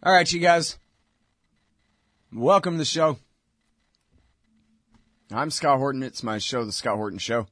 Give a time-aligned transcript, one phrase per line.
[0.00, 0.78] All right, you guys.
[2.32, 3.18] Welcome to the show.
[5.32, 6.04] I'm Scott Horton.
[6.04, 7.48] It's my show, The Scott Horton Show.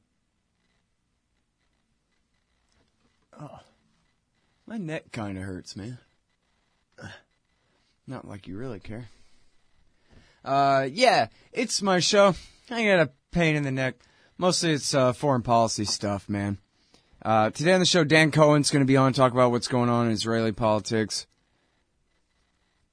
[3.37, 3.59] Oh,
[4.65, 5.97] my neck kind of hurts, man.
[8.07, 9.09] Not like you really care.
[10.45, 12.33] Uh, yeah, it's my show.
[12.69, 13.95] I got a pain in the neck.
[14.37, 16.59] Mostly it's uh, foreign policy stuff, man.
[17.21, 19.67] Uh, today on the show, Dan Cohen's going to be on to talk about what's
[19.67, 21.27] going on in Israeli politics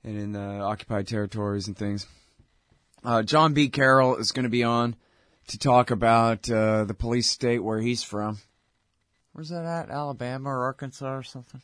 [0.04, 2.06] and in the occupied territories and things.
[3.02, 3.68] Uh, John B.
[3.68, 4.96] Carroll is going to be on
[5.48, 8.38] to talk about uh, the police state where he's from.
[9.32, 9.90] Where's that at?
[9.90, 11.60] Alabama or Arkansas or something?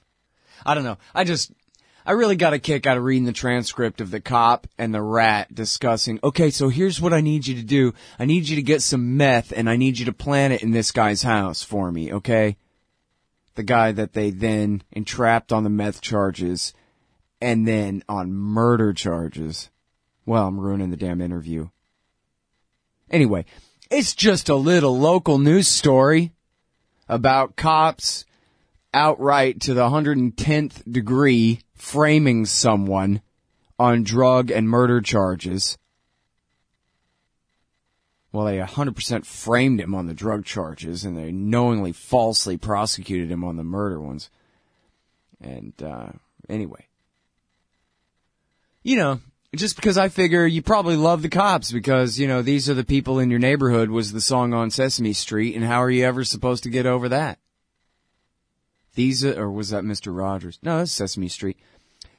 [0.67, 0.99] I don't know.
[1.15, 1.53] I just,
[2.05, 5.01] I really got a kick out of reading the transcript of the cop and the
[5.01, 7.95] rat discussing, okay, so here's what I need you to do.
[8.19, 10.73] I need you to get some meth and I need you to plant it in
[10.73, 12.57] this guy's house for me, okay?
[13.55, 16.75] The guy that they then entrapped on the meth charges
[17.41, 19.71] and then on murder charges.
[20.27, 21.69] Well, I'm ruining the damn interview.
[23.11, 23.45] Anyway,
[23.91, 26.33] it's just a little local news story
[27.09, 28.25] about cops
[28.95, 33.21] outright to the 110th degree framing someone
[33.79, 35.77] on drug and murder charges.
[38.33, 43.43] Well, they 100% framed him on the drug charges and they knowingly falsely prosecuted him
[43.43, 44.31] on the murder ones.
[45.41, 46.11] And, uh,
[46.49, 46.87] anyway.
[48.83, 49.21] You know,
[49.55, 52.85] just because I figure you probably love the cops because, you know, these are the
[52.85, 56.25] people in your neighborhood was the song on Sesame Street and how are you ever
[56.25, 57.39] supposed to get over that?
[58.95, 60.17] These are, or was that Mr.
[60.17, 60.59] Rogers?
[60.63, 61.59] No, that's Sesame Street.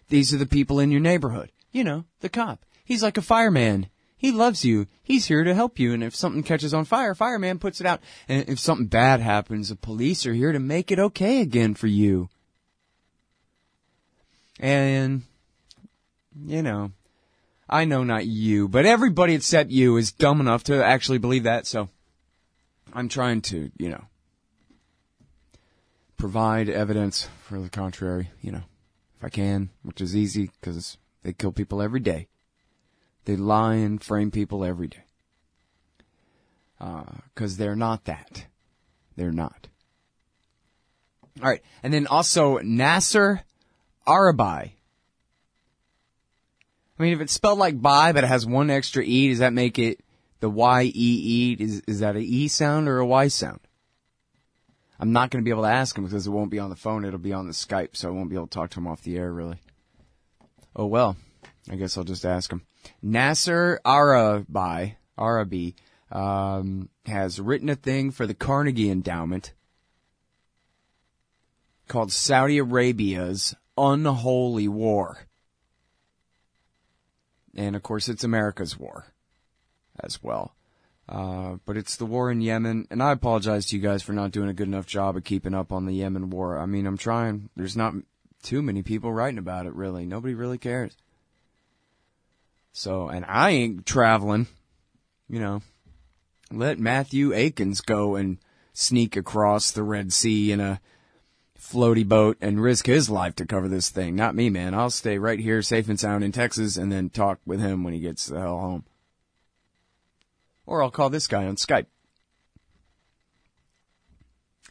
[0.09, 1.51] These are the people in your neighborhood.
[1.71, 2.65] You know, the cop.
[2.83, 3.87] He's like a fireman.
[4.17, 4.87] He loves you.
[5.01, 5.93] He's here to help you.
[5.93, 8.01] And if something catches on fire, fireman puts it out.
[8.27, 11.87] And if something bad happens, the police are here to make it okay again for
[11.87, 12.29] you.
[14.59, 15.23] And,
[16.45, 16.91] you know,
[17.69, 21.65] I know not you, but everybody except you is dumb enough to actually believe that.
[21.65, 21.89] So
[22.93, 24.03] I'm trying to, you know,
[26.17, 28.63] provide evidence for the contrary, you know,
[29.17, 32.27] if I can, which is easy because they kill people every day.
[33.25, 35.03] They lie and frame people every day.
[36.79, 38.45] Because uh, they're not that.
[39.15, 39.67] They're not.
[41.41, 41.61] All right.
[41.83, 43.43] And then also Nasser
[44.07, 44.71] Arrabyee.
[47.01, 49.53] I mean, if it's spelled like by, but it has one extra E, does that
[49.53, 50.01] make it
[50.39, 51.57] the Y-E-E?
[51.59, 53.59] Is, is that a E sound or a Y sound?
[54.99, 56.75] I'm not going to be able to ask him because it won't be on the
[56.75, 57.03] phone.
[57.03, 59.01] It'll be on the Skype, so I won't be able to talk to him off
[59.01, 59.57] the air, really.
[60.75, 61.17] Oh well.
[61.71, 62.61] I guess I'll just ask him.
[63.01, 65.73] Nasser Arrabyee, Arrabyee,
[66.11, 69.53] um, has written a thing for the Carnegie Endowment
[71.87, 75.25] called Saudi Arabia's Unholy War.
[77.55, 79.07] And of course, it's America's war
[79.99, 80.55] as well.
[81.09, 84.31] Uh, but it's the war in Yemen, and I apologize to you guys for not
[84.31, 86.57] doing a good enough job of keeping up on the Yemen war.
[86.57, 87.49] I mean, I'm trying.
[87.55, 87.93] There's not
[88.43, 90.05] too many people writing about it, really.
[90.05, 90.95] Nobody really cares.
[92.71, 94.47] So, and I ain't traveling,
[95.27, 95.61] you know.
[96.49, 98.37] Let Matthew Akins go and
[98.73, 100.79] sneak across the Red Sea in a
[101.61, 104.15] floaty boat and risk his life to cover this thing.
[104.15, 104.73] Not me, man.
[104.73, 107.93] I'll stay right here safe and sound in Texas and then talk with him when
[107.93, 108.83] he gets the hell home.
[110.65, 111.85] Or I'll call this guy on Skype.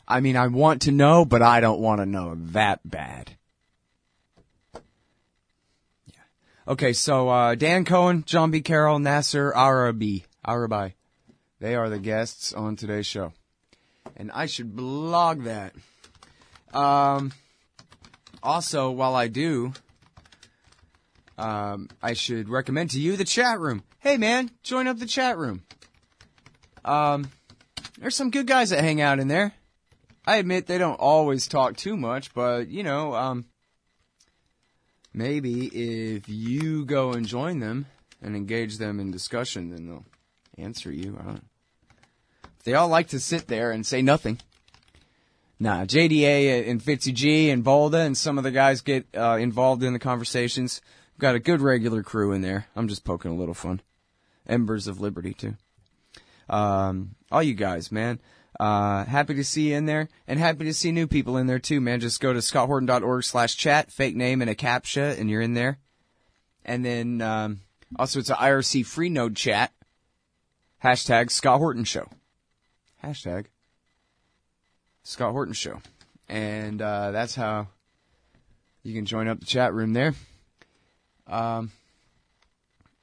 [0.08, 3.30] I mean, I want to know, but I don't want to know that bad.
[4.74, 4.80] Yeah.
[6.66, 8.60] Okay, so uh, Dan Cohen, John B.
[8.60, 10.94] Carroll, Nasser Arrabyee, Arrabyee,
[11.60, 13.32] they are the guests on today's show,
[14.16, 15.74] and I should blog that.
[16.72, 17.32] Um,
[18.42, 19.72] also, while I do,
[21.36, 23.82] um, I should recommend to you the chat room.
[23.98, 25.62] Hey, man, join up the chat room.
[26.84, 27.30] Um,
[27.98, 29.52] there's some good guys that hang out in there.
[30.26, 33.46] I admit they don't always talk too much, but you know, um,
[35.12, 37.86] maybe if you go and join them
[38.22, 40.04] and engage them in discussion, then they'll
[40.58, 41.16] answer you.
[41.18, 41.40] I don't know.
[42.64, 44.38] They all like to sit there and say nothing.
[45.62, 49.82] Nah, JDA and Fitzy G and Volda and some of the guys get uh, involved
[49.82, 50.80] in the conversations.
[51.12, 52.66] We've got a good regular crew in there.
[52.74, 53.82] I'm just poking a little fun.
[54.46, 55.56] Embers of Liberty too.
[56.48, 58.20] Um, all you guys, man.
[58.58, 61.58] Uh, happy to see you in there and happy to see new people in there
[61.58, 62.00] too, man.
[62.00, 65.78] Just go to scotthorton.org slash chat, fake name and a CAPTCHA and you're in there.
[66.64, 67.60] And then, um,
[67.98, 69.72] also it's an IRC Freenode chat.
[70.82, 72.08] Hashtag Scott Horton Show.
[73.04, 73.46] Hashtag
[75.10, 75.82] Scott Horton Show.
[76.28, 77.66] And, uh, that's how
[78.84, 80.14] you can join up the chat room there.
[81.26, 81.72] Um,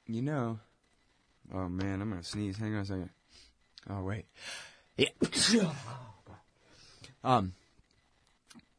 [0.06, 0.60] you know,
[1.54, 2.58] oh man, I'm gonna sneeze.
[2.58, 3.10] Hang on a second.
[3.90, 4.26] Oh wait,
[4.98, 5.10] yeah.
[7.24, 7.54] um,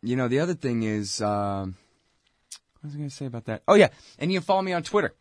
[0.03, 1.77] you know, the other thing is, um,
[2.81, 3.63] what was I gonna say about that?
[3.69, 3.89] Oh yeah,
[4.19, 5.15] and you can follow me on Twitter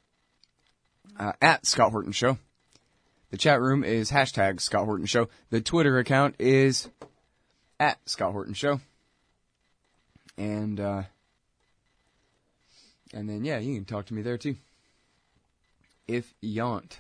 [1.19, 2.38] uh, at Scott Horton Show.
[3.31, 5.30] The chat room is hashtag Scott Horton Show.
[5.50, 6.89] The Twitter account is
[7.79, 8.79] at Scott Horton Show.
[10.38, 11.03] And, uh,
[13.13, 14.56] and then, yeah, you can talk to me there too.
[16.07, 17.00] If yaunt.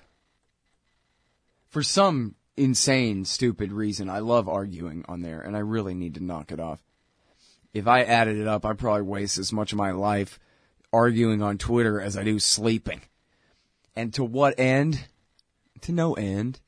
[1.69, 6.23] For some insane, stupid reason, I love arguing on there, and I really need to
[6.23, 6.81] knock it off.
[7.73, 10.39] If I added it up, I'd probably waste as much of my life
[10.91, 13.01] arguing on Twitter as I do sleeping.
[13.95, 15.05] And to what end?
[15.81, 16.59] To no end.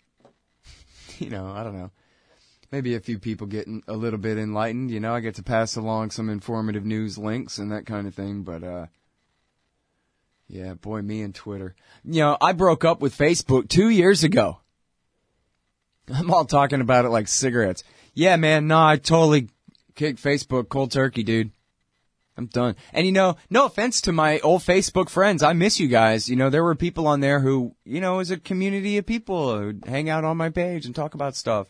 [1.19, 1.91] you know, I don't know.
[2.71, 4.91] Maybe a few people getting a little bit enlightened.
[4.91, 8.13] You know, I get to pass along some informative news links and that kind of
[8.13, 8.43] thing.
[8.43, 8.85] But, uh,
[10.47, 11.75] yeah, boy, me and Twitter.
[12.03, 14.59] You know, I broke up with Facebook two years ago.
[16.13, 17.83] I'm all talking about it like cigarettes.
[18.13, 19.49] Yeah, man, no, I totally
[19.95, 21.51] kicked Facebook cold turkey, dude.
[22.39, 22.77] I'm done.
[22.93, 25.43] And you know, no offense to my old Facebook friends.
[25.43, 26.29] I miss you guys.
[26.29, 29.59] You know, there were people on there who, you know, is a community of people
[29.59, 31.67] who hang out on my page and talk about stuff.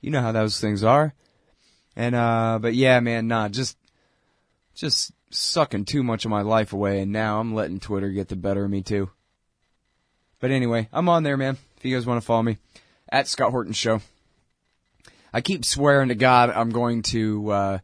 [0.00, 1.14] You know how those things are.
[1.96, 3.76] And, uh, but yeah, man, nah, just,
[4.74, 7.00] just sucking too much of my life away.
[7.00, 9.10] And now I'm letting Twitter get the better of me too.
[10.40, 11.56] But anyway, I'm on there, man.
[11.76, 12.58] If you guys want to follow me
[13.10, 14.00] at Scott Horton Show.
[15.32, 17.78] I keep swearing to God I'm going to, uh,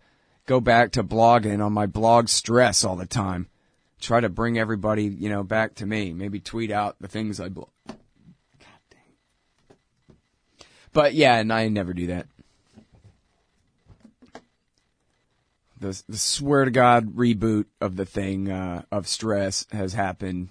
[0.47, 3.49] go back to blogging on my blog stress all the time.
[4.01, 6.13] Try to bring everybody, you know, back to me.
[6.13, 7.71] Maybe tweet out the things I blog.
[7.87, 7.97] God
[8.91, 9.01] dang.
[10.95, 12.27] But yeah, and I never do that.
[15.81, 20.49] The, the swear to God reboot of the thing, uh, of stress has happened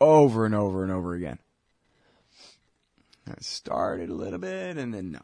[0.00, 1.38] over and over and over again.
[3.28, 5.20] I started a little bit and then no.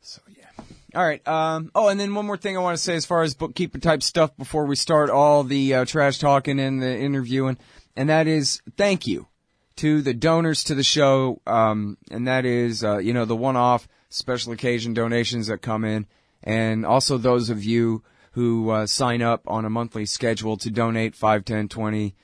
[0.00, 0.64] So yeah.
[0.94, 1.26] All right.
[1.28, 3.78] Um, oh, and then one more thing I want to say as far as bookkeeper
[3.78, 7.58] type stuff before we start all the uh, trash talking and the interviewing,
[7.94, 9.26] and that is thank you
[9.76, 13.88] to the donors to the show, um, and that is uh, you know the one-off
[14.08, 16.06] special occasion donations that come in,
[16.42, 18.02] and also those of you
[18.32, 22.14] who uh, sign up on a monthly schedule to donate 5, 10, 20,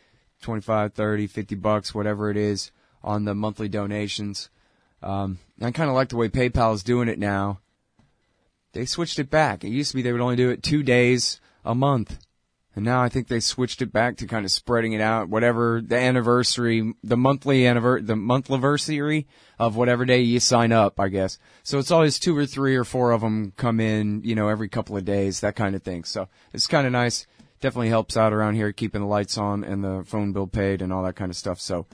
[0.43, 2.71] 25, 30, 50 bucks, whatever it is
[3.03, 4.51] on the monthly donations.
[5.03, 7.61] Um, I kind of like the way PayPal is doing it now
[8.73, 9.65] they switched it back.
[9.65, 12.19] It used to be they would only do it two days a month.
[12.75, 15.83] And now I think they switched it back to kind of spreading it out, whatever
[15.85, 19.27] the anniversary, the monthly anniversary, the month anniversary
[19.59, 21.39] of whatever day you sign up, I guess.
[21.63, 24.71] So it's always two or three or four of them come in, you know, every
[24.71, 26.05] couple of days, that kind of thing.
[26.05, 27.27] So it's kind of nice.
[27.61, 30.93] Definitely helps out around here, keeping the lights on and the phone bill paid and
[30.93, 31.61] all that kind of stuff.
[31.61, 31.87] So,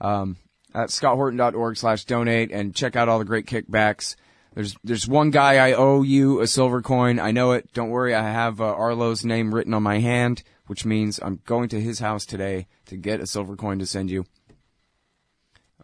[0.00, 0.36] um,
[0.74, 4.14] at scotthorton.org slash donate and check out all the great kickbacks.
[4.54, 7.20] There's there's one guy I owe you a silver coin.
[7.20, 7.72] I know it.
[7.72, 8.14] Don't worry.
[8.14, 12.00] I have uh, Arlo's name written on my hand, which means I'm going to his
[12.00, 14.26] house today to get a silver coin to send you.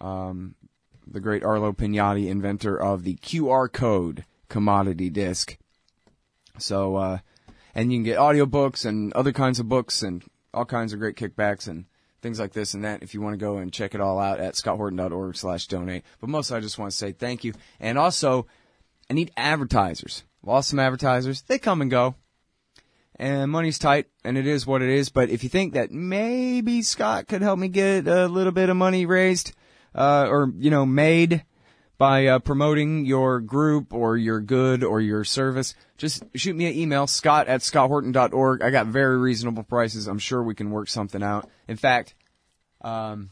[0.01, 0.57] Um,
[1.07, 5.57] the great Arlo Pignotti, inventor of the QR code commodity disc.
[6.59, 7.19] So, uh,
[7.75, 11.17] and you can get audiobooks and other kinds of books and all kinds of great
[11.17, 11.85] kickbacks and
[12.23, 14.40] things like this and that if you want to go and check it all out
[14.40, 16.02] at scotthorton.org slash donate.
[16.21, 17.55] But mostly I just want to say thank you.
[17.79, 18.47] And also,
[19.11, 20.25] I need advertisers.
[20.43, 21.43] Lost some advertisers.
[21.43, 22.15] They come and go.
[23.19, 25.09] And money's tight, and it is what it is.
[25.09, 28.77] But if you think that maybe Scott could help me get a little bit of
[28.77, 29.55] money raised,
[29.95, 31.45] uh, or, you know, made
[31.99, 36.75] by uh, promoting your group or your good or your service, just shoot me an
[36.75, 38.61] email, scott at scotthorton.org.
[38.61, 40.07] I got very reasonable prices.
[40.07, 41.49] I'm sure we can work something out.
[41.67, 42.15] In fact,
[42.83, 43.31] um,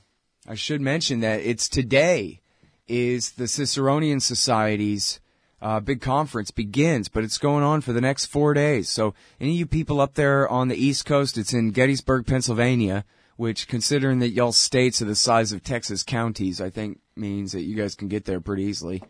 [0.49, 2.41] I should mention that it's today
[2.89, 5.21] is the Ciceronian Society's
[5.65, 8.91] uh, big conference begins, but it's going on for the next four days.
[8.91, 13.07] So any of you people up there on the East Coast, it's in Gettysburg, Pennsylvania,
[13.37, 17.63] which considering that y'all states are the size of Texas counties, I think means that
[17.63, 19.03] you guys can get there pretty easily.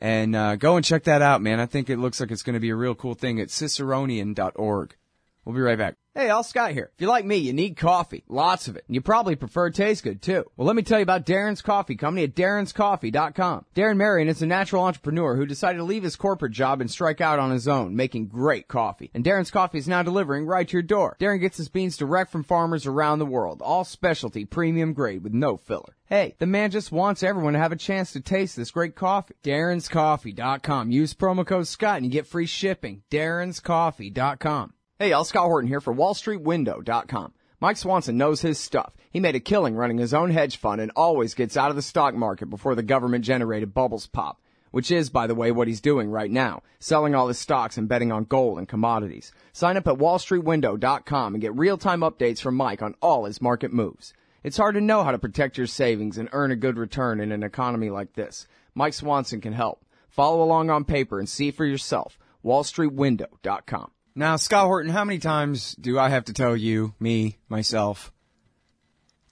[0.00, 1.60] And uh, go and check that out, man.
[1.60, 4.96] I think it looks like it's going to be a real cool thing at ciceronian.org.
[5.44, 5.96] We'll be right back.
[6.14, 6.90] Hey, all Scott here.
[6.94, 8.22] If you like me, you need coffee.
[8.28, 8.84] Lots of it.
[8.86, 10.44] And you probably prefer it tastes good too.
[10.56, 13.64] Well, let me tell you about Darren's Coffee Company at darrenscoffee.com.
[13.74, 17.22] Darren Marion is a natural entrepreneur who decided to leave his corporate job and strike
[17.22, 19.10] out on his own, making great coffee.
[19.14, 21.16] And Darren's Coffee is now delivering right to your door.
[21.18, 23.62] Darren gets his beans direct from farmers around the world.
[23.62, 25.96] All specialty, premium grade with no filler.
[26.04, 29.34] Hey, the man just wants everyone to have a chance to taste this great coffee.
[29.42, 30.90] Darren'sCoffee.com.
[30.90, 33.02] Use promo code Scott and you get free shipping.
[33.10, 34.74] Darren'sCoffee.com.
[35.02, 37.32] Hey y'all, Scott Horton here for WallStreetWindow.com.
[37.58, 38.92] Mike Swanson knows his stuff.
[39.10, 41.82] He made a killing running his own hedge fund and always gets out of the
[41.82, 44.40] stock market before the government generated bubbles pop.
[44.70, 46.62] Which is, by the way, what he's doing right now.
[46.78, 49.32] Selling all his stocks and betting on gold and commodities.
[49.52, 54.14] Sign up at WallStreetWindow.com and get real-time updates from Mike on all his market moves.
[54.44, 57.32] It's hard to know how to protect your savings and earn a good return in
[57.32, 58.46] an economy like this.
[58.76, 59.84] Mike Swanson can help.
[60.08, 62.20] Follow along on paper and see for yourself.
[62.44, 63.90] WallStreetWindow.com.
[64.14, 68.12] Now, Scott Horton, how many times do I have to tell you, me, myself?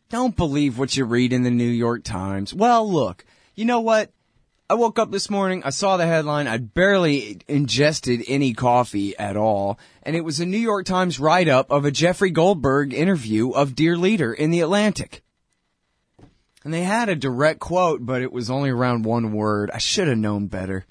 [0.09, 2.55] Don't believe what you read in the New York Times.
[2.55, 4.11] Well, look, you know what?
[4.71, 9.37] I woke up this morning, I saw the headline, I'd barely ingested any coffee at
[9.37, 13.75] all, and it was a New York Times write-up of a Jeffrey Goldberg interview of
[13.75, 15.23] Dear Leader in the Atlantic.
[16.65, 19.71] And they had a direct quote, but it was only around one word.
[19.73, 20.87] I should have known better.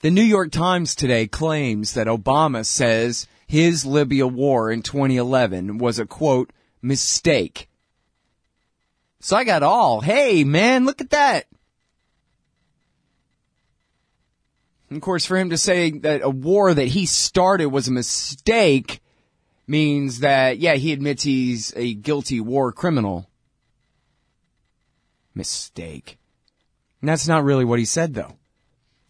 [0.00, 5.98] The New York Times today claims that Obama says his Libya war in 2011 was
[5.98, 7.68] a quote, mistake.
[9.20, 11.46] So I got all, hey man, look at that.
[14.88, 17.92] And of course, for him to say that a war that he started was a
[17.92, 19.02] mistake
[19.66, 23.28] means that, yeah, he admits he's a guilty war criminal.
[25.34, 26.18] Mistake.
[27.02, 28.36] And that's not really what he said, though.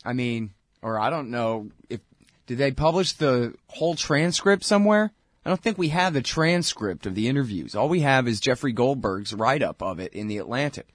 [0.05, 0.51] I mean,
[0.83, 2.01] or I don't know if,
[2.47, 5.13] did they publish the whole transcript somewhere?
[5.45, 7.75] I don't think we have the transcript of the interviews.
[7.75, 10.89] All we have is Jeffrey Goldberg's write up of it in the Atlantic.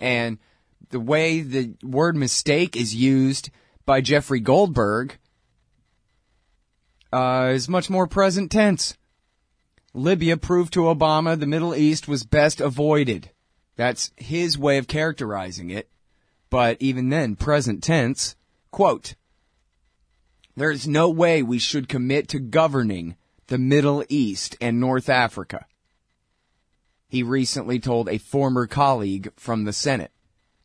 [0.00, 0.38] And
[0.90, 3.50] the way the word mistake is used
[3.86, 5.18] by Jeffrey Goldberg
[7.12, 8.96] uh, is much more present tense.
[9.94, 13.30] Libya proved to Obama the Middle East was best avoided.
[13.76, 15.88] That's his way of characterizing it.
[16.50, 18.36] But even then, present tense,
[18.70, 19.14] quote,
[20.56, 25.66] there is no way we should commit to governing the Middle East and North Africa.
[27.08, 30.12] He recently told a former colleague from the Senate.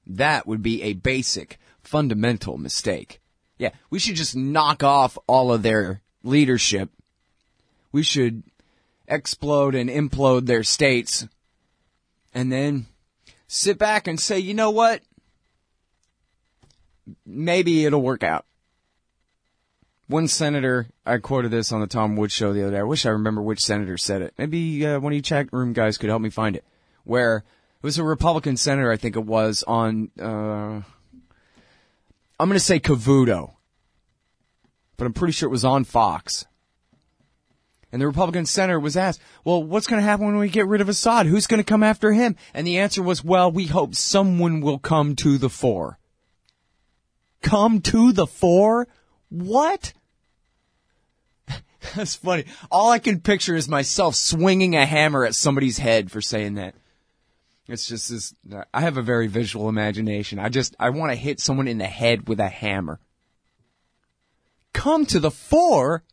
[0.05, 3.21] That would be a basic fundamental mistake.
[3.57, 6.89] Yeah, we should just knock off all of their leadership.
[7.91, 8.43] We should
[9.07, 11.27] explode and implode their states
[12.33, 12.87] and then
[13.47, 15.01] sit back and say, you know what?
[17.25, 18.45] Maybe it'll work out.
[20.07, 22.79] One senator, I quoted this on the Tom Woods show the other day.
[22.79, 24.33] I wish I remember which senator said it.
[24.37, 26.65] Maybe uh, one of you chat room guys could help me find it.
[27.03, 30.81] Where it was a Republican senator, I think it was, on uh,
[32.39, 33.53] I'm going to say Cavuto,
[34.97, 36.45] but I'm pretty sure it was on Fox.
[37.91, 40.81] And the Republican senator was asked, well, what's going to happen when we get rid
[40.81, 41.27] of Assad?
[41.27, 42.35] Who's going to come after him?
[42.53, 45.99] And the answer was, well, we hope someone will come to the fore.
[47.43, 48.87] Come to the fore?
[49.29, 49.93] What?
[51.95, 52.45] That's funny.
[52.71, 56.73] All I can picture is myself swinging a hammer at somebody's head for saying that.
[57.67, 58.33] It's just this.
[58.73, 60.39] I have a very visual imagination.
[60.39, 62.99] I just I want to hit someone in the head with a hammer.
[64.73, 66.03] Come to the fore.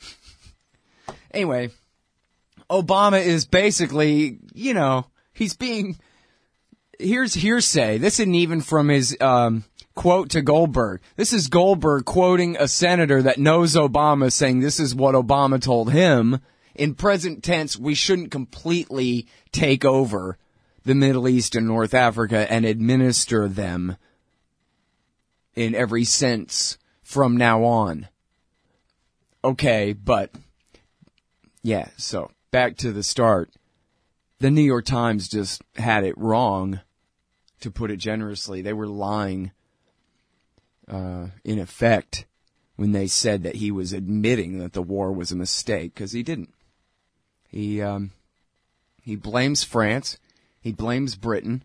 [1.30, 1.70] anyway,
[2.68, 5.98] Obama is basically, you know, he's being.
[7.02, 7.98] Here's hearsay.
[7.98, 11.00] This isn't even from his um, quote to Goldberg.
[11.16, 15.92] This is Goldberg quoting a senator that knows Obama saying this is what Obama told
[15.92, 16.40] him
[16.74, 20.38] in present tense, we shouldn't completely take over
[20.84, 23.96] the Middle East and North Africa and administer them
[25.54, 28.08] in every sense from now on.
[29.44, 30.30] Okay, but
[31.62, 33.50] yeah, so back to the start.
[34.38, 36.80] The New York Times just had it wrong,
[37.62, 38.62] to put it generously.
[38.62, 39.52] They were lying,
[40.88, 42.26] uh, in effect,
[42.76, 46.22] when they said that he was admitting that the war was a mistake, because he
[46.22, 46.52] didn't.
[47.48, 48.12] He um,
[49.02, 50.18] he blames France.
[50.60, 51.64] He blames Britain.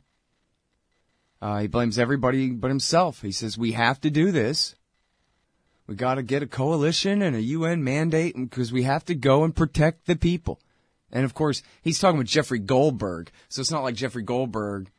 [1.42, 3.22] Uh, he blames everybody but himself.
[3.22, 4.75] He says we have to do this.
[5.86, 9.44] We got to get a coalition and a UN mandate because we have to go
[9.44, 10.60] and protect the people.
[11.12, 14.89] And of course, he's talking with Jeffrey Goldberg, so it's not like Jeffrey Goldberg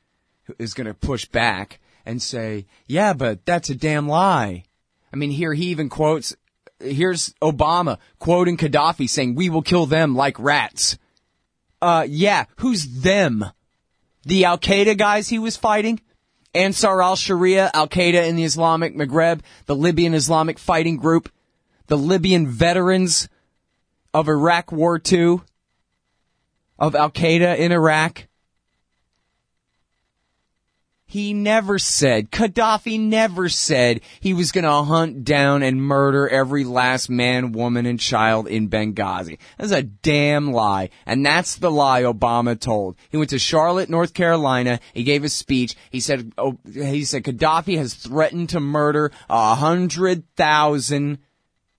[0.59, 4.65] is going to push back and say, "Yeah, but that's a damn lie."
[5.13, 6.35] I mean, here he even quotes
[6.81, 10.99] here's Obama quoting Gaddafi saying, we will kill them like rats.
[11.81, 13.45] Uh, yeah, who's them?
[14.25, 16.01] The Al Qaeda guys he was fighting?
[16.55, 21.31] Ansar al Sharia, Al Qaeda in the Islamic Maghreb, the Libyan Islamic Fighting Group,
[21.87, 23.29] the Libyan veterans
[24.13, 25.41] of Iraq War II,
[26.79, 28.28] of Al Qaeda in Iraq.
[31.11, 37.09] He never said, Gaddafi never said he was gonna hunt down and murder every last
[37.09, 39.39] man, woman, and child in Benghazi.
[39.57, 40.91] That's a damn lie.
[41.07, 42.97] And that's the lie Obama told.
[43.09, 44.81] He went to Charlotte, North Carolina.
[44.93, 45.77] He gave a speech.
[45.91, 51.21] He said, oh, he said Gaddafi has threatened to murder a hundred thousand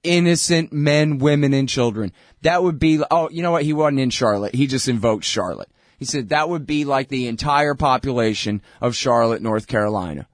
[0.02, 2.12] innocent men, women, and children.
[2.42, 3.64] That would be, oh, you know what?
[3.64, 4.56] He wasn't in Charlotte.
[4.56, 5.70] He just invoked Charlotte.
[6.00, 10.28] He said that would be like the entire population of Charlotte, North Carolina.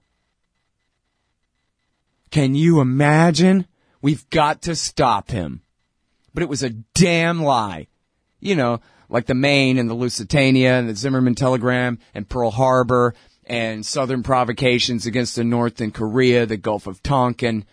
[2.30, 3.66] Can you imagine?
[4.02, 5.64] We've got to stop him.
[6.34, 7.88] But it was a damn lie.
[8.40, 13.16] You know, like the Maine and the Lusitania and the Zimmerman Telegram and Pearl Harbor
[13.46, 17.66] and Southern provocations against the North and Korea, the Gulf of Tonkin,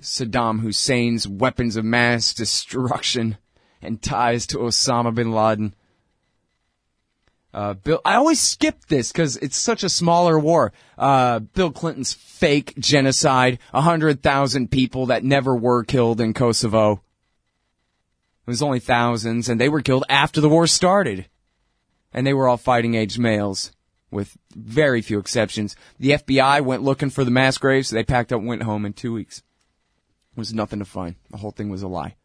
[0.00, 3.38] Saddam Hussein's weapons of mass destruction
[3.80, 5.74] and ties to Osama bin Laden.
[7.54, 10.72] Uh, Bill, I always skip this because it's such a smaller war.
[10.96, 17.02] Uh, Bill Clinton's fake genocide, a hundred thousand people that never were killed in Kosovo.
[18.46, 21.26] It was only thousands, and they were killed after the war started.
[22.12, 23.72] And they were all fighting age males,
[24.10, 25.76] with very few exceptions.
[25.98, 28.92] The FBI went looking for the mass graves, so they packed up went home in
[28.94, 29.42] two weeks.
[30.34, 31.16] There was nothing to find.
[31.30, 32.16] The whole thing was a lie.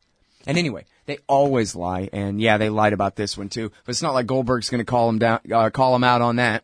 [0.45, 3.71] And anyway, they always lie, and yeah, they lied about this one too.
[3.85, 6.35] But it's not like Goldberg's going to call them down, uh, call them out on
[6.35, 6.63] that.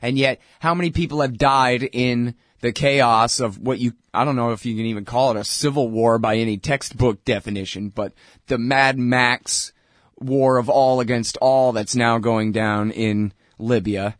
[0.00, 4.36] And yet, how many people have died in the chaos of what you, I don't
[4.36, 8.14] know if you can even call it a civil war by any textbook definition, but
[8.46, 9.72] the Mad Max
[10.18, 14.16] war of all against all that's now going down in Libya,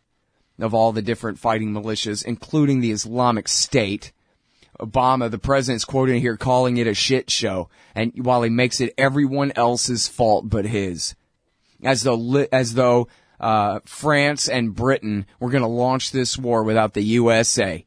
[0.59, 4.13] of all the different fighting militias, including the Islamic State.
[4.81, 8.95] Obama, the president's quoted here calling it a shit show, and while he makes it
[8.99, 11.15] everyone else's fault but his,
[11.83, 13.09] as though as though
[13.41, 17.85] uh, France and Britain were going to launch this war without the USA,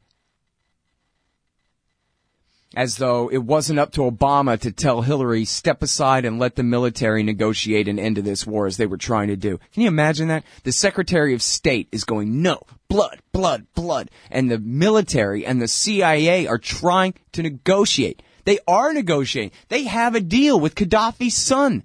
[2.76, 6.64] as though it wasn't up to Obama to tell Hillary step aside and let the
[6.64, 9.58] military negotiate an end to this war as they were trying to do.
[9.74, 10.44] Can you imagine that?
[10.64, 14.10] The Secretary of State is going, no, blood, blood, blood.
[14.30, 18.22] And the military and the CIA are trying to negotiate.
[18.46, 19.52] They are negotiating.
[19.68, 21.84] They have a deal with Gaddafi's son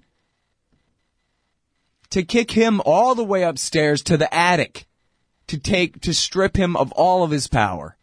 [2.09, 4.85] to kick him all the way upstairs to the attic
[5.47, 7.97] to take, to strip him of all of his power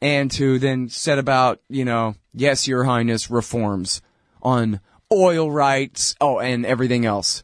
[0.00, 4.02] and to then set about, you know, yes, your highness, reforms
[4.42, 4.80] on
[5.12, 7.42] oil rights, oh, and everything else.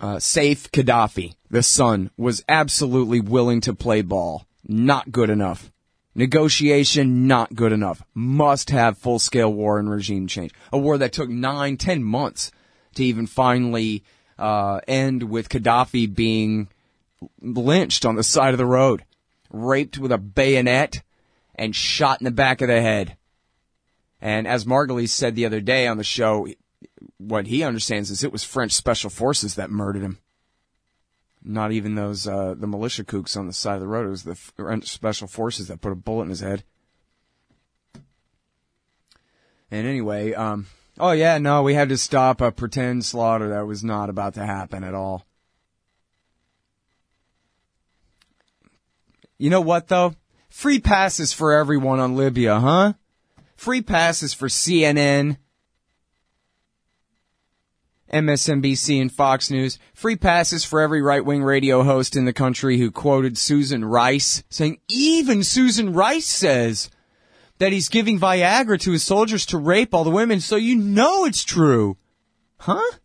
[0.00, 4.46] Uh, Saif Gaddafi, the son, was absolutely willing to play ball.
[4.66, 5.70] Not good enough.
[6.14, 8.02] Negotiation, not good enough.
[8.14, 10.52] Must have full scale war and regime change.
[10.72, 12.50] A war that took nine, ten months
[12.94, 14.04] to even finally
[14.38, 16.68] uh, end with Gaddafi being
[17.40, 19.04] lynched on the side of the road
[19.54, 21.02] raped with a bayonet,
[21.54, 23.16] and shot in the back of the head.
[24.20, 26.48] And as Margolis said the other day on the show,
[27.18, 30.18] what he understands is it was French special forces that murdered him.
[31.42, 34.06] Not even those uh, the militia kooks on the side of the road.
[34.06, 36.64] It was the French special forces that put a bullet in his head.
[39.70, 40.66] And anyway, um,
[40.98, 44.46] oh yeah, no, we had to stop a pretend slaughter that was not about to
[44.46, 45.26] happen at all.
[49.36, 50.14] You know what though?
[50.48, 52.92] Free passes for everyone on Libya, huh?
[53.56, 55.36] Free passes for CNN,
[58.12, 59.78] MSNBC and Fox News.
[59.94, 64.42] Free passes for every right wing radio host in the country who quoted Susan Rice,
[64.48, 66.90] saying even Susan Rice says
[67.58, 71.24] that he's giving Viagra to his soldiers to rape all the women, so you know
[71.24, 71.96] it's true.
[72.58, 72.98] Huh?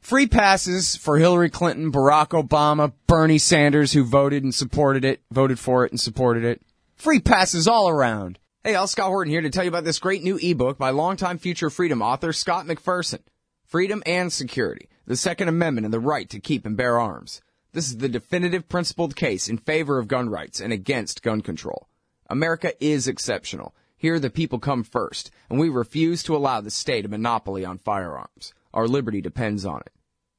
[0.00, 5.58] Free passes for Hillary Clinton, Barack Obama, Bernie Sanders, who voted and supported it, voted
[5.58, 6.60] for it and supported it.
[6.94, 8.38] Free passes all around.
[8.66, 11.36] Hey, Al Scott Horton here to tell you about this great new ebook by longtime
[11.36, 13.18] Future Freedom author Scott McPherson.
[13.66, 17.42] Freedom and Security, the Second Amendment and the right to keep and bear arms.
[17.74, 21.90] This is the definitive principled case in favor of gun rights and against gun control.
[22.30, 23.74] America is exceptional.
[23.98, 27.76] Here the people come first, and we refuse to allow the state a monopoly on
[27.76, 28.54] firearms.
[28.72, 29.92] Our liberty depends on it.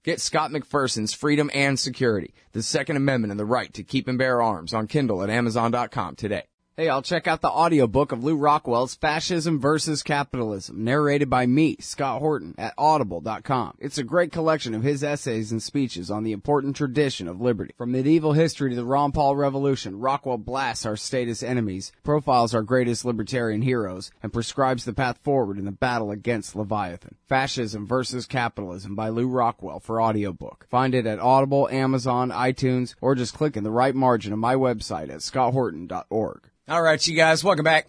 [0.03, 4.17] Get Scott McPherson's Freedom and Security, the Second Amendment and the right to keep and
[4.17, 6.45] bear arms on Kindle at Amazon.com today.
[6.77, 11.77] Hey, I'll check out the audiobook of Lew Rockwell's Fascism versus Capitalism, narrated by me,
[11.79, 13.77] Scott Horton, at audible.com.
[13.79, 17.73] It's a great collection of his essays and speeches on the important tradition of liberty.
[17.77, 22.61] From medieval history to the Ron Paul Revolution, Rockwell blasts our status enemies, profiles our
[22.61, 27.15] greatest libertarian heroes, and prescribes the path forward in the battle against Leviathan.
[27.29, 30.67] Fascism versus Capitalism by Lou Rockwell for audiobook.
[30.69, 34.55] Find it at Audible, Amazon, iTunes, or just click in the right margin of my
[34.55, 36.49] website at scotthorton.org.
[36.67, 37.87] All right, you guys, welcome back.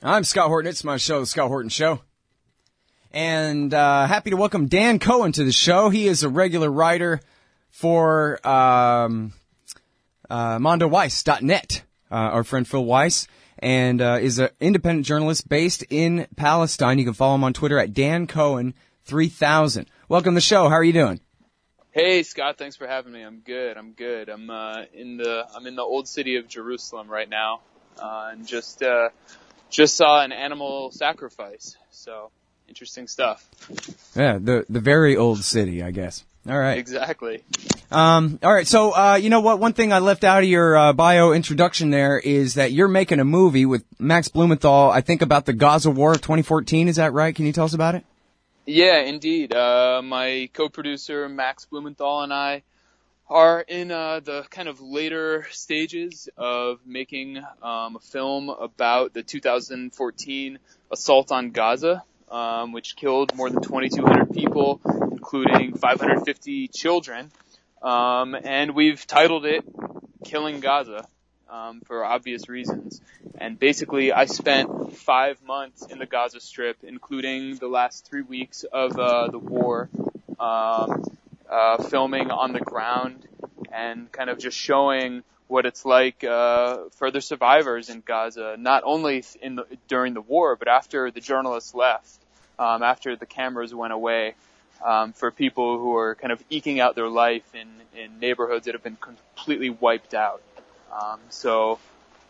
[0.00, 0.68] I'm Scott Horton.
[0.68, 1.98] It's my show, The Scott Horton Show.
[3.10, 5.88] And uh, happy to welcome Dan Cohen to the show.
[5.88, 7.20] He is a regular writer
[7.70, 9.32] for um,
[10.30, 11.82] uh, MondoWeiss.net,
[12.12, 13.26] uh, our friend Phil Weiss,
[13.58, 17.00] and uh, is an independent journalist based in Palestine.
[17.00, 18.74] You can follow him on Twitter at Dan Cohen
[19.06, 19.90] 3000.
[20.08, 20.68] Welcome to the show.
[20.68, 21.18] How are you doing?
[21.92, 23.22] Hey Scott, thanks for having me.
[23.22, 23.76] I'm good.
[23.76, 24.28] I'm good.
[24.28, 27.60] I'm uh, in the I'm in the old city of Jerusalem right now,
[27.98, 29.08] uh, and just uh,
[29.70, 31.76] just saw an animal sacrifice.
[31.90, 32.30] So
[32.68, 33.48] interesting stuff.
[34.14, 36.24] Yeah, the the very old city, I guess.
[36.46, 36.78] All right.
[36.78, 37.42] Exactly.
[37.90, 38.66] Um, all right.
[38.66, 39.58] So, uh, you know what?
[39.58, 43.20] One thing I left out of your uh, bio introduction there is that you're making
[43.20, 44.90] a movie with Max Blumenthal.
[44.90, 46.88] I think about the Gaza War of 2014.
[46.88, 47.34] Is that right?
[47.34, 48.04] Can you tell us about it?
[48.70, 49.54] Yeah, indeed.
[49.54, 52.64] Uh, my co-producer Max Blumenthal and I
[53.26, 59.22] are in uh, the kind of later stages of making um, a film about the
[59.22, 60.58] 2014
[60.92, 67.32] assault on Gaza, um, which killed more than 2,200 people, including 550 children.
[67.80, 69.64] Um, and we've titled it
[70.26, 71.08] "Killing Gaza."
[71.50, 73.00] Um, for obvious reasons.
[73.38, 78.64] And basically, I spent five months in the Gaza Strip, including the last three weeks
[78.64, 79.88] of uh, the war,
[80.38, 81.04] um,
[81.48, 83.26] uh, filming on the ground
[83.72, 88.82] and kind of just showing what it's like uh, for the survivors in Gaza, not
[88.84, 92.20] only in the, during the war, but after the journalists left,
[92.58, 94.34] um, after the cameras went away.
[94.84, 97.66] Um, for people who are kind of eking out their life in,
[98.00, 100.40] in neighborhoods that have been completely wiped out.
[100.92, 101.78] Um, so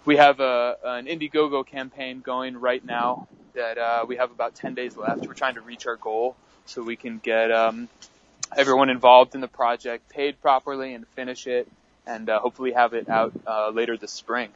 [0.05, 4.75] we have a, an Indiegogo campaign going right now that uh, we have about 10
[4.75, 5.27] days left.
[5.27, 7.89] We're trying to reach our goal so we can get um,
[8.57, 11.69] everyone involved in the project paid properly and finish it
[12.07, 14.49] and uh, hopefully have it out uh, later this spring.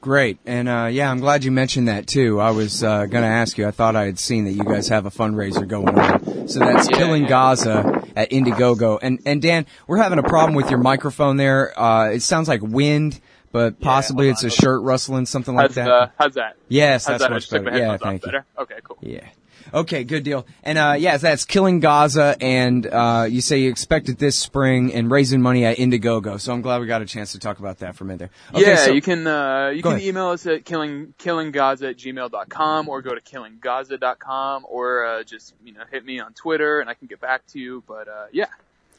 [0.00, 0.38] Great.
[0.46, 2.40] And uh, yeah, I'm glad you mentioned that too.
[2.40, 3.68] I was uh, going to ask you.
[3.68, 6.48] I thought I had seen that you guys have a fundraiser going on.
[6.48, 7.28] So that's Yeah, Killing yeah.
[7.28, 8.98] Gaza at Indiegogo.
[9.02, 11.78] And and Dan, we're having a problem with your microphone there.
[11.78, 13.20] Uh, it sounds like wind,
[13.52, 15.88] but possibly it's a shirt rustling, something like How's, that.
[15.90, 16.56] uh, how's that?
[16.68, 17.30] yes, How's that's that?
[17.30, 17.78] I much better.
[17.78, 18.26] Yeah, thank you.
[18.32, 18.46] Better?
[18.58, 18.98] Okay, cool.
[19.00, 19.26] Yeah.
[19.72, 20.46] Okay, good deal.
[20.64, 24.92] And uh yeah, that's Killing Gaza and uh you say you expect it this spring
[24.92, 26.40] and raising money at Indiegogo.
[26.40, 28.18] So I'm glad we got a chance to talk about that for a minute
[28.52, 28.60] there.
[28.60, 30.02] Okay, yeah, so- you can uh, you can ahead.
[30.02, 35.72] email us at killing killinggaza at gmail.com or go to killinggaza.com or uh, just you
[35.72, 37.84] know hit me on Twitter and I can get back to you.
[37.86, 38.46] But uh, yeah,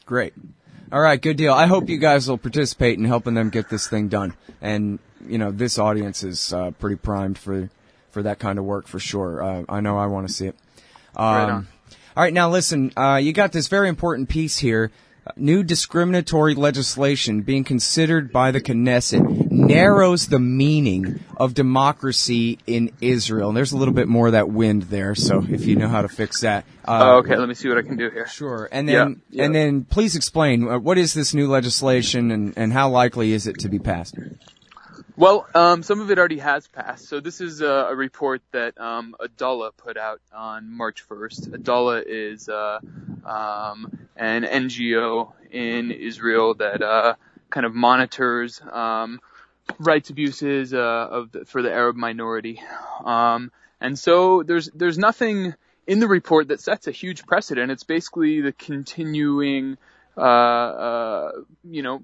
[0.06, 0.32] Great.
[0.92, 1.54] All right, good deal.
[1.54, 4.34] I hope you guys will participate in helping them get this thing done.
[4.60, 7.70] And you know, this audience is uh, pretty primed for
[8.10, 9.42] for that kind of work for sure.
[9.42, 10.56] Uh, I know I want to see it.
[11.16, 11.68] Um, Right on.
[12.14, 12.92] All right, now listen.
[12.94, 14.90] Uh, you got this very important piece here.
[15.36, 23.48] New discriminatory legislation being considered by the Knesset narrows the meaning of democracy in Israel.
[23.48, 26.02] And there's a little bit more of that wind there, so if you know how
[26.02, 26.64] to fix that.
[26.84, 27.36] Uh, oh, okay.
[27.36, 28.26] Let me see what I can do here.
[28.26, 28.68] Sure.
[28.72, 29.44] And Yeah, then, yeah.
[29.44, 33.46] and then, please explain uh, what is this new legislation and, and how likely is
[33.46, 34.16] it to be passed?
[35.14, 37.06] Well, um, some of it already has passed.
[37.06, 41.52] So this is a, a report that um, Adalah put out on March 1st.
[41.52, 42.78] Adalah is uh,
[43.26, 47.14] um, an NGO in Israel that uh,
[47.50, 49.20] kind of monitors um,
[49.78, 52.62] rights abuses uh, of the, for the Arab minority.
[53.04, 55.54] Um, and so there's there's nothing
[55.86, 57.70] in the report that sets a huge precedent.
[57.70, 59.76] It's basically the continuing,
[60.16, 61.32] uh, uh,
[61.68, 62.02] you know,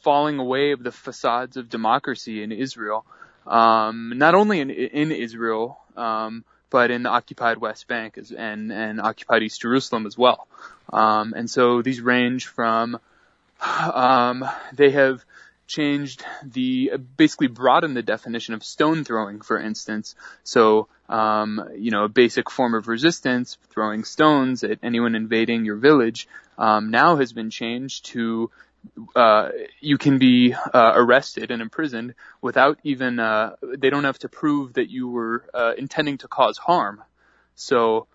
[0.00, 3.04] falling away of the facades of democracy in Israel.
[3.46, 9.00] Um, not only in in Israel, um, but in the occupied West Bank and and
[9.00, 10.46] occupied East Jerusalem as well.
[10.92, 12.98] Um, and so these range from
[13.60, 15.24] um, they have
[15.66, 20.14] changed the basically broadened the definition of stone throwing, for instance.
[20.42, 25.76] So, um, you know, a basic form of resistance, throwing stones at anyone invading your
[25.76, 28.50] village, um, now has been changed to
[29.14, 34.28] uh, you can be uh, arrested and imprisoned without even uh, they don't have to
[34.28, 37.02] prove that you were uh, intending to cause harm.
[37.54, 38.06] So,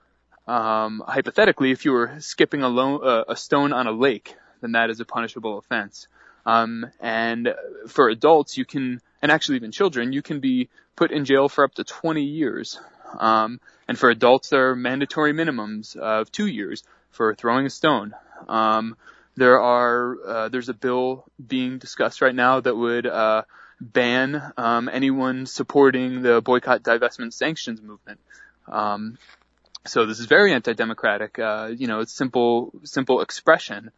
[0.47, 4.73] um, hypothetically, if you were skipping a, lo- uh, a stone on a lake, then
[4.73, 6.07] that is a punishable offense.
[6.45, 7.53] Um, and
[7.87, 11.63] for adults, you can, and actually even children, you can be put in jail for
[11.63, 12.79] up to 20 years.
[13.17, 18.13] Um, and for adults, there are mandatory minimums of two years for throwing a stone.
[19.35, 23.43] There are, uh, there's a bill being discussed right now that would, uh,
[23.81, 28.19] ban, um, anyone supporting the boycott, divestment, sanctions movement.
[28.67, 29.17] Um,
[29.85, 31.39] so this is very anti-democratic.
[31.39, 33.91] Uh, you know, it's simple, simple expression.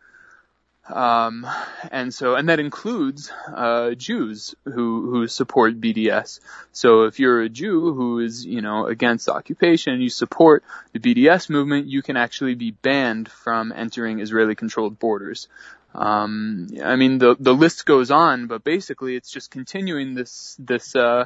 [0.87, 1.47] Um,
[1.91, 6.39] and so, and that includes, uh, Jews who, who support BDS.
[6.71, 10.99] So if you're a Jew who is, you know, against occupation, and you support the
[10.99, 15.47] BDS movement, you can actually be banned from entering Israeli controlled borders.
[15.95, 20.95] Um, I mean, the, the list goes on, but basically it's just continuing this, this,
[20.95, 21.25] uh,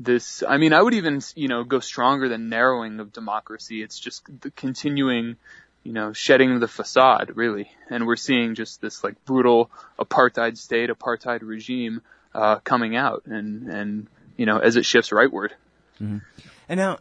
[0.00, 3.82] this, I mean, I would even, you know, go stronger than narrowing of democracy.
[3.82, 5.36] It's just the continuing,
[5.86, 7.70] you know, shedding the facade, really.
[7.88, 9.70] And we're seeing just this like brutal
[10.00, 12.02] apartheid state, apartheid regime,
[12.34, 15.50] uh, coming out and, and, you know, as it shifts rightward.
[16.02, 16.18] Mm-hmm.
[16.68, 16.98] And now,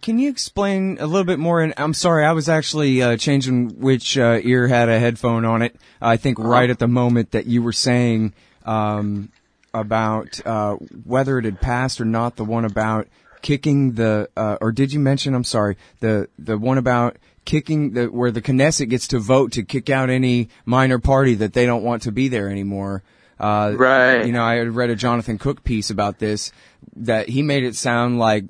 [0.00, 1.60] can you explain a little bit more?
[1.60, 5.60] And I'm sorry, I was actually uh, changing which uh, ear had a headphone on
[5.60, 5.76] it.
[6.00, 6.48] I think uh-huh.
[6.48, 8.32] right at the moment that you were saying
[8.64, 9.30] um,
[9.74, 13.06] about uh, whether it had passed or not, the one about
[13.42, 15.34] kicking the, uh, or did you mention?
[15.34, 19.62] I'm sorry, the the one about kicking the where the Knesset gets to vote to
[19.62, 23.02] kick out any minor party that they don't want to be there anymore.
[23.38, 24.24] Uh, right.
[24.24, 26.52] You know, I read a Jonathan Cook piece about this
[26.94, 28.44] that he made it sound like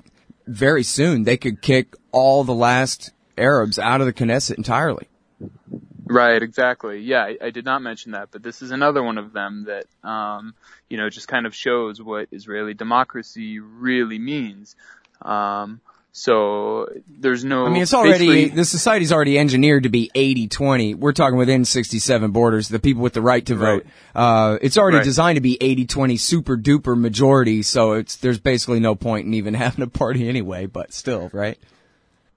[0.45, 5.07] very soon they could kick all the last Arabs out of the Knesset entirely.
[6.05, 6.99] Right, exactly.
[6.99, 9.85] Yeah, I, I, did not mention that, but this is another one of them that,
[10.07, 10.53] um,
[10.89, 14.75] you know, just kind of shows what Israeli democracy really means.
[15.21, 15.79] Um,
[16.15, 17.65] so there's no.
[17.65, 20.95] I mean, it's already the society's already engineered to be 80-20.
[20.95, 22.69] We're talking within 67 borders.
[22.69, 23.83] The people with the right to vote.
[24.13, 24.53] Right.
[24.53, 25.03] Uh, it's already right.
[25.03, 27.63] designed to be 80-20 super duper majority.
[27.63, 30.67] So it's there's basically no point in even having a party anyway.
[30.67, 31.57] But still, right?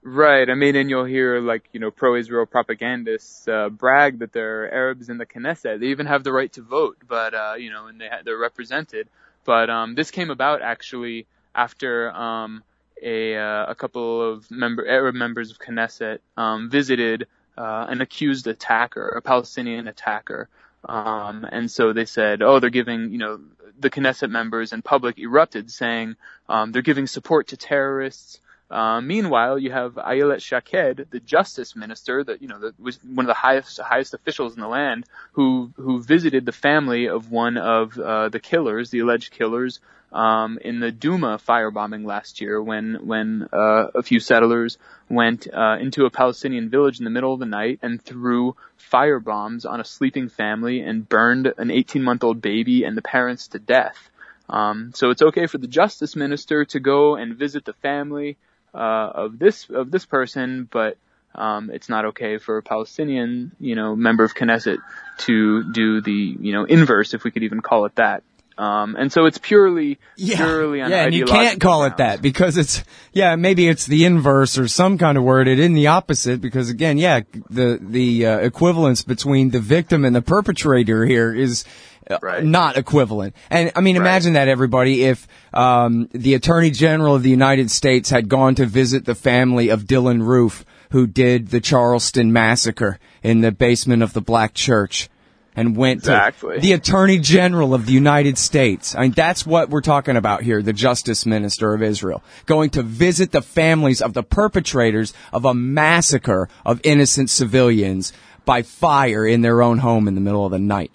[0.01, 0.49] Right.
[0.49, 4.69] I mean, and you'll hear like you know pro-Israel propagandists uh, brag that there are
[4.71, 5.81] Arabs in the Knesset.
[5.81, 8.39] They even have the right to vote, but uh, you know, and they ha- they're
[8.39, 9.07] represented.
[9.45, 12.11] But um, this came about actually after.
[12.11, 12.63] Um,
[13.01, 18.47] a uh, a couple of member Arab members of Knesset um, visited uh, an accused
[18.47, 20.49] attacker, a Palestinian attacker,
[20.85, 23.39] um, and so they said, oh, they're giving you know
[23.79, 26.15] the Knesset members and public erupted saying
[26.49, 28.39] um, they're giving support to terrorists.
[28.69, 33.27] Uh, meanwhile, you have Ayelet Shaked, the justice minister, that you know, was one of
[33.27, 37.97] the highest highest officials in the land, who who visited the family of one of
[37.97, 39.79] uh, the killers, the alleged killers,
[40.11, 44.77] um, in the Duma firebombing last year, when when uh, a few settlers
[45.09, 49.19] went uh, into a Palestinian village in the middle of the night and threw fire
[49.19, 54.09] bombs on a sleeping family and burned an 18-month-old baby and the parents to death.
[54.49, 58.37] Um, so it's okay for the justice minister to go and visit the family
[58.73, 60.97] uh, of this of this person, but
[61.35, 64.79] um, it's not okay for a Palestinian, you know, member of Knesset
[65.19, 68.23] to do the, you know, inverse, if we could even call it that.
[68.57, 70.37] Um, and so it's purely, yeah.
[70.37, 71.93] purely yeah, and you can't call grounds.
[71.93, 75.47] it that because it's, yeah, maybe it's the inverse or some kind of word.
[75.47, 80.15] It in the opposite because again, yeah, the, the, uh, equivalence between the victim and
[80.15, 81.65] the perpetrator here is,
[82.09, 82.43] uh, right.
[82.43, 83.35] not equivalent.
[83.49, 84.01] And I mean, right.
[84.01, 88.65] imagine that everybody, if um, the Attorney General of the United States had gone to
[88.65, 94.13] visit the family of Dylann Roof, who did the Charleston massacre in the basement of
[94.13, 95.09] the Black Church.
[95.57, 96.55] And went exactly.
[96.55, 98.95] to the Attorney General of the United States.
[98.95, 102.23] I mean, that's what we're talking about here, the Justice Minister of Israel.
[102.45, 108.13] Going to visit the families of the perpetrators of a massacre of innocent civilians
[108.45, 110.91] by fire in their own home in the middle of the night.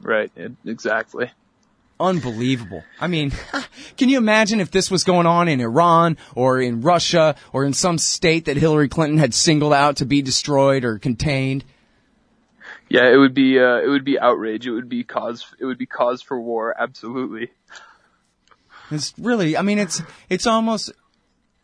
[0.00, 0.32] Right,
[0.64, 1.30] exactly.
[2.00, 2.82] Unbelievable.
[3.00, 3.32] I mean,
[3.96, 7.72] can you imagine if this was going on in Iran or in Russia or in
[7.72, 11.64] some state that Hillary Clinton had singled out to be destroyed or contained?
[12.92, 14.66] Yeah, it would be uh, it would be outrage.
[14.66, 16.74] It would be cause it would be cause for war.
[16.78, 17.50] Absolutely.
[18.90, 19.56] It's really.
[19.56, 20.92] I mean, it's it's almost.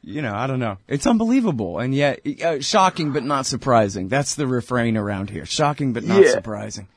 [0.01, 0.79] You know, I don't know.
[0.87, 4.09] It's unbelievable, and yet uh, shocking but not surprising.
[4.09, 6.31] That's the refrain around here: shocking but not yeah.
[6.31, 6.89] surprising.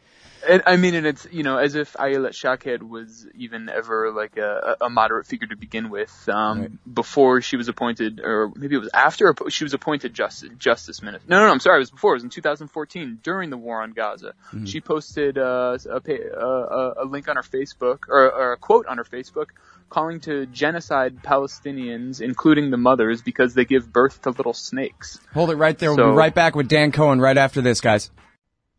[0.47, 4.38] And, I mean, and it's you know as if Ayelet Shaked was even ever like
[4.38, 6.30] a, a moderate figure to begin with.
[6.30, 6.93] Um, right.
[6.93, 11.27] Before she was appointed, or maybe it was after she was appointed justice justice minister.
[11.30, 11.51] No, no, no.
[11.51, 11.77] I'm sorry.
[11.77, 12.12] It was before.
[12.13, 14.34] It was in 2014 during the war on Gaza.
[14.47, 14.65] Mm-hmm.
[14.65, 18.97] She posted uh, a, a, a, link on her Facebook or, or a quote on
[18.97, 19.47] her Facebook
[19.89, 25.19] calling to genocide Palestinians, including the mothers, because they give birth to little snakes.
[25.34, 25.89] Hold it right there.
[25.93, 28.10] So, we'll be right back with Dan Cohen right after this, guys.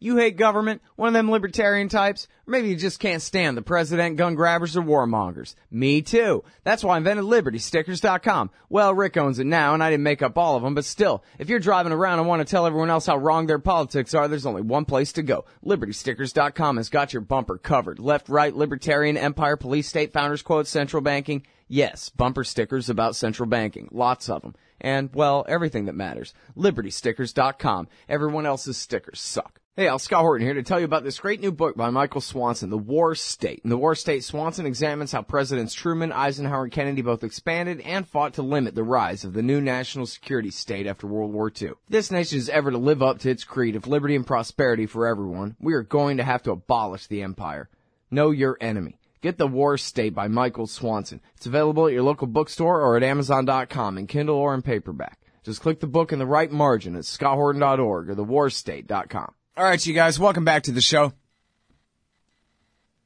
[0.02, 0.82] You hate government?
[0.96, 2.26] One of them libertarian types?
[2.48, 5.54] Or maybe you just can't stand the president, gun grabbers, or warmongers.
[5.70, 6.42] Me too.
[6.64, 8.50] That's why I invented LibertyStickers.com.
[8.68, 11.22] Well, Rick owns it now, and I didn't make up all of them, but still,
[11.38, 14.26] if you're driving around and want to tell everyone else how wrong their politics are,
[14.26, 15.44] there's only one place to go.
[15.64, 18.00] LibertyStickers.com has got your bumper covered.
[18.00, 21.46] Left, right, libertarian, empire, police, state, founders quote, central banking.
[21.68, 23.88] Yes, bumper stickers about central banking.
[23.92, 24.56] Lots of them.
[24.80, 26.34] And, well, everything that matters.
[26.58, 27.86] LibertyStickers.com.
[28.08, 29.61] Everyone else's stickers suck.
[29.74, 32.20] Hey, Al Scott Horton here to tell you about this great new book by Michael
[32.20, 33.62] Swanson, The War State.
[33.64, 38.06] In The War State, Swanson examines how Presidents Truman, Eisenhower, and Kennedy both expanded and
[38.06, 41.70] fought to limit the rise of the new national security state after World War II.
[41.88, 45.06] This nation is ever to live up to its creed of liberty and prosperity for
[45.06, 47.70] everyone, we are going to have to abolish the empire.
[48.10, 48.98] Know your enemy.
[49.22, 51.22] Get The War State by Michael Swanson.
[51.36, 55.18] It's available at your local bookstore or at Amazon.com in Kindle or in paperback.
[55.42, 59.32] Just click the book in the right margin at scotthorton.org or thewarstate.com.
[59.54, 61.12] All right, you guys, welcome back to the show.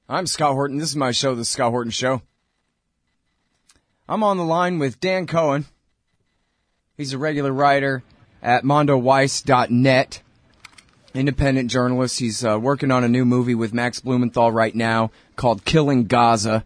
[0.08, 0.78] I'm Scott Horton.
[0.78, 2.22] This is my show, The Scott Horton Show.
[4.08, 5.64] I'm on the line with Dan Cohen.
[6.96, 8.04] He's a regular writer
[8.44, 10.22] at mondoweiss.net,
[11.14, 12.20] independent journalist.
[12.20, 16.64] He's uh, working on a new movie with Max Blumenthal right now called Killing Gaza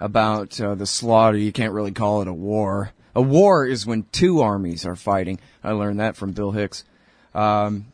[0.00, 1.38] about uh, the slaughter.
[1.38, 2.90] You can't really call it a war.
[3.14, 5.38] A war is when two armies are fighting.
[5.62, 6.82] I learned that from Bill Hicks.
[7.32, 7.86] Um,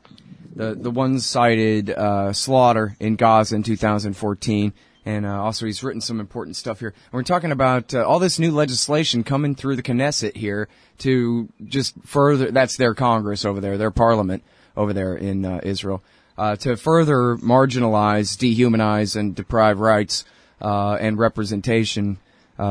[0.54, 4.72] the the one-sided uh, slaughter in Gaza in 2014,
[5.04, 6.88] and uh, also he's written some important stuff here.
[6.88, 11.48] And we're talking about uh, all this new legislation coming through the Knesset here to
[11.64, 12.50] just further.
[12.50, 14.42] That's their Congress over there, their Parliament
[14.76, 16.02] over there in uh, Israel,
[16.36, 20.24] uh, to further marginalize, dehumanize, and deprive rights
[20.60, 22.18] uh, and representation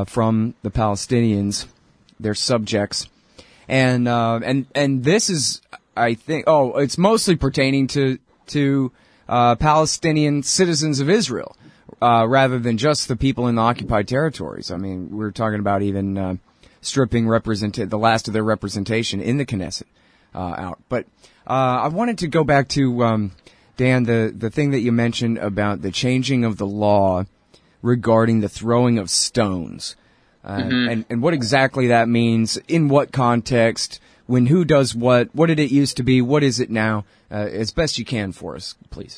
[0.05, 1.65] from the Palestinians,
[2.19, 3.07] their subjects,
[3.67, 5.61] and and and this is
[5.99, 6.45] I think.
[6.47, 8.91] Oh, it's mostly pertaining to to
[9.27, 11.55] uh, Palestinian citizens of Israel,
[12.01, 14.71] uh, rather than just the people in the occupied territories.
[14.71, 16.35] I mean, we're talking about even uh,
[16.81, 19.83] stripping represent the last of their representation in the Knesset
[20.33, 20.79] uh, out.
[20.89, 21.05] But
[21.47, 23.31] uh, I wanted to go back to um,
[23.77, 27.25] Dan the the thing that you mentioned about the changing of the law
[27.81, 29.95] regarding the throwing of stones.
[30.43, 30.89] Uh, mm-hmm.
[30.89, 35.59] and, and what exactly that means, in what context, when who does what, what did
[35.59, 38.75] it used to be, what is it now, uh, as best you can for us,
[38.91, 39.17] please.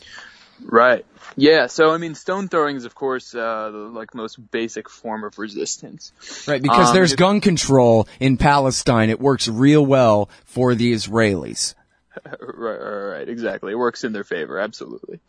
[0.63, 1.06] Right.
[1.36, 1.67] Yeah.
[1.67, 5.38] So I mean, stone throwing is of course uh, the like most basic form of
[5.38, 6.13] resistance.
[6.47, 6.62] Right.
[6.62, 9.10] Because um, there's gun control in Palestine.
[9.10, 11.74] It works real well for the Israelis.
[12.26, 13.17] right, right.
[13.17, 13.30] Right.
[13.30, 13.71] Exactly.
[13.71, 14.60] It works in their favor.
[14.60, 15.19] Absolutely.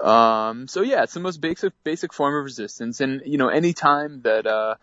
[0.00, 3.72] Um, so yeah, it's the most basic basic form of resistance, and you know, any
[3.72, 4.74] time that uh,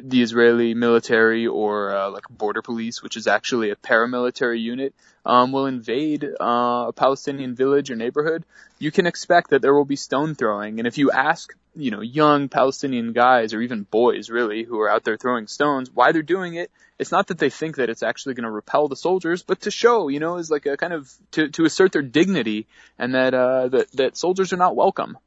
[0.00, 5.52] the Israeli military or uh, like border police, which is actually a paramilitary unit, um,
[5.52, 8.44] will invade uh, a Palestinian village or neighborhood,
[8.78, 10.78] you can expect that there will be stone throwing.
[10.78, 14.90] And if you ask, you know, young Palestinian guys or even boys really who are
[14.90, 18.02] out there throwing stones why they're doing it, it's not that they think that it's
[18.02, 20.92] actually going to repel the soldiers, but to show, you know, is like a kind
[20.92, 22.66] of to to assert their dignity
[22.98, 25.18] and that uh, that that soldiers are not welcome.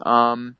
[0.00, 0.56] Um,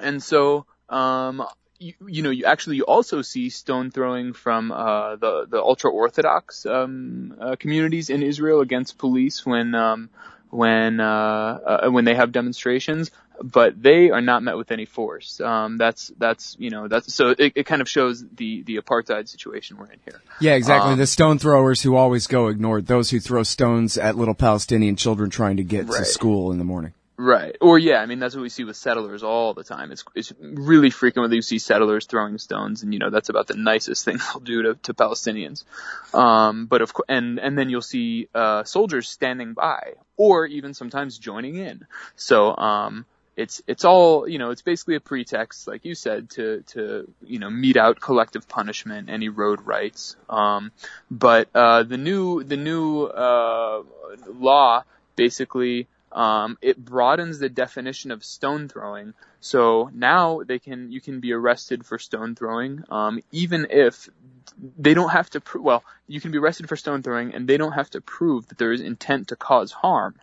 [0.00, 1.44] and so um,
[1.78, 5.90] you, you, know, you actually you also see stone throwing from uh, the the ultra
[5.90, 10.10] orthodox um, uh, communities in Israel against police when um,
[10.50, 11.04] when uh,
[11.84, 13.10] uh, when they have demonstrations,
[13.42, 15.40] but they are not met with any force.
[15.40, 19.28] Um, that's that's you know that's so it, it kind of shows the the apartheid
[19.28, 20.20] situation we're in here.
[20.40, 20.92] Yeah, exactly.
[20.92, 22.86] Um, the stone throwers who always go ignored.
[22.86, 25.98] Those who throw stones at little Palestinian children trying to get right.
[25.98, 26.92] to school in the morning.
[27.16, 27.56] Right.
[27.60, 29.92] Or yeah, I mean that's what we see with settlers all the time.
[29.92, 33.46] It's it's really frequent when you see settlers throwing stones, and you know that's about
[33.46, 35.64] the nicest thing they'll do to, to Palestinians.
[36.12, 40.74] Um, but of course, and and then you'll see uh, soldiers standing by, or even
[40.74, 41.86] sometimes joining in.
[42.16, 46.64] So um, it's it's all you know it's basically a pretext, like you said, to
[46.68, 50.16] to you know mete out collective punishment and erode rights.
[50.28, 50.72] Um,
[51.12, 53.84] but uh, the new the new uh,
[54.26, 54.82] law
[55.16, 59.14] basically um, it broadens the definition of stone throwing.
[59.40, 64.08] So now they can you can be arrested for stone throwing, um, even if
[64.78, 65.40] they don't have to.
[65.40, 68.46] Pro- well, you can be arrested for stone throwing, and they don't have to prove
[68.48, 70.14] that there is intent to cause harm.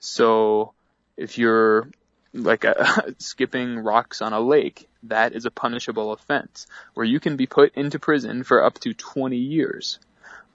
[0.00, 0.72] So
[1.16, 1.88] if you're
[2.32, 7.36] like a, skipping rocks on a lake, that is a punishable offense, where you can
[7.36, 9.98] be put into prison for up to 20 years.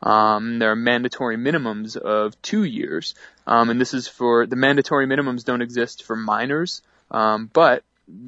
[0.04, 3.16] Um, there are mandatory minimums of two years,
[3.48, 7.84] um, and this is for the mandatory minimums don't exist for minors, um, but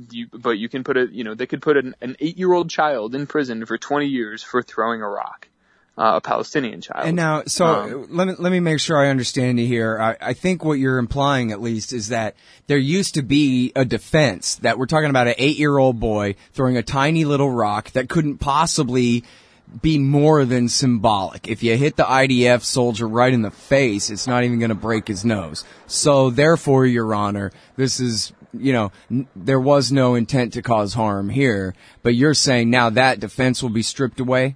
[0.09, 2.53] you but you can put a you know they could put an, an eight year
[2.53, 5.49] old child in prison for 20 years for throwing a rock.
[5.97, 7.07] uh, a Palestinian child.
[7.07, 9.97] And now, so Um, let me let me make sure I understand you here.
[9.99, 12.35] I, I think what you're implying, at least, is that
[12.67, 16.35] there used to be a defense that we're talking about an eight year old boy
[16.51, 19.23] throwing a tiny little rock that couldn't possibly
[19.81, 21.47] be more than symbolic.
[21.47, 24.75] If you hit the IDF soldier right in the face, it's not even going to
[24.75, 25.63] break his nose.
[25.87, 30.93] So therefore, Your Honor, this is, you know, n- there was no intent to cause
[30.93, 34.55] harm here, but you're saying now that defense will be stripped away?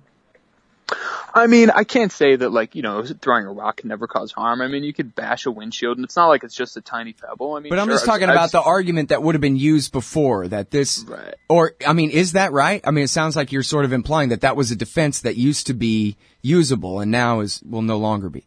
[1.33, 4.31] I mean, I can't say that like, you know, throwing a rock can never cause
[4.31, 4.61] harm.
[4.61, 7.13] I mean, you could bash a windshield and it's not like it's just a tiny
[7.13, 7.53] pebble.
[7.55, 9.41] I mean, But I'm sure, just I've- talking I've about the argument that would have
[9.41, 11.35] been used before that this, Right.
[11.49, 12.81] or I mean, is that right?
[12.85, 15.35] I mean, it sounds like you're sort of implying that that was a defense that
[15.35, 18.43] used to be usable and now is will no longer be.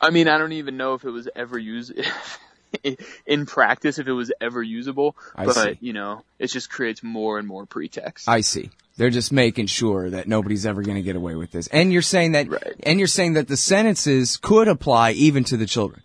[0.00, 1.92] I mean, I don't even know if it was ever used
[3.26, 5.16] in practice, if it was ever usable.
[5.36, 5.78] I but see.
[5.80, 8.28] you know, it just creates more and more pretext.
[8.28, 8.70] I see.
[8.96, 11.66] They're just making sure that nobody's ever going to get away with this.
[11.68, 12.74] And you're saying that, Right.
[12.82, 16.02] and you're saying that the sentences could apply even to the children.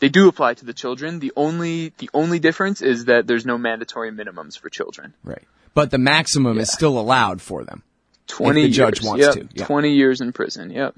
[0.00, 1.20] they do apply to the children.
[1.20, 5.14] The only the only difference is that there's no mandatory minimums for children.
[5.22, 5.44] Right.
[5.74, 7.84] But the maximum is still allowed for them.
[8.26, 9.06] Twenty the judge years.
[9.08, 9.34] wants Yep.
[9.34, 9.64] to, yeah.
[9.66, 10.70] Twenty years in prison.
[10.70, 10.96] Yep.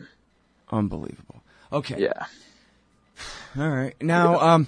[0.73, 1.43] Unbelievable.
[1.71, 2.01] Okay.
[2.03, 2.27] Yeah.
[3.59, 3.95] All right.
[4.01, 4.67] Now, um,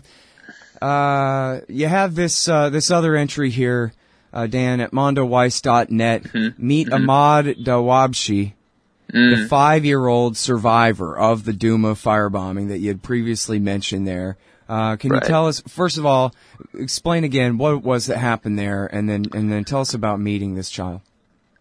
[0.82, 3.92] uh, you have this uh, this other entry here,
[4.36, 6.22] uh, Dan at mondoweiss.net.
[6.24, 6.66] Mm-hmm.
[6.66, 8.52] Meet Ahmad Dawabsheh,
[9.12, 9.36] Mm.
[9.36, 14.36] the five-year-old survivor of the Duma firebombing that you had previously mentioned there.
[14.68, 15.22] Uh, can Right.
[15.22, 16.34] you tell us first of all,
[16.74, 20.18] explain again what it was that happened there, and then and then tell us about
[20.18, 21.02] meeting this child.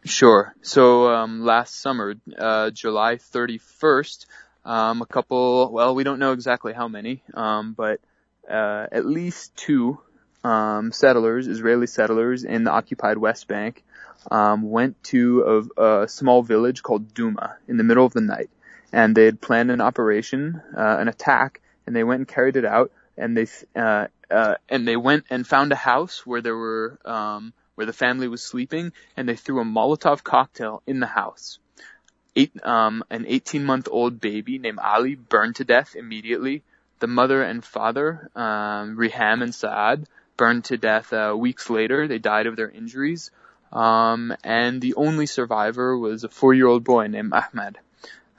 [0.03, 0.55] Sure.
[0.63, 4.25] So um, last summer, uh, July 31st,
[4.65, 7.99] um, a couple, well, we don't know exactly how many, um, but
[8.49, 9.99] uh, at least two
[10.45, 13.83] um, settlers, Israeli settlers in the occupied West Bank,
[14.29, 18.51] um, went to a, a small village called Duma in the middle of the night,
[18.93, 22.65] and they had planned an operation, uh, an attack, and they went and carried it
[22.65, 26.99] out, and they uh, uh, and they went and found a house where there were
[27.05, 31.57] um, where the family was sleeping, and they threw a Molotov cocktail in the house.
[32.35, 36.63] Eight, um, an 18 month old baby named Ali burned to death immediately.
[36.99, 40.07] The mother and father, um, Riham and Saad,
[40.37, 42.07] burned to death uh, weeks later.
[42.07, 43.31] They died of their injuries.
[43.71, 47.77] Um, and the only survivor was a four year old boy named Ahmed.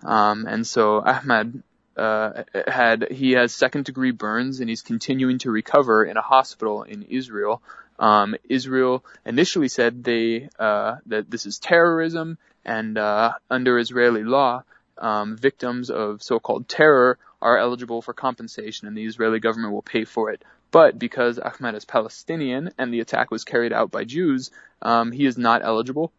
[0.03, 1.63] Um, and so Ahmed
[1.97, 6.83] uh, had he has second degree burns and he's continuing to recover in a hospital
[6.83, 7.63] in Israel.
[7.99, 14.65] Um, Israel initially said they uh, that this is terrorism and uh, under Israeli law,
[14.99, 20.05] um, victims of so-called terror are eligible for compensation and the Israeli government will pay
[20.05, 20.43] for it.
[20.71, 24.51] But because Ahmed is Palestinian and the attack was carried out by Jews,
[24.83, 26.13] um, he is not eligible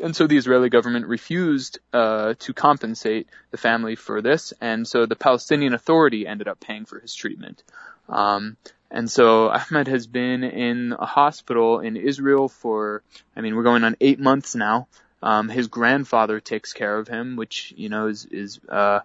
[0.00, 5.06] and so the Israeli government refused uh, to compensate the family for this, and so
[5.06, 7.62] the Palestinian Authority ended up paying for his treatment.
[8.08, 8.56] Um,
[8.90, 13.02] and so Ahmed has been in a hospital in Israel for,
[13.36, 14.88] I mean, we're going on eight months now.
[15.22, 19.00] Um, his grandfather takes care of him, which you know is is uh,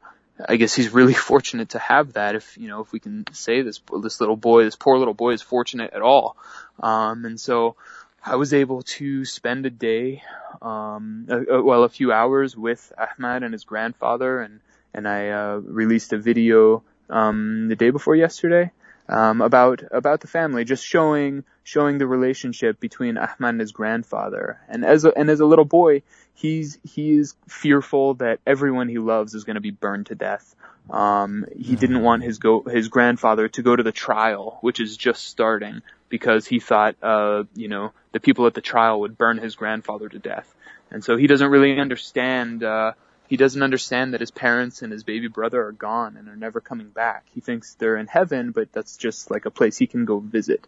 [0.48, 2.36] I guess he's really fortunate to have that.
[2.36, 5.34] If you know, if we can say this this little boy, this poor little boy,
[5.34, 6.38] is fortunate at all.
[6.80, 7.76] Um, and so
[8.24, 10.24] I was able to spend a day,
[10.62, 14.60] um, uh, uh, well, a few hours with Ahmad and his grandfather, and
[14.94, 18.72] and I uh, released a video um, the day before yesterday
[19.10, 24.60] um, about about the family, just showing showing the relationship between Ahmad and his grandfather.
[24.70, 26.04] And as a, and as a little boy,
[26.36, 30.56] he's he is fearful that everyone he loves is going to be burned to death.
[30.90, 34.96] Um, he didn't want his go his grandfather to go to the trial, which is
[34.96, 39.38] just starting, because he thought, uh, you know, the people at the trial would burn
[39.40, 40.54] his grandfather to death.
[40.92, 42.64] And so he doesn't really understand.
[42.64, 42.94] Uh,
[43.30, 46.60] he doesn't understand that his parents and his baby brother are gone and are never
[46.60, 47.26] coming back.
[47.34, 50.68] He thinks they're in heaven, but that's just like a place he can go visit.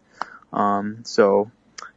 [0.54, 1.52] Um, so,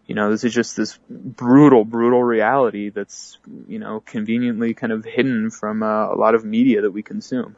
[0.06, 3.38] you know, this is just this brutal, brutal reality that's,
[3.68, 7.56] you know, conveniently kind of hidden from uh, a lot of media that we consume.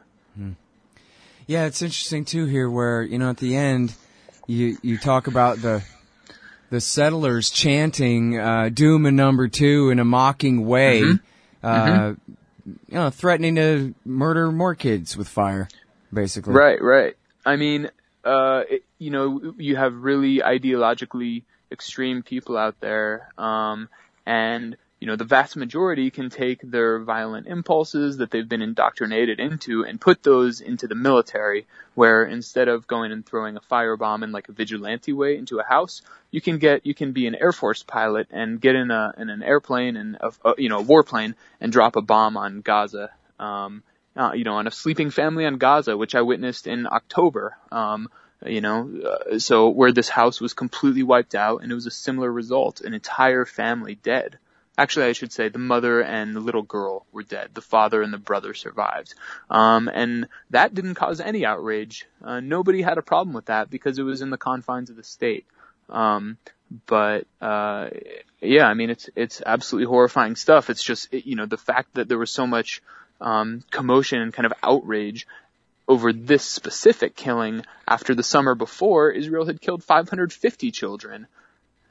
[1.47, 3.95] Yeah, it's interesting too here, where you know at the end,
[4.47, 5.81] you you talk about the
[6.69, 11.03] the settlers chanting uh, "Duma Number Two in a mocking way,
[11.63, 12.15] uh,
[12.67, 15.69] you know, threatening to murder more kids with fire,
[16.13, 16.53] basically.
[16.53, 17.15] Right, right.
[17.45, 17.89] I mean,
[18.23, 23.87] uh, it, you know, you have really ideologically extreme people out there, um,
[24.25, 29.39] and you know, the vast majority can take their violent impulses that they've been indoctrinated
[29.39, 34.23] into and put those into the military, where instead of going and throwing a firebomb
[34.23, 37.35] in like a vigilante way into a house, you can get, you can be an
[37.35, 40.79] Air Force pilot and get in a, in an airplane and, a, a, you know,
[40.79, 43.83] a warplane and drop a bomb on Gaza, um,
[44.15, 47.55] uh, you know, on a sleeping family on Gaza, which I witnessed in October.
[47.71, 48.09] Um,
[48.45, 48.89] you know,
[49.31, 52.81] uh, so where this house was completely wiped out, and it was a similar result:
[52.81, 54.37] an entire family dead.
[54.77, 57.49] Actually, I should say the mother and the little girl were dead.
[57.55, 59.15] The father and the brother survived.
[59.49, 62.05] Um, and that didn't cause any outrage.
[62.23, 65.03] Uh, nobody had a problem with that because it was in the confines of the
[65.03, 65.45] state.
[65.89, 66.37] Um,
[66.85, 67.89] but, uh,
[68.39, 70.69] yeah, I mean, it's, it's absolutely horrifying stuff.
[70.69, 72.83] It's just, you know, the fact that there was so much,
[73.19, 75.25] um, commotion and kind of outrage
[75.87, 81.25] over this specific killing after the summer before Israel had killed 550 children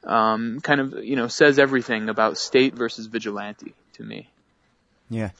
[0.07, 4.29] um, kind of you know says everything about state versus vigilante to me.
[5.11, 5.31] Yeah.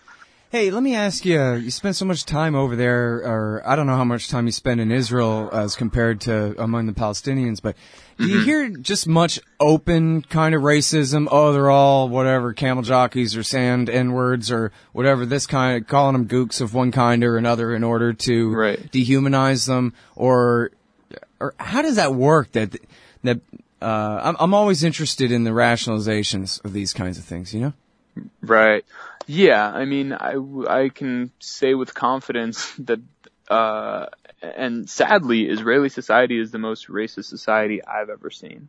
[0.51, 1.55] Hey, let me ask you.
[1.55, 4.53] You spent so much time over there, or I don't know how much time you
[4.53, 7.75] spend in Israel as compared to among the Palestinians, but
[8.17, 11.27] do you hear just much open kind of racism?
[11.31, 15.27] Oh, they're all whatever camel jockeys or sand n words or whatever.
[15.27, 18.93] This kind of calling them gooks of one kind or another in order to Right.
[18.93, 20.71] dehumanize them, or
[21.41, 22.53] or how does that work?
[22.53, 22.77] That
[23.25, 23.41] that
[23.87, 27.55] uh, I'm I'm always interested in the rationalizations of these kinds of things.
[27.55, 27.73] You know.
[28.43, 28.85] Right.
[29.27, 29.65] Yeah.
[29.69, 30.37] I mean, I,
[30.69, 33.01] I can say with confidence that,
[33.49, 34.07] uh,
[34.43, 38.69] and sadly, Israeli society is the most racist society I've ever seen.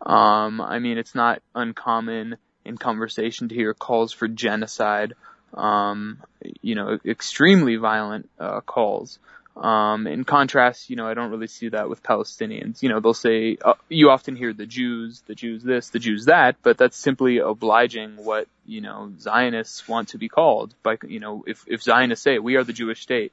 [0.00, 5.14] Um, I mean, it's not uncommon in conversation to hear calls for genocide,
[5.52, 6.22] um,
[6.62, 9.18] you know, extremely violent, uh, calls.
[9.56, 12.82] Um, in contrast, you know, I don't really see that with Palestinians.
[12.82, 16.24] You know, they'll say, uh, you often hear the Jews, the Jews this, the Jews
[16.24, 20.74] that, but that's simply obliging what, you know, Zionists want to be called.
[20.82, 23.32] By, you know, if, if Zionists say, we are the Jewish state,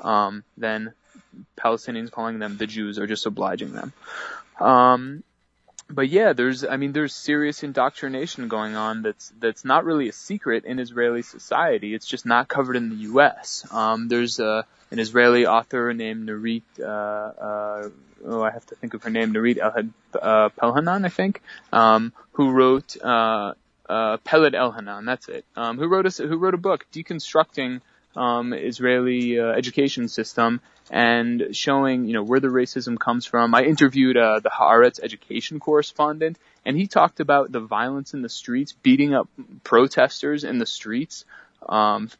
[0.00, 0.92] um, then
[1.56, 3.92] Palestinians calling them the Jews are just obliging them.
[4.58, 5.22] Um,
[5.88, 10.12] but yeah, there's, I mean, there's serious indoctrination going on that's, that's not really a
[10.12, 11.94] secret in Israeli society.
[11.94, 13.64] It's just not covered in the U.S.
[13.70, 17.88] Um, there's a, an Israeli author named Nurit, uh, uh,
[18.24, 22.12] oh, I have to think of her name, Nurit El uh, Pelhanan, I think, um,
[22.32, 23.54] who wrote, uh,
[23.88, 27.80] uh, Peled Elhanan, that's it, um, who wrote a, who wrote a book deconstructing,
[28.16, 30.60] um, Israeli, uh, education system
[30.90, 33.54] and showing, you know, where the racism comes from.
[33.54, 38.28] I interviewed, uh, the Haaretz education correspondent and he talked about the violence in the
[38.28, 39.28] streets, beating up
[39.64, 41.24] protesters in the streets,
[41.68, 42.10] um,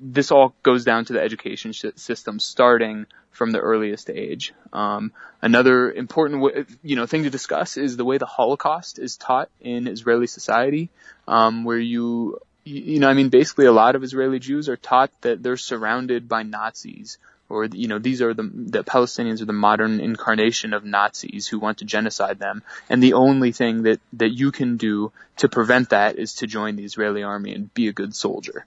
[0.00, 4.54] this all goes down to the education system starting from the earliest age.
[4.72, 5.12] Um,
[5.42, 9.50] another important, w- you know, thing to discuss is the way the Holocaust is taught
[9.60, 10.90] in Israeli society,
[11.28, 15.10] um, where you, you know, I mean, basically a lot of Israeli Jews are taught
[15.20, 17.18] that they're surrounded by Nazis
[17.48, 21.58] or you know these are the the Palestinians are the modern incarnation of Nazis who
[21.58, 25.90] want to genocide them and the only thing that that you can do to prevent
[25.90, 28.64] that is to join the Israeli army and be a good soldier.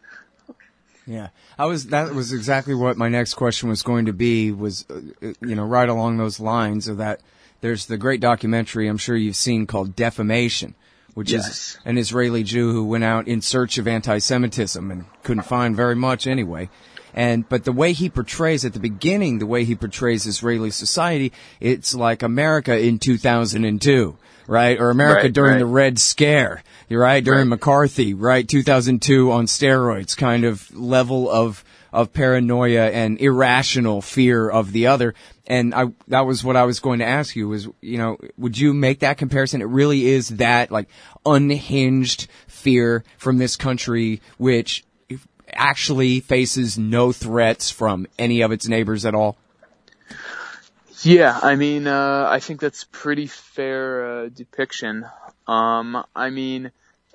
[1.08, 1.88] Yeah, I was.
[1.88, 4.52] That was exactly what my next question was going to be.
[4.52, 5.02] Was uh,
[5.42, 7.22] you know right along those lines of that.
[7.62, 10.76] There's the great documentary I'm sure you've seen called Defamation,
[11.16, 11.48] which Yes.
[11.50, 15.96] is an Israeli Jew who went out in search of anti-Semitism and couldn't find very
[15.96, 16.70] much anyway.
[17.14, 21.32] And but the way he portrays at the beginning, the way he portrays Israeli society,
[21.60, 24.80] it's like America in 2002, right?
[24.80, 25.60] Or America Right, during right.
[25.60, 27.24] the Red Scare, you're right?
[27.24, 27.50] During Right.
[27.50, 28.48] McCarthy, right?
[28.48, 35.16] 2002 on steroids, kind of level of of paranoia and irrational fear of the other.
[35.48, 38.58] And I that was what I was going to ask you was, you know, would
[38.58, 39.62] you make that comparison?
[39.62, 40.88] It really is that like
[41.26, 44.84] unhinged fear from this country, which
[45.54, 49.38] actually faces no threats from any of its neighbors at all.
[51.02, 55.06] Yeah, I mean, uh, I think that's pretty fair uh, depiction.
[55.48, 56.72] Um, I mean,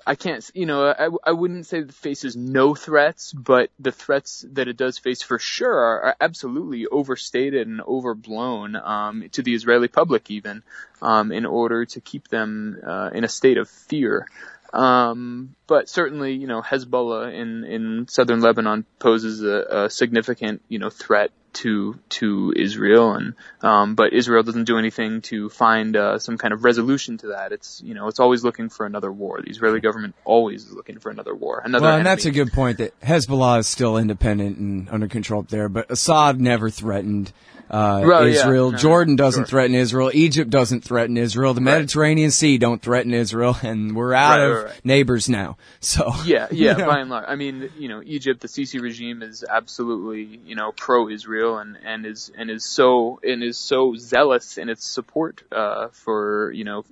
[0.07, 4.45] I can't, you know, I, I wouldn't say it faces no threats, but the threats
[4.53, 9.55] that it does face for sure are, are absolutely overstated and overblown um, to the
[9.55, 10.61] Israeli public, even
[11.01, 14.27] um, in order to keep them uh, in a state of fear.
[14.73, 20.79] Um, but certainly, you know, Hezbollah in, in southern Lebanon poses a, a significant, you
[20.79, 26.19] know, threat to to Israel, and um, but Israel doesn't do anything to find uh,
[26.19, 27.51] some kind of resolution to that.
[27.51, 29.41] It's you know, it's always looking for another war.
[29.41, 31.83] The Israeli government always is looking for another war, another.
[31.85, 35.49] Well, and that's a good point that Hezbollah is still independent and under control up
[35.49, 37.31] there, but Assad never threatened
[37.69, 38.71] uh, Well, Israel.
[38.71, 39.47] no, Jordan doesn't sure.
[39.47, 40.11] threaten Israel.
[40.13, 41.53] Egypt doesn't threaten Israel.
[41.55, 44.85] The Mediterranean Sea don't threaten Israel, and we're out Right, of right, right.
[44.85, 45.57] neighbors now.
[45.79, 46.85] So Yeah, yeah, you know.
[46.87, 47.25] by and large.
[47.27, 52.05] I mean, you know, Egypt, the Sisi regime is absolutely, you know, pro-Israel and, and
[52.05, 56.83] is, and is so, and is so zealous in its support, uh, for, you know,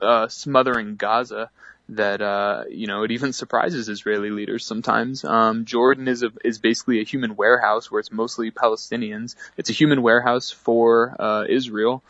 [0.00, 1.50] uh, smothering Gaza
[1.88, 5.24] that uh, you know it even surprises Israeli leaders sometimes.
[5.24, 9.36] Um, Jordan is a, is basically a human warehouse where it's mostly Palestinians.
[9.56, 12.02] It's a human warehouse for uh, Israel.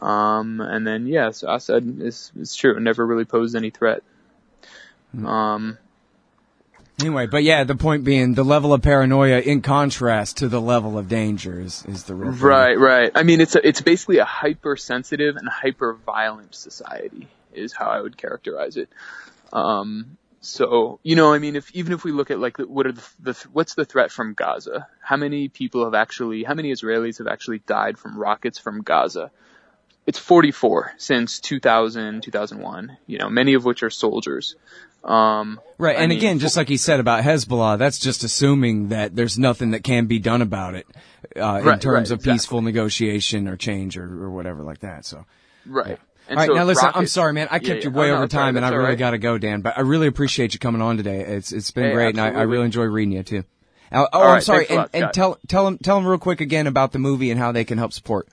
[0.00, 2.76] Um, and then yes, Assad is is true.
[2.76, 4.02] It never really posed any threat.
[5.24, 5.78] Um,
[7.00, 10.98] Anyway, but yeah, the point being the level of paranoia in contrast to the level
[10.98, 12.32] of danger is, is the real.
[12.32, 13.10] Right, right.
[13.14, 18.00] I mean, it's a, it's basically a hypersensitive and hyper violent society is how I
[18.00, 18.88] would characterize it.
[19.52, 22.92] Um, so you know, I mean, if even if we look at like what are
[22.92, 24.88] the, the what's the threat from Gaza?
[25.00, 26.42] How many people have actually?
[26.42, 29.30] How many Israelis have actually died from rockets from Gaza?
[30.04, 32.96] It's 44 since 2000, 2001.
[33.06, 34.56] You know, many of which are soldiers.
[35.04, 38.88] Um, Right, I and mean, again, just like he said about Hezbollah, that's just assuming
[38.90, 40.86] that there's nothing that can be done about it
[41.36, 42.32] uh, in Right, terms right, of exactly.
[42.32, 45.04] peaceful negotiation or change or, or whatever like that.
[45.04, 45.24] So,
[45.66, 45.98] right.
[46.28, 48.08] And all right, so now listen, I'm sorry, man, I kept Yeah, you way Oh,
[48.10, 48.98] no, over it's all right, time, and I really right.
[48.98, 49.60] got to go, Dan.
[49.60, 51.20] But I really appreciate you coming on today.
[51.20, 53.44] It's it's been Hey, great, and I, I really enjoy reading you too.
[53.90, 56.68] Oh, All I'm sorry, and, lot, and tell tell them tell them real quick again
[56.68, 58.28] about the movie and how they can help support.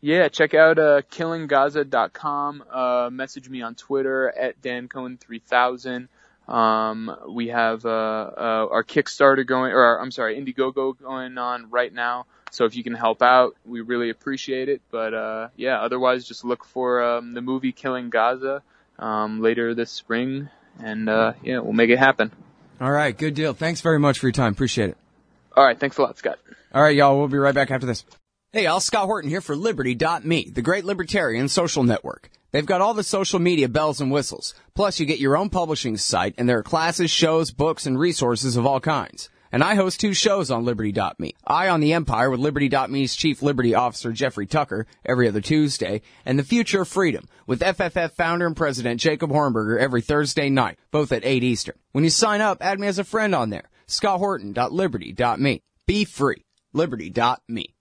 [0.00, 2.64] Yeah, check out uh, killinggaza.com.
[2.70, 6.08] Uh, message me on Twitter at dancohen3000.
[6.48, 11.70] Um, we have uh, uh, our Kickstarter going, or our, I'm sorry, Indiegogo going on
[11.70, 12.26] right now.
[12.50, 14.80] So if you can help out, we really appreciate it.
[14.90, 18.62] But uh, yeah, otherwise, just look for um, the movie Killing Gaza
[18.98, 22.30] um, later this spring, and uh, yeah, we'll make it happen.
[22.80, 23.52] All right, good deal.
[23.52, 24.52] Thanks very much for your time.
[24.52, 24.96] Appreciate it.
[25.56, 26.38] All right, thanks a lot, Scott.
[26.72, 27.18] All right, y'all.
[27.18, 28.04] We'll be right back after this.
[28.56, 32.30] Hey, y'all, Scott Horton here for Liberty.me, the great libertarian social network.
[32.52, 34.54] They've got all the social media bells and whistles.
[34.74, 38.56] Plus, you get your own publishing site, and there are classes, shows, books, and resources
[38.56, 39.28] of all kinds.
[39.52, 41.34] And I host two shows on Liberty.me.
[41.46, 46.38] Eye on the Empire with Liberty.me's Chief Liberty Officer Jeffrey Tucker every other Tuesday, and
[46.38, 51.12] The Future of Freedom with FFF founder and president Jacob Hornberger every Thursday night, both
[51.12, 51.76] at 8 Eastern.
[51.92, 53.68] When you sign up, add me as a friend on there.
[53.86, 55.60] ScottHorton.Liberty.me.
[55.86, 56.42] Be free.
[56.72, 57.75] Liberty.me.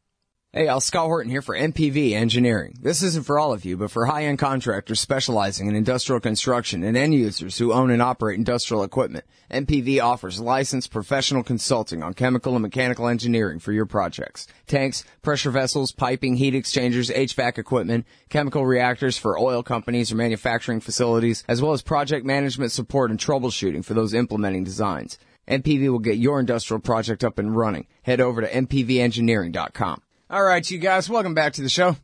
[0.58, 2.78] Hey, Al Scott Horton here for MPV Engineering.
[2.82, 6.96] This isn't for all of you, but for high-end contractors specializing in industrial construction and
[6.96, 9.26] end users who own and operate industrial equipment.
[9.52, 14.48] MPV offers licensed professional consulting on chemical and mechanical engineering for your projects.
[14.66, 20.80] Tanks, pressure vessels, piping, heat exchangers, HVAC equipment, chemical reactors for oil companies or manufacturing
[20.80, 25.20] facilities, as well as project management support and troubleshooting for those implementing designs.
[25.50, 27.88] MPV will get your industrial project up and running.
[28.04, 30.02] Head over to mpvengineering.com.
[30.28, 31.96] All right, you guys, welcome back to the show.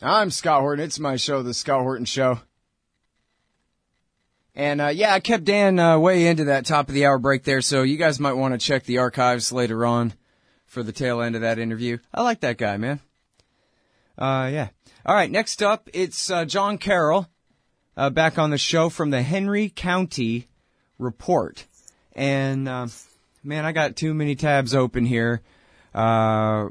[0.00, 0.82] I'm Scott Horton.
[0.82, 2.40] It's my show, The Scott Horton Show.
[4.54, 7.44] And uh, yeah, I kept Dan uh, way into that top of the hour break
[7.44, 10.14] there, so you guys might want to check the archives later on
[10.64, 11.98] for the tail end of that interview.
[12.14, 12.98] I like that guy, man.
[14.16, 14.68] Uh, yeah.
[15.04, 17.28] All right, next up, it's uh, John Carroll
[17.94, 20.48] uh, back on the show from the Henry County
[20.98, 21.66] Report.
[22.14, 22.86] And uh,
[23.44, 25.42] man, I got too many tabs open here.
[25.94, 26.68] Uh,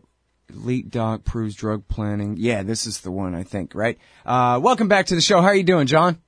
[0.50, 2.36] Elite Doc proves drug planning.
[2.38, 3.98] Yeah, this is the one I think, right?
[4.26, 5.42] Uh, welcome back to the show.
[5.42, 6.20] How are you doing, John?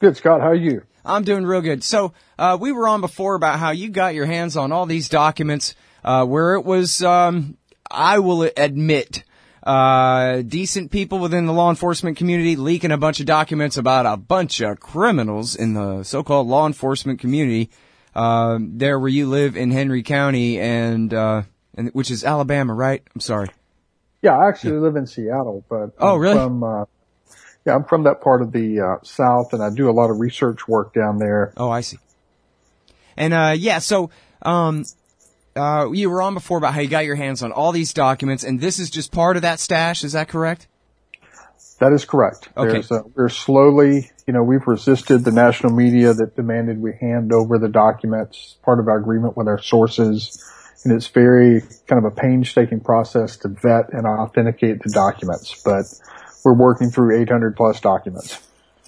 [0.00, 0.40] Good, Scott.
[0.40, 0.82] How are you?
[1.04, 1.84] I'm doing real good.
[1.84, 5.08] So, uh, we were on before about how you got your hands on all these
[5.08, 7.56] documents, uh, where it was, um,
[7.90, 9.24] I will admit,
[9.62, 14.16] uh, decent people within the law enforcement community leaking a bunch of documents about a
[14.16, 17.70] bunch of criminals in the so-called law enforcement community,
[18.14, 21.42] uh, there where you live in Henry County and, uh,
[21.74, 23.02] and, which is Alabama, right?
[23.14, 23.48] I'm sorry.
[24.22, 26.34] Yeah, I actually live in Seattle, but Oh, I'm really?
[26.34, 26.84] From, uh,
[27.64, 30.18] yeah, I'm from that part of the uh, South, and I do a lot of
[30.20, 31.52] research work down there.
[31.56, 31.98] Oh, I see.
[33.16, 34.84] And uh yeah, so um
[35.54, 38.44] uh you were on before about how you got your hands on all these documents
[38.44, 40.68] and this is just part of that stash, is that correct?
[41.80, 42.50] That is correct.
[42.56, 42.72] Okay.
[42.72, 47.32] There's, uh, we're slowly, you know, we've resisted the national media that demanded we hand
[47.32, 50.44] over the documents, part of our agreement with our sources.
[50.84, 55.86] And it's very kind of a painstaking process to vet and authenticate the documents, but
[56.44, 58.38] we're working through 800 plus documents.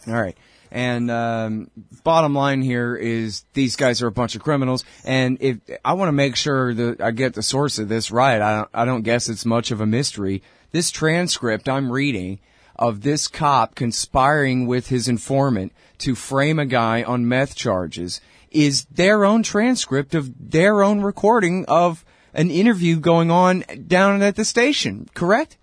[0.06, 0.36] All right.
[0.70, 1.70] And um,
[2.04, 6.08] bottom line here is these guys are a bunch of criminals, and if I want
[6.08, 9.02] to make sure that I get the source of this right, I don't, I don't
[9.02, 10.42] guess it's much of a mystery.
[10.70, 12.38] This transcript I'm reading
[12.76, 18.20] of this cop conspiring with his informant to frame a guy on meth charges
[18.50, 22.04] is their own transcript of their own recording of
[22.34, 25.08] an interview going on down at the station.
[25.14, 25.56] Correct?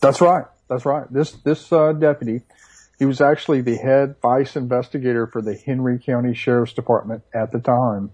[0.00, 0.44] That's right.
[0.68, 1.12] That's right.
[1.12, 2.42] This this uh, deputy,
[2.98, 7.60] he was actually the head vice investigator for the Henry County Sheriff's Department at the
[7.60, 8.10] time.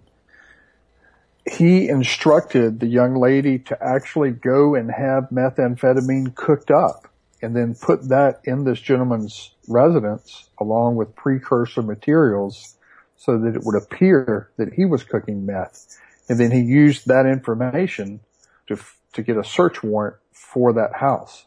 [1.48, 7.08] He instructed the young lady to actually go and have methamphetamine cooked up
[7.46, 12.76] and then put that in this gentleman's residence along with precursor materials
[13.14, 15.96] so that it would appear that he was cooking meth.
[16.28, 18.18] And then he used that information
[18.66, 18.76] to,
[19.12, 21.46] to get a search warrant for that house.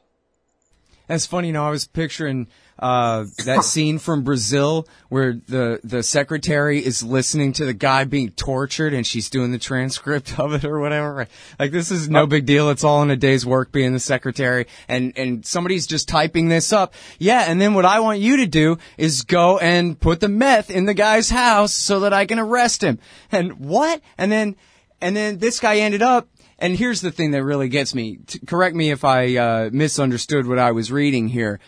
[1.10, 1.48] That's funny.
[1.48, 2.48] You know, I was picturing
[2.78, 8.30] uh, that scene from Brazil where the the secretary is listening to the guy being
[8.30, 11.28] tortured and she's doing the transcript of it or whatever.
[11.58, 12.70] Like this is no big deal.
[12.70, 16.72] It's all in a day's work being the secretary and and somebody's just typing this
[16.72, 16.94] up.
[17.18, 20.70] Yeah, and then what I want you to do is go and put the meth
[20.70, 23.00] in the guy's house so that I can arrest him.
[23.32, 24.00] And what?
[24.16, 24.56] And then
[25.02, 26.28] and then this guy ended up
[26.60, 28.18] and here's the thing that really gets me.
[28.28, 31.60] T- correct me if I uh, misunderstood what I was reading here.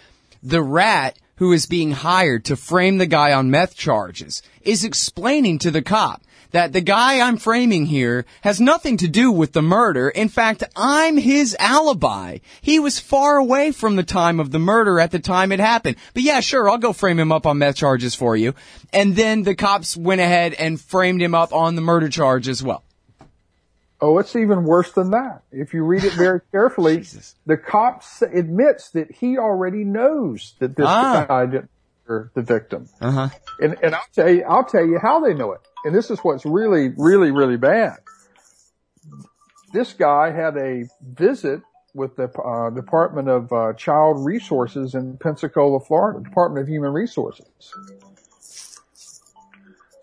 [0.44, 5.60] The rat who is being hired to frame the guy on meth charges is explaining
[5.60, 6.22] to the cop
[6.52, 10.10] that the guy I'm framing here has nothing to do with the murder.
[10.10, 12.40] In fact, I'm his alibi.
[12.62, 15.98] He was far away from the time of the murder at the time it happened.
[16.14, 18.54] But yeah, sure, I'll go frame him up on meth charges for you.
[18.94, 22.62] And then the cops went ahead and framed him up on the murder charge as
[22.62, 22.84] well.
[24.02, 25.44] Oh, it's even worse than that.
[25.52, 27.06] If you read it very carefully,
[27.46, 31.26] the cop admits that he already knows that this ah.
[31.28, 31.70] guy didn't
[32.08, 32.90] the victim.
[33.00, 33.30] Uh-huh.
[33.60, 35.62] And, and I'll tell you, I'll tell you how they know it.
[35.86, 37.98] And this is what's really, really, really bad.
[39.74, 41.62] This guy had a visit
[41.94, 47.48] with the uh, Department of uh, Child Resources in Pensacola, Florida, Department of Human Resources.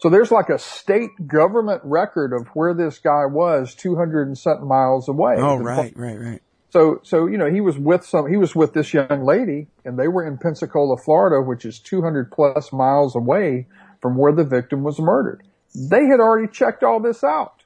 [0.01, 4.69] So there's like a state government record of where this guy was 200 and something
[4.69, 5.35] miles away.
[5.39, 6.43] Oh, right, right, right.
[6.71, 9.99] So, so, you know, he was with some, he was with this young lady and
[9.99, 13.67] they were in Pensacola, Florida, which is 200 plus miles away
[14.01, 15.43] from where the victim was murdered.
[15.75, 17.65] They had already checked all this out.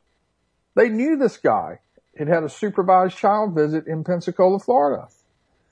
[0.75, 1.81] They knew this guy
[2.17, 5.09] had had a supervised child visit in Pensacola, Florida.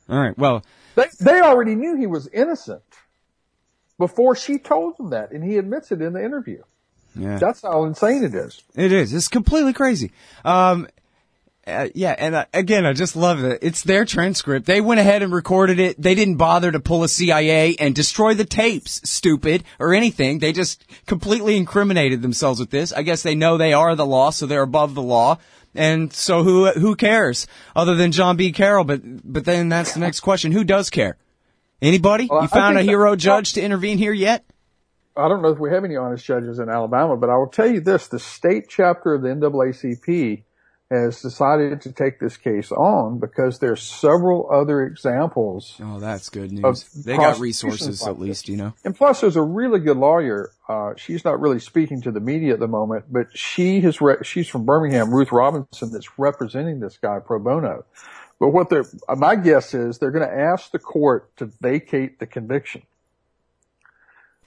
[0.08, 0.36] All right.
[0.36, 0.64] Well,
[0.96, 2.82] they, they already knew he was innocent
[4.00, 6.62] before she told him that, and he admits it in the interview.
[7.14, 7.38] Yeah.
[7.38, 8.62] That's how insane it is.
[8.74, 9.12] It is.
[9.12, 10.10] It's completely crazy.
[10.42, 10.88] Um,
[11.66, 13.58] uh, yeah, and uh, again, I just love it.
[13.60, 14.64] It's their transcript.
[14.64, 16.00] They went ahead and recorded it.
[16.00, 20.38] They didn't bother to pull a CIA and destroy the tapes, stupid, or anything.
[20.38, 22.92] They just completely incriminated themselves with this.
[22.92, 25.38] I guess they know they are the law, so they're above the law.
[25.74, 27.46] And so who who cares
[27.76, 28.50] other than John B.
[28.50, 28.84] Carroll?
[28.84, 31.18] But but then that's the next question: Who does care?
[31.82, 32.28] Anybody?
[32.30, 34.44] Well, you found a hero that, judge to intervene here yet?
[35.16, 37.70] I don't know if we have any honest judges in Alabama, but I will tell
[37.70, 40.42] you this: the state chapter of the NAACP
[40.90, 45.76] has decided to take this case on because there's several other examples.
[45.80, 46.82] Oh, that's good news.
[46.92, 48.74] They got resources like at least, you know.
[48.84, 50.50] And plus, there's a really good lawyer.
[50.68, 54.00] Uh, she's not really speaking to the media at the moment, but she has.
[54.00, 57.84] Re- she's from Birmingham, Ruth Robinson, that's representing this guy pro bono.
[58.40, 62.26] But what they're, my guess is they're going to ask the court to vacate the
[62.26, 62.82] conviction.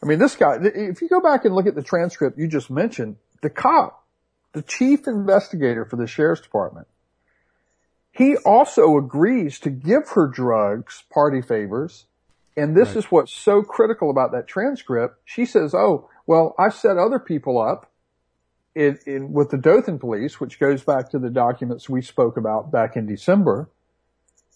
[0.02, 2.70] I mean, this guy, if you go back and look at the transcript you just
[2.70, 4.04] mentioned, the cop,
[4.52, 6.88] the chief investigator for the sheriff's department,
[8.12, 12.06] he also agrees to give her drugs, party favors.
[12.58, 12.98] And this right.
[12.98, 15.20] is what's so critical about that transcript.
[15.24, 17.92] She says, Oh, well, I've set other people up
[18.76, 22.72] in, in, with the Dothan police, which goes back to the documents we spoke about
[22.72, 23.70] back in December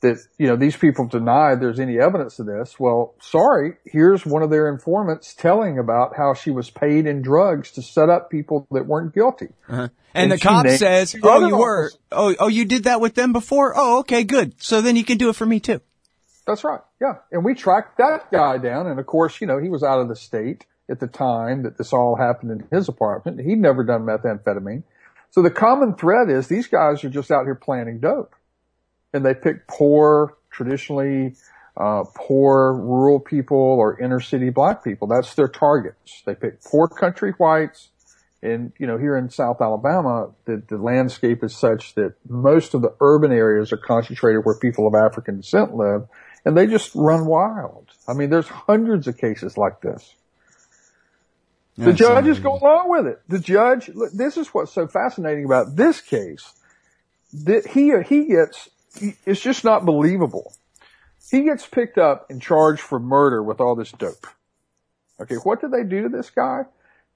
[0.02, 2.80] that, you know, these people deny there's any evidence of this.
[2.80, 7.72] Well, sorry, here's one of their informants telling about how she was paid in drugs
[7.72, 9.50] to set up people that weren't guilty.
[9.68, 9.82] Uh-huh.
[9.82, 13.34] And, and, the cop says, oh, you were, oh, oh, you did that with them
[13.34, 13.74] before?
[13.76, 14.54] Oh, okay, good.
[14.62, 15.82] So then you can do it for me too.
[16.46, 16.82] That's right.
[17.02, 17.16] Yeah.
[17.32, 18.88] And we tracked that guy down.
[18.88, 21.78] And of course, you know, he was out of the state at the time that
[21.78, 23.42] this all happened in his apartment.
[23.42, 24.84] He'd never done methamphetamine.
[25.32, 28.34] So the common thread is these guys are just out here planting dope
[29.14, 31.36] and they pick poor, traditionally
[31.76, 35.08] uh, poor rural people or inner city black people.
[35.08, 36.24] That's their targets.
[36.26, 37.90] They pick poor country whites.
[38.42, 42.82] And, you know, here in South Alabama, the, the landscape is such that most of
[42.82, 46.08] the urban areas are concentrated where people of African descent live,
[46.46, 47.90] and they just run wild.
[48.08, 50.14] I mean, there's hundreds of cases like this.
[51.78, 53.22] The judges go along with it.
[53.28, 56.54] The judge, this is what's so fascinating about this case.
[57.34, 58.70] That he, he gets
[59.26, 60.54] it's just not believable.
[61.30, 64.28] He gets picked up and charged for murder with all this dope.
[65.20, 66.64] Okay, what did they do to this guy?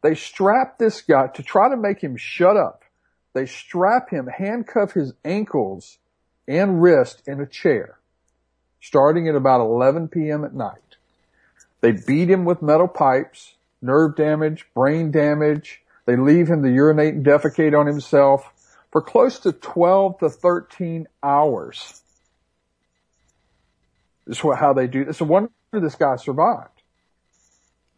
[0.02, 2.84] They strap this guy to try to make him shut up.
[3.34, 5.98] They strap him, handcuff his ankles
[6.48, 8.00] and wrist in a chair,
[8.82, 10.44] starting at about 11 p.m.
[10.44, 10.98] at night.
[11.82, 15.82] They beat him with metal pipes, nerve damage, brain damage.
[16.06, 18.52] They leave him to urinate and defecate on himself
[18.92, 22.02] for close to 12 to 13 hours.
[24.28, 25.02] is what, how they do.
[25.08, 26.70] It's a wonder this guy survived.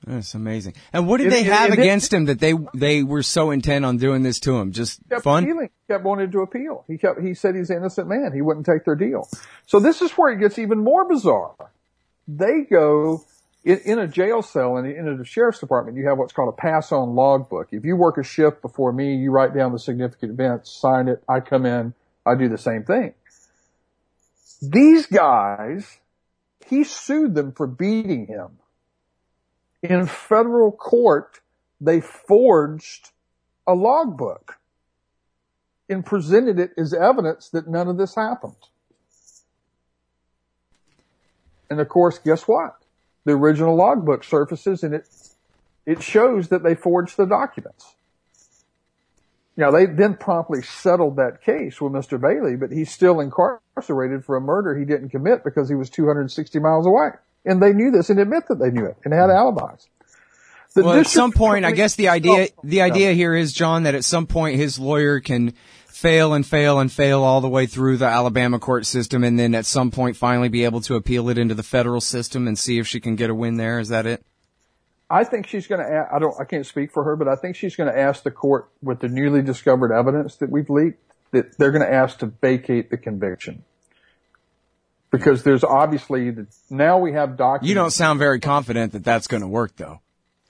[0.06, 0.74] That's amazing.
[0.92, 3.52] And what did It- they it- have it- against him that they they were so
[3.52, 4.72] intent on doing this to him?
[4.74, 5.44] Just kept fun?
[5.44, 5.70] appealing.
[5.88, 6.84] He kept wanting to appeal.
[6.88, 8.32] He kept, he said he's an innocent man.
[8.34, 9.30] He wouldn't take their deal.
[9.66, 11.56] So this is where it gets even more bizarre.
[12.28, 13.24] They go
[13.64, 16.62] in, in a jail cell and in a sheriff's department, you have what's called a
[16.62, 17.70] pass on logbook.
[17.72, 21.24] If you work a shift before me, you write down the significant events, sign it.
[21.30, 21.94] I come in,
[22.26, 23.14] I do the same thing.
[24.62, 26.00] These guys,
[26.68, 28.60] he sued them for beating him.
[29.82, 31.42] In federal court,
[31.80, 33.12] they forged
[33.68, 34.60] a logbook
[35.90, 38.56] and presented it as evidence that none of this happened.
[41.70, 42.83] And of course, guess what?
[43.26, 45.08] The original logbook surfaces and it,
[45.86, 47.96] it shows that they forged the documents.
[49.56, 52.20] Now they then promptly settled that case with Mr.
[52.20, 56.60] Bailey, but he's still incarcerated for a murder he didn't commit because he was 260
[56.60, 57.10] miles away.
[57.46, 59.88] And they knew this and admit that they knew it and had alibis.
[60.74, 63.84] The Well, at some point, I guess the idea Oh, the idea here is John
[63.84, 65.54] that at some point his lawyer can
[66.04, 69.56] fail and fail and fail all the way through the Alabama court system, and then
[69.56, 72.78] at some point finally be able to appeal it into the federal system and see
[72.78, 73.80] if she can get a win there.
[73.80, 74.22] Is that it?
[75.10, 76.10] I think she's going to.
[76.14, 76.36] I don't.
[76.38, 79.00] I can't speak for her, but I think she's going to ask the court with
[79.00, 81.02] the newly discovered evidence that we've leaked
[81.32, 83.64] that they're going to ask to vacate the conviction
[85.10, 87.70] because there's obviously the, now we have documents.
[87.70, 90.02] You don't sound very confident that that's going to work, though.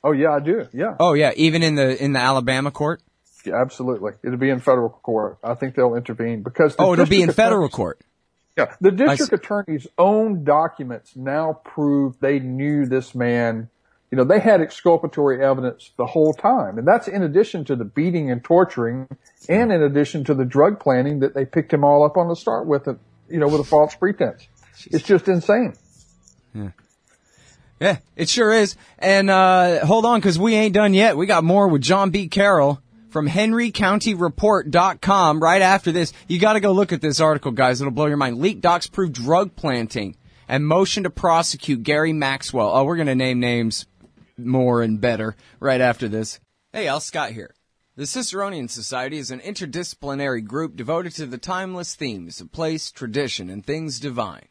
[0.03, 0.67] Oh yeah, I do.
[0.73, 3.03] Yeah, Oh yeah, even in the in the Alabama court.
[3.45, 4.13] Yeah absolutely.
[4.23, 5.37] It'll be in federal court.
[5.43, 6.75] I think they'll intervene because.
[6.75, 7.99] The Oh, it'll be in federal court.
[8.57, 13.69] Yeah, the district attorney's own documents now prove they knew this man.
[14.11, 17.83] You know, they had exculpatory evidence the whole time, and that's in addition to the
[17.83, 19.07] beating and torturing,
[19.49, 22.35] and in addition to the drug planning that they picked him all up on the
[22.35, 22.87] start with,
[23.27, 24.47] you know, with a false pretense.
[24.85, 25.73] It's just insane.
[27.79, 28.75] Yeah, it sure is.
[28.99, 31.17] And uh, hold on, because we ain't done yet.
[31.17, 32.27] We got more with John B.
[32.27, 32.82] Carroll
[33.13, 36.11] from HenryCountyReport.com right after this.
[36.27, 37.79] You got to go look at this article, guys.
[37.79, 38.39] It'll blow your mind.
[38.39, 42.75] Leak docs prove drug planting and motion to prosecute Gary Maxwell.
[42.75, 43.85] Oh, we're to name names
[44.37, 46.39] more and better right after this.
[46.73, 47.53] Hey, Al Scott here.
[47.95, 53.51] The Ciceronian Society is an interdisciplinary group devoted to the timeless themes of place, tradition,
[53.51, 54.47] and things divine.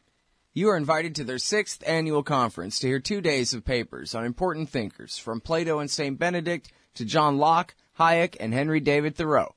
[0.53, 4.23] You are invited to their sixth annual conference to hear two days of papers on
[4.23, 6.17] important thinkers from Plato and St.
[6.17, 9.55] Benedict to John Locke, Hayek, and Henry David Thoreau.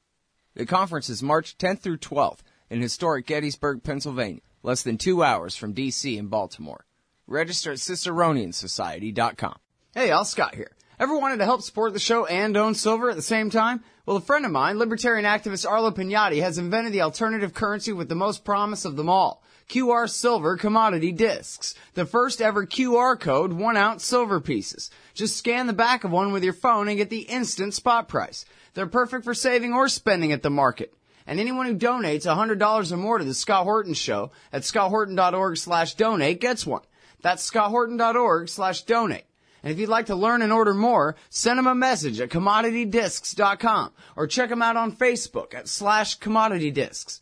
[0.54, 5.56] The conference is March 10th through 12th in historic Gettysburg, Pennsylvania, less than two hours
[5.56, 6.16] from D.C.
[6.18, 6.86] and Baltimore.
[7.26, 9.56] Register at CiceronianSociety.com.
[9.94, 10.72] Hey, Al Scott here.
[10.98, 13.84] Ever wanted to help support the show and own silver at the same time?
[14.06, 18.08] Well, a friend of mine, libertarian activist Arlo Pignotti, has invented the alternative currency with
[18.08, 19.42] the most promise of them all.
[19.68, 21.74] QR Silver Commodity Discs.
[21.94, 24.90] The first ever QR code one ounce silver pieces.
[25.16, 28.44] Just scan the back of one with your phone and get the instant spot price.
[28.74, 30.92] They're perfect for saving or spending at the market.
[31.26, 35.94] And anyone who donates $100 or more to the Scott Horton Show at scotthorton.org slash
[35.94, 36.82] donate gets one.
[37.22, 39.24] That's scotthorton.org slash donate.
[39.62, 43.92] And if you'd like to learn and order more, send them a message at commoditydiscs.com
[44.16, 47.20] or check them out on Facebook at slash commoditydiscs.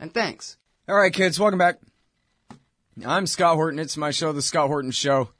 [0.00, 0.56] And thanks.
[0.88, 1.78] All right, kids, welcome back.
[3.04, 3.78] I'm Scott Horton.
[3.78, 5.30] It's my show, The Scott Horton Show.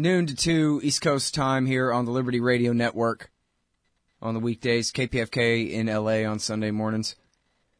[0.00, 3.30] Noon to 2 East Coast time here on the Liberty Radio Network
[4.22, 7.16] on the weekdays, KPFK in LA on Sunday mornings.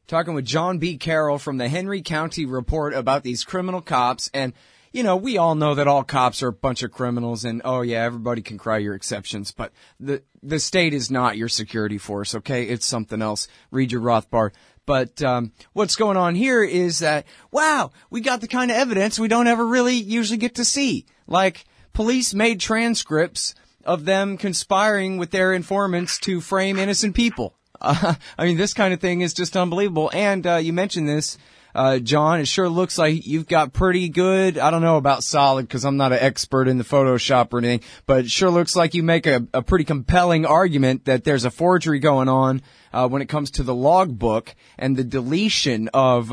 [0.07, 0.99] Talking with John B.
[0.99, 4.29] Carroll from the Henry County Report about these criminal cops.
[4.35, 4.53] And,
[4.93, 7.81] you know, we all know that all cops are a bunch of criminals and, oh
[7.81, 12.35] yeah, everybody can cry your exceptions, but the, the state is not your security force,
[12.35, 12.65] okay?
[12.65, 13.49] It's something else.
[13.71, 14.51] Read your Rothbard.
[14.85, 19.19] But um, what's going on here is that wow, we got the kind of evidence
[19.19, 21.07] we don't ever really usually get to see.
[21.27, 27.55] Like police made transcripts of them conspiring with their informants to frame innocent people.
[27.81, 30.11] Uh, I mean, this kind of thing is just unbelievable.
[30.13, 31.39] And uh, you mentioned this,
[31.75, 32.41] uh, John.
[32.41, 34.59] It sure looks like you've got pretty good.
[34.59, 37.81] I don't know about solid because I'm not an expert in the Photoshop or anything,
[38.07, 41.51] but it sure looks like you make a, a pretty compelling argument that there's a
[41.51, 42.63] forgery going on
[42.93, 46.33] uh, when it comes to the logbook and the deletion of.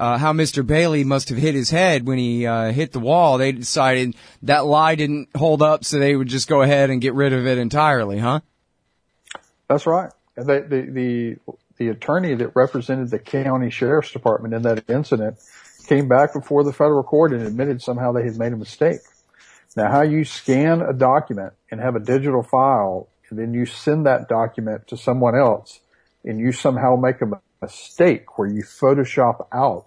[0.00, 0.66] Uh, how Mr.
[0.66, 3.36] Bailey must have hit his head when he uh, hit the wall.
[3.36, 7.12] They decided that lie didn't hold up, so they would just go ahead and get
[7.12, 8.40] rid of it entirely, huh?
[9.68, 10.10] That's right.
[10.36, 15.36] And the, the, the, the attorney that represented the county sheriff's department in that incident
[15.86, 19.00] came back before the federal court and admitted somehow they had made a mistake.
[19.76, 24.06] Now, how you scan a document and have a digital file and then you send
[24.06, 25.80] that document to someone else
[26.24, 27.26] and you somehow make a
[27.60, 29.86] mistake where you Photoshop out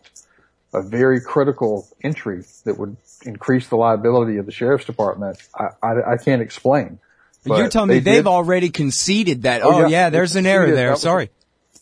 [0.73, 6.13] a very critical entry that would increase the liability of the sheriff's department, I, I,
[6.13, 6.99] I can't explain.
[7.45, 10.45] But you're telling me they have already conceded that, oh, oh yeah, yeah there's an
[10.45, 10.95] error there.
[10.95, 11.29] Sorry.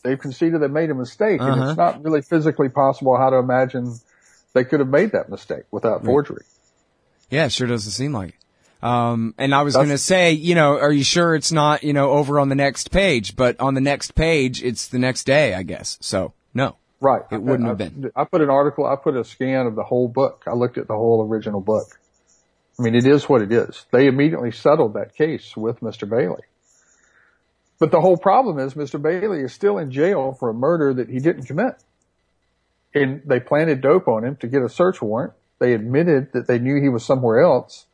[0.02, 1.52] they've conceded they made a mistake uh-huh.
[1.52, 1.92] and it's uh-huh.
[1.92, 3.94] not really physically possible how to imagine
[4.54, 6.44] they could have made that mistake without forgery.
[7.30, 8.34] Yeah, it sure doesn't seem like it.
[8.82, 11.92] Um, and I was going to say, you know, are you sure it's not, you
[11.92, 13.36] know, over on the next page?
[13.36, 15.98] But on the next page, it's the next day, I guess.
[16.00, 16.76] So no.
[17.00, 17.22] Right.
[17.30, 18.10] It wouldn't I, have been.
[18.16, 20.44] I put an article, I put a scan of the whole book.
[20.46, 21.98] I looked at the whole original book.
[22.78, 23.86] I mean, it is what it is.
[23.92, 26.08] They immediately settled that case with Mr.
[26.08, 26.42] Bailey.
[27.78, 29.00] But the whole problem is Mr.
[29.00, 31.74] Bailey is still in jail for a murder that he didn't commit.
[32.94, 35.34] And they planted dope on him to get a search warrant.
[35.58, 37.86] They admitted that they knew he was somewhere else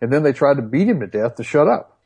[0.00, 1.98] and then they tried to beat him to death to shut up.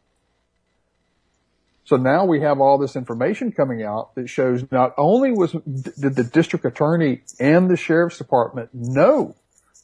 [1.84, 6.14] So now we have all this information coming out that shows not only was, did
[6.14, 9.34] the district attorney and the sheriff's department know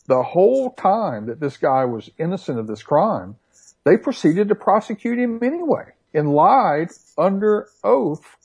[0.07, 3.37] the whole time that this guy was innocent of this crime,
[3.85, 8.37] they proceeded to prosecute him anyway and lied under oath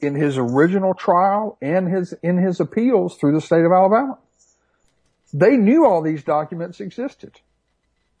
[0.00, 4.18] in his original trial and his, in his appeals through the state of Alabama.
[5.32, 7.40] They knew all these documents existed.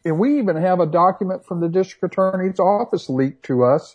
[0.08, 3.94] And we even have a document from the district attorney's office leaked to us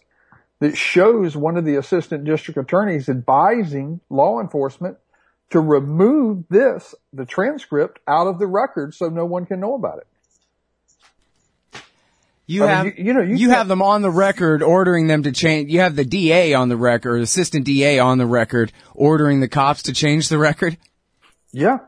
[0.60, 4.98] that shows one of the assistant district attorneys advising law enforcement
[5.50, 10.00] to remove this, the transcript, out of the record so no one can know about
[10.00, 10.08] it.
[12.46, 15.08] You I have, mean, you, you, know, you, you have them on the record ordering
[15.08, 15.72] them to change.
[15.72, 19.84] You have the DA on the record, assistant DA on the record, ordering the cops
[19.84, 20.78] to change the record.
[21.52, 21.80] Yeah,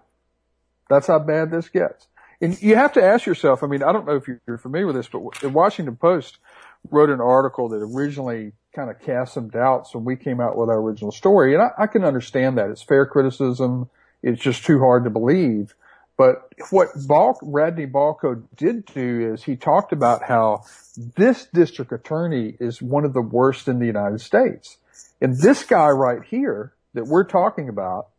[0.89, 2.07] that's how bad this gets.
[2.45, 4.95] And you have to ask yourself, I mean, I don't know if you're familiar with
[4.95, 6.37] this, but the Washington Post
[6.91, 10.69] wrote an article that originally kind of cast some doubts when we came out with
[10.69, 11.55] our original story.
[11.55, 12.69] And I, I can understand that.
[12.69, 13.89] It's fair criticism.
[14.21, 15.73] It's just too hard to believe.
[16.17, 20.65] But what Bal- Radley Balko did do is he talked about how
[21.15, 24.77] this district attorney is one of the worst in the United States.
[25.19, 28.09] And this guy right here that we're talking about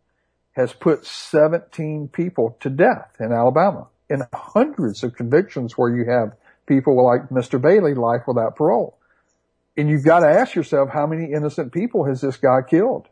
[0.54, 6.36] has put 17 people to death in Alabama in hundreds of convictions where you have
[6.66, 7.60] people like Mr.
[7.60, 8.98] Bailey, life without parole.
[9.76, 13.08] And you've got to ask yourself, how many innocent people has this guy killed?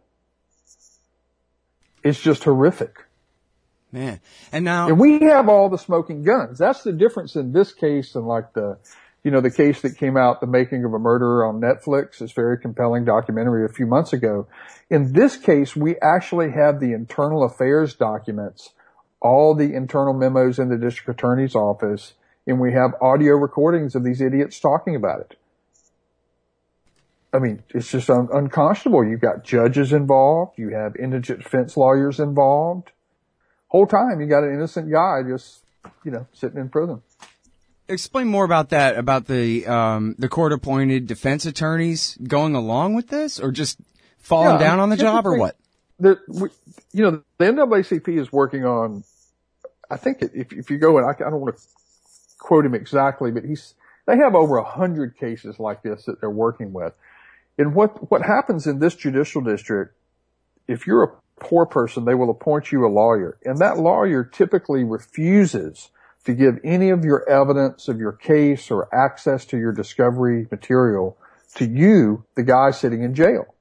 [2.03, 3.05] It's just horrific.
[3.93, 4.21] Man.
[4.53, 4.89] And now.
[4.89, 6.59] And we have all the smoking guns.
[6.59, 8.79] That's the difference in this case and like the,
[9.23, 12.33] you know, the case that came out, The Making of a Murderer on Netflix, this
[12.33, 14.47] very compelling documentary a few months ago.
[14.91, 18.71] In this case, we actually have the internal affairs documents
[19.25, 22.13] all the internal memos in the district attorney's office
[22.47, 25.39] and we have audio recordings of these idiots talking about it.
[27.33, 29.05] I mean, it's just un- unconscionable.
[29.05, 30.59] You've got judges involved.
[30.59, 32.93] You have indigent defense lawyers involved.
[33.69, 35.65] Whole time you got an innocent guy just,
[36.05, 37.03] you know, sitting in prison.
[37.89, 43.09] Explain more about that, about the, um, the court appointed defense attorneys going along with
[43.09, 43.79] this or just
[44.19, 45.57] falling yeah, down on the job or what?
[45.99, 46.51] The, we,
[46.93, 49.03] you know, the NAACP is working on
[49.91, 51.63] I think if, if you go and I, I don't want to
[52.39, 53.75] quote him exactly, but he's,
[54.07, 56.93] they have over a hundred cases like this that they're working with.
[57.59, 59.95] And what, what happens in this judicial district,
[60.67, 64.85] if you're a poor person, they will appoint you a lawyer and that lawyer typically
[64.85, 65.91] refuses
[66.25, 71.17] to give any of your evidence of your case or access to your discovery material
[71.57, 73.54] to you, the guy sitting in jail.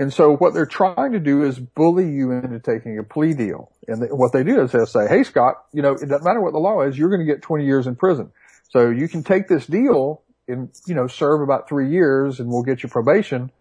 [0.00, 3.70] And so what they're trying to do is bully you into taking a plea deal.
[3.86, 6.54] And what they do is they'll say, Hey, Scott, you know, it doesn't matter what
[6.54, 6.96] the law is.
[6.96, 8.32] You're going to get 20 years in prison.
[8.70, 12.62] So you can take this deal and, you know, serve about three years and we'll
[12.62, 13.52] get you probation.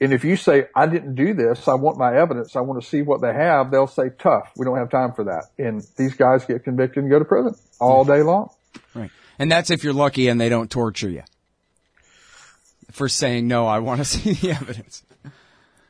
[0.00, 2.88] And if you say, I didn't do this, I want my evidence, I want to
[2.88, 5.46] see what they have, they'll say, tough, we don't have time for that.
[5.58, 8.50] And these guys get convicted and go to prison all day long.
[8.94, 9.10] Right.
[9.40, 11.24] And that's if you're lucky and they don't torture you
[12.92, 15.02] for saying, no, I want to see the evidence.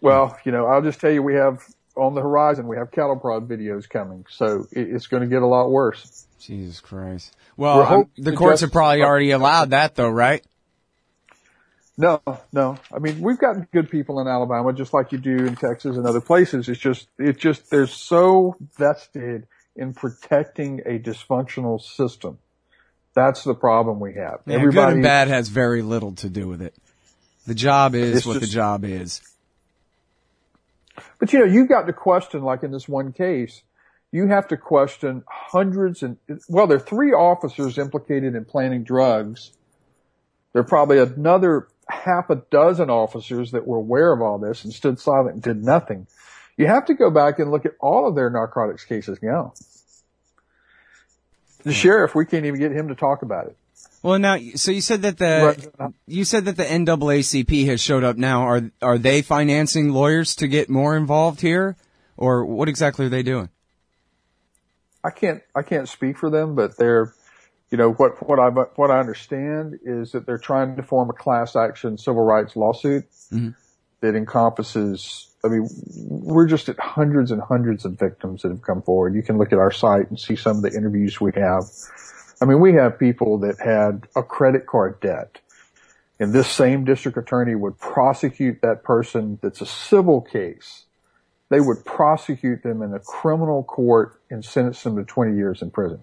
[0.00, 1.62] Well, you know, I'll just tell you, we have
[1.96, 5.46] on the horizon, we have cattle prod videos coming, so it's going to get a
[5.46, 6.26] lot worse.
[6.38, 7.34] Jesus Christ.
[7.56, 10.44] Well, um, the courts have probably already allowed that though, right?
[11.96, 12.22] No,
[12.52, 12.78] no.
[12.94, 16.06] I mean, we've got good people in Alabama, just like you do in Texas and
[16.06, 16.68] other places.
[16.68, 22.38] It's just, it's just, they're so vested in protecting a dysfunctional system.
[23.14, 24.42] That's the problem we have.
[24.46, 26.72] Yeah, Everybody, good and bad has very little to do with it.
[27.48, 29.20] The job is what just, the job is.
[31.18, 33.62] But you know, you've got to question, like in this one case,
[34.10, 36.16] you have to question hundreds and,
[36.48, 39.52] well, there are three officers implicated in planting drugs.
[40.52, 44.72] There are probably another half a dozen officers that were aware of all this and
[44.72, 46.06] stood silent and did nothing.
[46.56, 49.52] You have to go back and look at all of their narcotics cases now.
[51.62, 51.70] The hmm.
[51.70, 53.56] sheriff, we can't even get him to talk about it.
[54.02, 58.16] Well, now, so you said that the you said that the NAACP has showed up
[58.16, 58.42] now.
[58.42, 61.76] Are are they financing lawyers to get more involved here,
[62.16, 63.48] or what exactly are they doing?
[65.02, 67.12] I can't I can't speak for them, but they're,
[67.70, 71.14] you know, what what I what I understand is that they're trying to form a
[71.14, 73.50] class action civil rights lawsuit mm-hmm.
[74.00, 75.24] that encompasses.
[75.44, 79.14] I mean, we're just at hundreds and hundreds of victims that have come forward.
[79.14, 81.64] You can look at our site and see some of the interviews we have
[82.40, 85.40] I mean, we have people that had a credit card debt
[86.20, 90.84] and this same district attorney would prosecute that person that's a civil case.
[91.48, 95.70] They would prosecute them in a criminal court and sentence them to 20 years in
[95.70, 96.00] prison.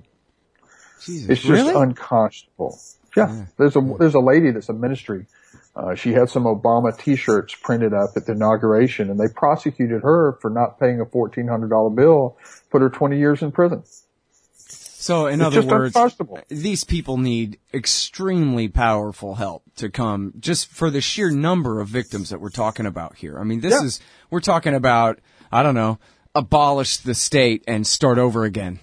[1.02, 1.74] Jesus, it's just really?
[1.76, 2.80] unconscionable.
[3.16, 3.28] Yeah.
[3.28, 3.46] yeah.
[3.58, 5.28] There's a, there's a lady that's a ministry.
[5.76, 10.38] Uh, she had some Obama t-shirts printed up at the inauguration and they prosecuted her
[10.42, 12.38] for not paying a $1,400 bill,
[12.72, 13.84] put her 20 years in prison.
[15.06, 15.95] So, in it's other words,
[16.47, 22.32] these people need extremely powerful help to come just for the sheer number of victims
[22.32, 23.38] that we're talking about here.
[23.38, 23.86] I mean, this yeah.
[23.86, 23.99] is,
[24.32, 25.20] we're talking about,
[25.51, 25.99] I don't know,
[26.34, 28.80] abolish the state and start over again.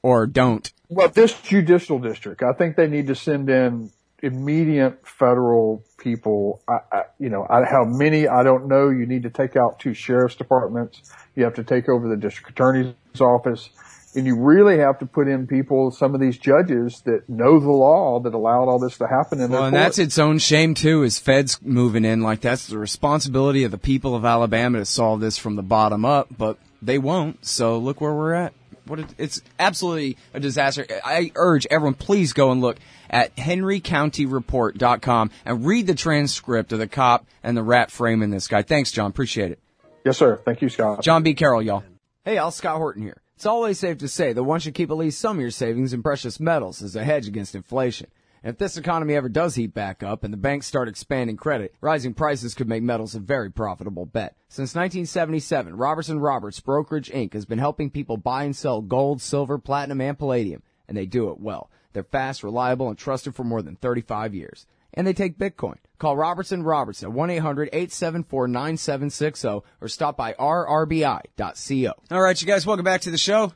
[0.00, 0.72] Or don't.
[0.88, 3.90] Well, this judicial district, I think they need to send in
[4.22, 6.62] immediate federal people.
[6.66, 8.88] I, I, you know, I, how many I don't know.
[8.88, 11.12] You need to take out two sheriff's departments.
[11.34, 13.68] You have to take over the district attorney's office
[14.16, 17.70] and you really have to put in people, some of these judges that know the
[17.70, 21.02] law that allowed all this to happen in well, and that's its own shame too,
[21.02, 25.20] is feds moving in like that's the responsibility of the people of Alabama to solve
[25.20, 27.44] this from the bottom up, but they won't.
[27.44, 28.54] So look where we're at.
[28.86, 30.86] What it, it's absolutely a disaster.
[31.04, 32.78] I urge everyone, please go and look
[33.10, 38.62] at henrycountyreport.com and read the transcript of the cop and the rat framing this guy.
[38.62, 39.10] Thanks, John.
[39.10, 39.58] Appreciate it.
[40.04, 40.40] Yes, sir.
[40.44, 41.02] Thank you, Scott.
[41.02, 41.34] John B.
[41.34, 41.82] Carroll, y'all.
[42.24, 43.20] Hey, Al Scott Horton here.
[43.36, 45.92] It's always safe to say that one should keep at least some of your savings
[45.92, 48.06] in precious metals as a hedge against inflation.
[48.42, 51.74] And if this economy ever does heat back up and the banks start expanding credit,
[51.82, 54.36] rising prices could make metals a very profitable bet.
[54.48, 57.34] Since 1977, Roberts and Roberts Brokerage Inc.
[57.34, 61.28] has been helping people buy and sell gold, silver, platinum, and palladium, and they do
[61.28, 61.70] it well.
[61.92, 64.66] They're fast, reliable, and trusted for more than 35 years.
[64.96, 65.76] And they take Bitcoin.
[65.98, 71.92] Call Roberts and Roberts at 1-800-874-9760 or stop by rrbi.co.
[72.10, 73.52] All right, you guys, welcome back to the show.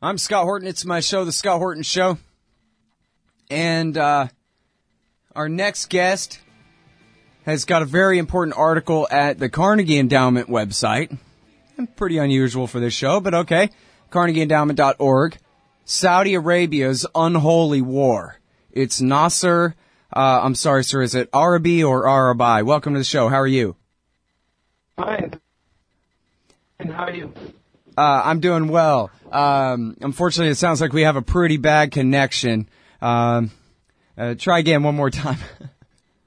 [0.00, 0.66] I'm Scott Horton.
[0.66, 2.18] It's my show, The Scott Horton Show.
[3.48, 4.26] And uh,
[5.36, 6.40] our next guest
[7.44, 11.16] has got a very important article at the Carnegie Endowment website.
[11.96, 13.70] Pretty unusual for this show, but okay.
[14.10, 15.38] CarnegieEndowment.org.
[15.84, 18.38] Saudi Arabia's unholy war.
[18.72, 19.74] It's Nasser
[20.14, 21.00] uh, I'm sorry, sir.
[21.02, 22.64] Is it Arrabyee or Arrabyee?
[22.64, 23.28] Welcome to the show.
[23.28, 23.76] How are you?
[24.96, 25.40] Fine.
[26.78, 27.32] And how are you?
[27.96, 29.10] Uh, I'm doing well.
[29.30, 32.68] Um, unfortunately, it sounds like we have a pretty bad connection.
[33.00, 33.50] Um,
[34.18, 35.38] uh, try again one more time.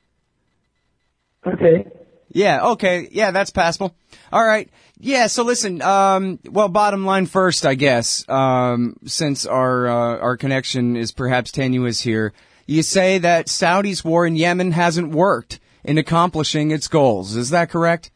[1.47, 1.85] okay.
[2.31, 3.07] Yeah, okay.
[3.11, 3.95] Yeah, that's passable.
[4.33, 4.69] All right.
[4.99, 10.37] Yeah, so listen, um, well, bottom line first, I guess, um, since our, uh, our
[10.37, 12.31] connection is perhaps tenuous here.
[12.65, 17.35] You say that Saudi's war in Yemen hasn't worked in accomplishing its goals.
[17.35, 18.09] Is that correct?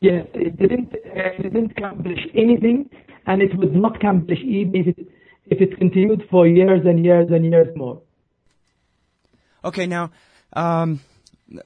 [0.00, 0.94] Yes, it didn't.
[0.94, 2.88] Uh, it didn't accomplish anything,
[3.26, 5.08] and it would not accomplish even if it
[5.46, 8.00] if it continued for years and years and years more.
[9.64, 10.10] Okay, now
[10.52, 11.00] um,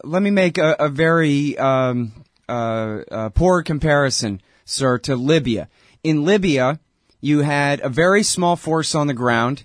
[0.02, 2.12] let me make a, a very um,
[2.48, 5.68] uh, uh, poor comparison, sir, to Libya.
[6.02, 6.80] In Libya,
[7.20, 9.64] you had a very small force on the ground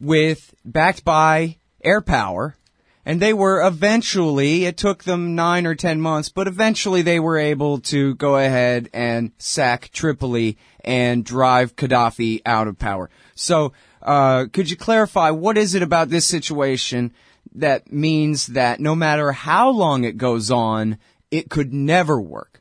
[0.00, 2.56] with backed by air power
[3.04, 7.38] and they were eventually it took them 9 or 10 months but eventually they were
[7.38, 13.72] able to go ahead and sack Tripoli and drive Gaddafi out of power so
[14.02, 17.12] uh, could you clarify what is it about this situation
[17.54, 20.98] that means that no matter how long it goes on
[21.30, 22.60] it could never work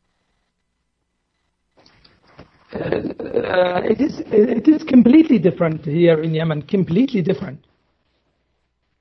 [2.71, 7.65] uh, it is it is completely different here in Yemen, completely different.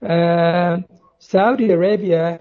[0.00, 0.78] Uh,
[1.18, 2.40] Saudi Arabia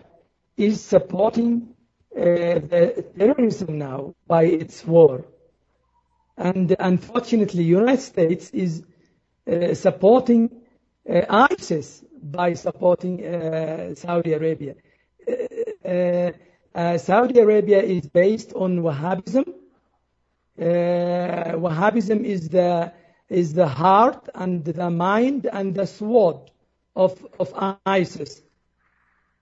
[0.56, 1.74] is supporting
[2.16, 5.26] uh, the terrorism now by its war,
[6.38, 8.84] and unfortunately, United States is
[9.52, 10.50] uh, supporting
[11.10, 14.76] uh, ISIS by supporting Saudi Arabia.
[16.98, 19.54] Saudi Arabia is based on Wahhabism
[20.60, 22.92] uh, Wahhabism is the
[23.30, 26.52] is the heart and the mind and the sword
[26.96, 27.54] of of
[27.86, 28.42] ISIS.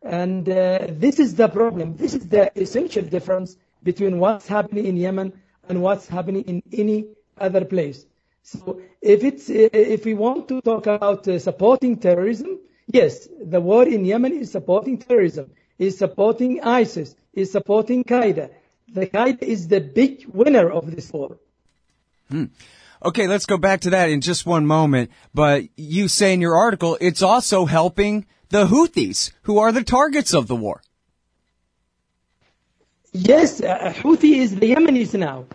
[0.04, 1.96] And uh, this is the problem.
[1.96, 5.34] This is the essential difference between what's happening in Yemen
[5.70, 7.08] and what's happening in any
[7.38, 8.06] other place.
[8.44, 13.88] So if it's if we want to talk about uh, supporting terrorism, yes, the war
[13.88, 18.50] in Yemen is supporting terrorism, is supporting ISIS, is supporting Qaeda.
[18.94, 21.38] The Qaeda is the big winner of this war.
[22.30, 22.46] Hmm.
[23.04, 25.12] Okay, let's go back to that in just one moment.
[25.34, 30.34] But you say in your article, it's also helping the Houthis, who are the targets
[30.34, 30.82] of the war.
[33.12, 35.46] Yes, uh, Houthi is the Yemenis now.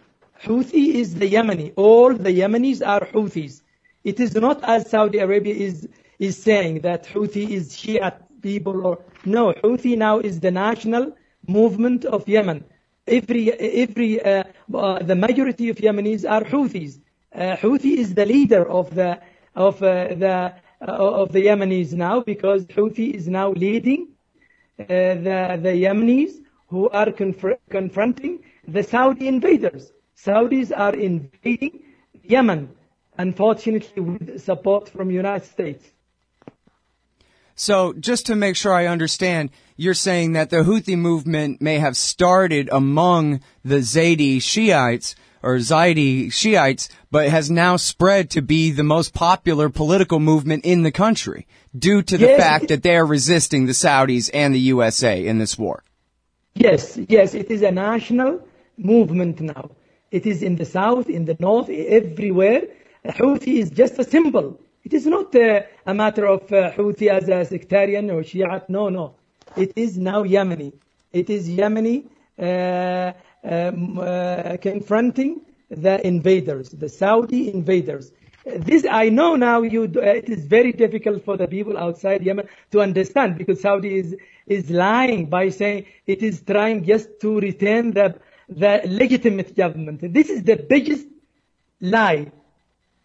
[0.43, 1.73] Houthi is the Yemeni.
[1.77, 3.63] All the Yemenis are Houthis.
[4.05, 5.89] It is not as Saudi Arabia is,
[6.19, 12.05] is saying that Houthi is Shia people or, no, Houthi now is the national movement
[12.05, 12.65] of Yemen.
[13.07, 14.45] Every, every, uh,
[14.75, 17.01] uh, the majority of Yemenis are Houthis.
[17.35, 19.21] Uh, Houthi is the leader of the,
[19.55, 20.85] of uh, the, uh,
[21.23, 24.09] of the Yemenis now because Houthi is now leading
[24.79, 26.33] uh, the, the Yemenis
[26.69, 29.93] who are conf- confronting the Saudi invaders.
[30.17, 31.83] Saudis are invading
[32.23, 32.71] Yemen,
[33.19, 35.91] unfortunately with support from United States.
[37.61, 41.95] So just to make sure I understand, you're saying that the Houthi movement may have
[41.95, 48.83] started among the Zaydi Shiites or Zaidi Shiites, but has now spread to be the
[48.83, 51.47] most popular political movement in the country
[51.79, 52.41] due to the yes.
[52.41, 55.85] fact that they are resisting the Saudis and the USA in this war.
[56.55, 58.41] Yes, yes, it is a national
[58.79, 59.71] movement now.
[60.11, 62.63] It is in the south, in the north, everywhere.
[63.05, 64.59] Houthi is just a symbol.
[64.85, 68.69] It is not uh, a matter of uh, Houthi as a sectarian or Shiite.
[68.69, 69.15] No, no.
[69.57, 70.73] It is now Yemeni.
[71.13, 72.07] It is Yemeni
[72.39, 73.13] uh,
[73.45, 78.13] um, confronting the invaders, the Saudi invaders.
[78.45, 79.63] This I know now.
[79.63, 83.99] You, uh, it is very difficult for the people outside Yemen to understand because Saudi
[83.99, 84.17] is
[84.47, 90.01] is lying by saying it is trying just to retain the the legitimate government.
[90.15, 91.07] This is the biggest
[91.81, 92.33] lie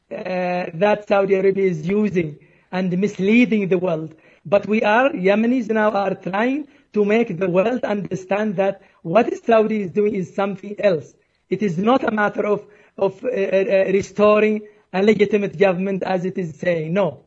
[0.09, 2.37] that Saudi Arabia is using
[2.71, 4.15] and misleading the world.
[4.45, 9.81] But we are, Yemenis now are trying to make the world understand that what Saudi
[9.81, 11.13] is doing is something else.
[11.49, 12.65] It is not a matter of,
[12.97, 16.93] of uh, uh, restoring a legitimate government as it is saying.
[16.93, 17.25] No.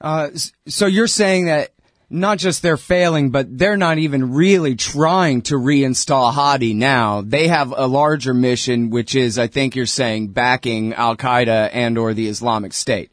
[0.00, 0.28] Uh,
[0.66, 1.70] so you're saying that
[2.10, 7.22] not just they're failing, but they're not even really trying to reinstall Hadi now.
[7.22, 11.96] They have a larger mission, which is, I think you're saying, backing Al Qaeda and
[11.96, 13.12] or the Islamic State.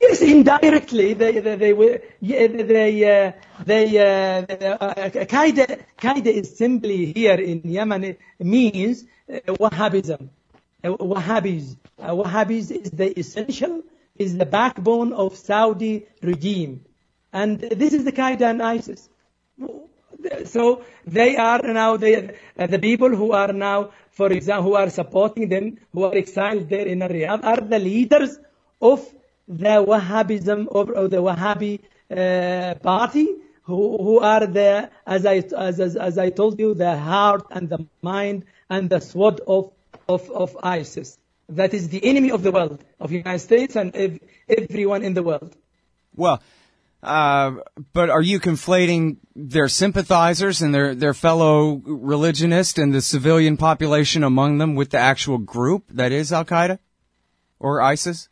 [0.00, 1.72] Yes, indirectly, they they they
[2.22, 3.32] they uh,
[3.64, 4.46] they uh,
[4.80, 10.28] uh, Qaeda Qaeda is simply here in Yemen it means uh, Wahhabism.
[10.84, 13.82] Uh, Wahhabis, Wahhabis is the essential,
[14.14, 16.84] is the backbone of Saudi regime.
[17.32, 19.08] And this is the Qaeda and ISIS.
[20.46, 24.90] So they are now the, uh, the people who are now, for example, who are
[24.90, 28.38] supporting them, who are exiled there in Riyadh, are the leaders
[28.80, 29.06] of
[29.46, 31.80] the Wahhabism or the Wahhabi
[32.10, 33.28] uh, party,
[33.62, 37.68] who, who are the, as I, as, as, as I told you, the heart and
[37.68, 39.70] the mind and the sword of,
[40.08, 41.18] of, of ISIS.
[41.50, 45.14] That is the enemy of the world, of the United States and ev- everyone in
[45.14, 45.56] the world.
[46.14, 46.42] Well,
[47.02, 47.52] uh,
[47.92, 54.24] but are you conflating their sympathizers and their, their fellow religionists and the civilian population
[54.24, 56.78] among them with the actual group that is Al Qaeda
[57.60, 58.28] or ISIS?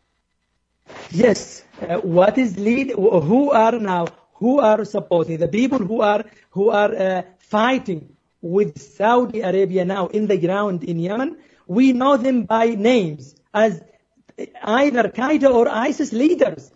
[1.10, 1.62] Yes.
[1.80, 2.92] Uh, what is lead?
[2.92, 4.06] Who are now?
[4.34, 10.08] Who are supporting the people who are who are uh, fighting with Saudi Arabia now
[10.08, 11.38] in the ground in Yemen?
[11.66, 13.82] We know them by names as
[14.62, 16.70] either Qaeda or ISIS leaders.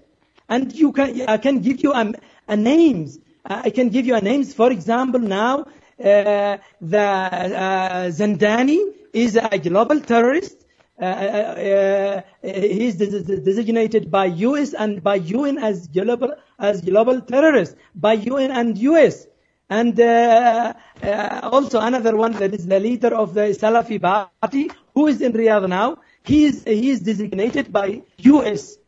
[0.51, 2.12] And you can, I can give you a,
[2.48, 3.18] a names.
[3.44, 4.52] I can give you a names.
[4.52, 8.81] For example, now uh, the uh, Zindani
[9.12, 10.56] is a global terrorist.
[11.01, 17.22] Uh, uh, uh he is designated by US and by UN as global as global
[17.22, 19.27] terrorist by UN and US.
[19.70, 25.06] And uh, uh, also another one that is the leader of the Salafi party, who
[25.06, 25.98] is in Riyadh now.
[26.24, 28.80] He is he is designated by US uh,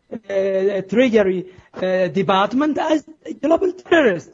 [0.89, 3.05] Treasury uh, Department as
[3.41, 4.31] global terrorists.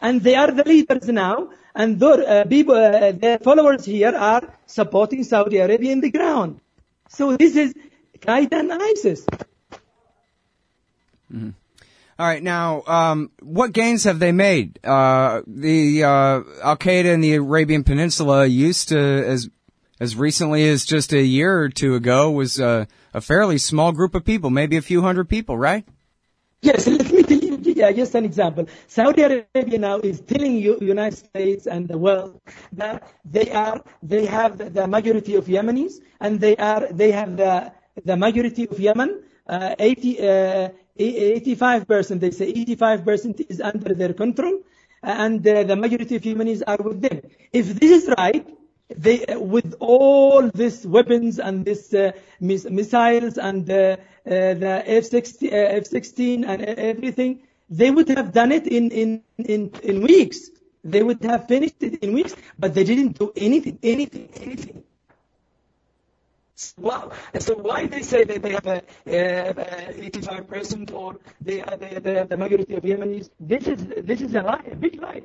[0.00, 4.42] And they are the leaders now, and their, uh, people, uh, their followers here are
[4.66, 6.60] supporting Saudi Arabia in the ground.
[7.08, 7.74] So this is
[8.18, 9.24] Qaeda and ISIS.
[11.32, 11.50] Mm-hmm.
[12.18, 14.78] All right, now, um, what gains have they made?
[14.84, 19.48] Uh, the uh, Al Qaeda in the Arabian Peninsula used to, as
[19.98, 22.84] as recently as just a year or two ago, was uh,
[23.14, 25.84] a fairly small group of people, maybe a few hundred people, right?
[26.62, 27.58] Yes, let me tell you,
[27.94, 28.66] just an example.
[28.86, 32.40] Saudi Arabia now is telling you, United States and the world
[32.72, 37.72] that they are, they have the majority of Yemenis, and they are, they have the
[38.04, 39.22] the majority of Yemen.
[39.46, 40.68] Uh, 80, uh,
[40.98, 44.60] 85%, they say 85% is under their control,
[45.02, 47.22] and uh, the majority of Yemenis are with them.
[47.52, 48.46] If this is right,
[48.96, 55.52] they, with all these weapons and these uh, miss- missiles and uh, uh, the F-16,
[55.52, 60.50] F-16 and everything, they would have done it in, in, in, in weeks.
[60.84, 64.82] They would have finished it in weeks, but they didn't do anything, anything, anything.
[66.78, 67.12] Wow.
[67.38, 72.36] So why they say that they have a, 85% or they have, they have the
[72.36, 73.30] majority of Yemenis?
[73.40, 75.22] This is this is a lie, a big lie.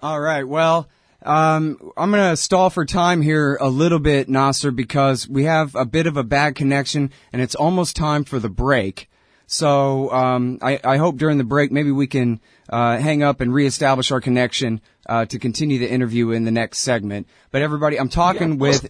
[0.00, 0.46] All right.
[0.46, 0.88] Well,
[1.24, 5.74] um, I'm going to stall for time here a little bit, Nasser, because we have
[5.74, 9.08] a bit of a bad connection and it's almost time for the break.
[9.46, 12.40] So um, I, I, hope during the break maybe we can
[12.70, 16.78] uh, hang up and reestablish our connection uh, to continue the interview in the next
[16.78, 17.28] segment.
[17.50, 18.88] But everybody, I'm talking with.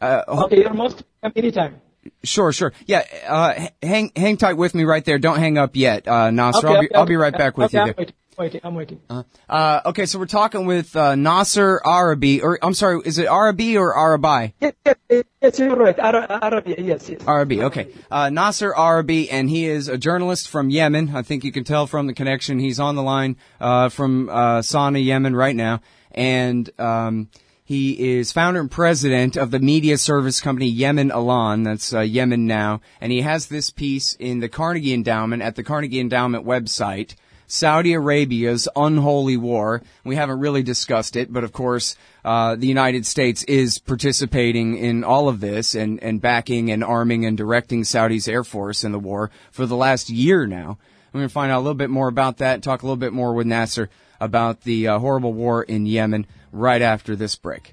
[0.00, 1.04] Uh, okay, you're most
[1.34, 1.80] anytime.
[2.22, 2.72] Sure, sure.
[2.86, 5.18] Yeah, uh, hang hang tight with me right there.
[5.18, 6.66] Don't hang up yet, uh, Nasser.
[6.68, 8.06] Okay, I'll, be, I'll be right back with okay, you.
[8.38, 8.60] Waiting.
[8.64, 9.00] I'm waiting.
[9.08, 13.28] Uh, uh, okay, so we're talking with uh, Nasser Arrabyee, or I'm sorry, is it
[13.28, 14.52] Arrabyee or Arrabyee?
[14.60, 14.74] Yes,
[15.08, 15.96] yes, yes you're right.
[15.96, 17.22] Arrabyee, yes, yes.
[17.22, 17.88] Arrabyee, okay.
[18.10, 21.16] Uh, Nasser Arrabyee, and he is a journalist from Yemen.
[21.16, 22.58] I think you can tell from the connection.
[22.58, 25.80] He's on the line uh, from uh, Sana'a, Yemen, right now,
[26.12, 26.68] and.
[26.78, 27.28] Um,
[27.68, 32.46] he is founder and president of the media service company Yemen Alan, that's uh, Yemen
[32.46, 37.16] Now, and he has this piece in the Carnegie Endowment at the Carnegie Endowment website
[37.46, 39.82] Saudi Arabia's unholy war.
[40.04, 45.04] We haven't really discussed it, but of course, uh, the United States is participating in
[45.04, 48.98] all of this and, and backing and arming and directing Saudi's air force in the
[48.98, 50.78] war for the last year now.
[51.12, 53.12] We're going to find out a little bit more about that, talk a little bit
[53.12, 53.88] more with Nasser
[54.20, 57.72] about the uh, horrible war in Yemen right after this break.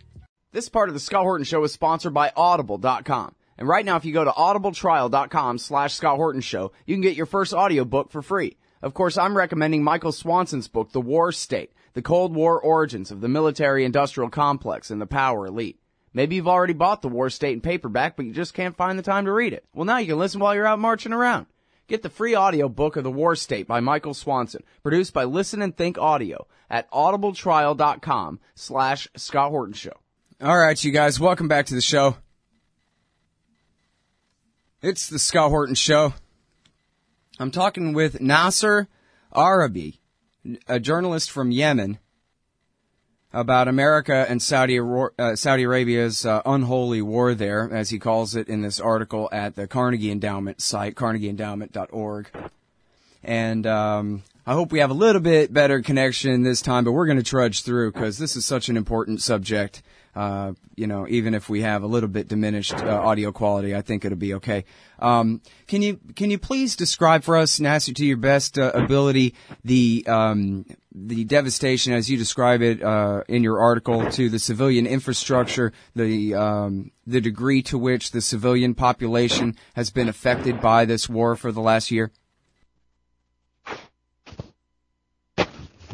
[0.52, 3.36] This part of the Scott Horton Show is sponsored by Audible.com.
[3.58, 7.16] And right now, if you go to audibletrial.com slash Scott Horton Show, you can get
[7.16, 8.58] your first audiobook for free.
[8.84, 13.22] Of course, I'm recommending Michael Swanson's book, The War State, The Cold War Origins of
[13.22, 15.80] the Military Industrial Complex and the Power Elite.
[16.14, 19.04] Maybe you've already bought The War State in paperback, but you just can't find the
[19.04, 19.64] time to read it.
[19.74, 21.46] Well, now you can listen while you're out marching around.
[21.88, 25.62] Get the free audio book of The War State by Michael Swanson, produced by Listen
[25.62, 29.98] and Think Audio at audibletrial.com slash Scott Horton Show.
[30.42, 32.18] All right, you guys, welcome back to the show.
[34.82, 36.14] It's the Scott Horton Show.
[37.40, 38.88] I'm talking with Nasser
[39.34, 39.98] Arrabyee,
[40.68, 41.98] a journalist from Yemen,
[43.32, 48.48] about America and Saudi, uh, Saudi Arabia's uh, unholy war there, as he calls it
[48.48, 52.28] in this article at the Carnegie Endowment site, carnegieendowment.org.
[53.24, 57.08] And um, I hope we have a little bit better connection this time, but we're
[57.08, 59.82] going to trudge through because this is such an important subject
[60.16, 63.82] uh, you know, even if we have a little bit diminished uh, audio quality, I
[63.82, 64.66] think it'll be okay.
[65.00, 69.36] Um, can you can you please describe for us, Nasser, to your best uh, ability,
[69.64, 74.86] the um, the devastation as you describe it uh, in your article to the civilian
[74.86, 81.10] infrastructure, the um, the degree to which the civilian population has been affected by this
[81.10, 82.12] war for the last year?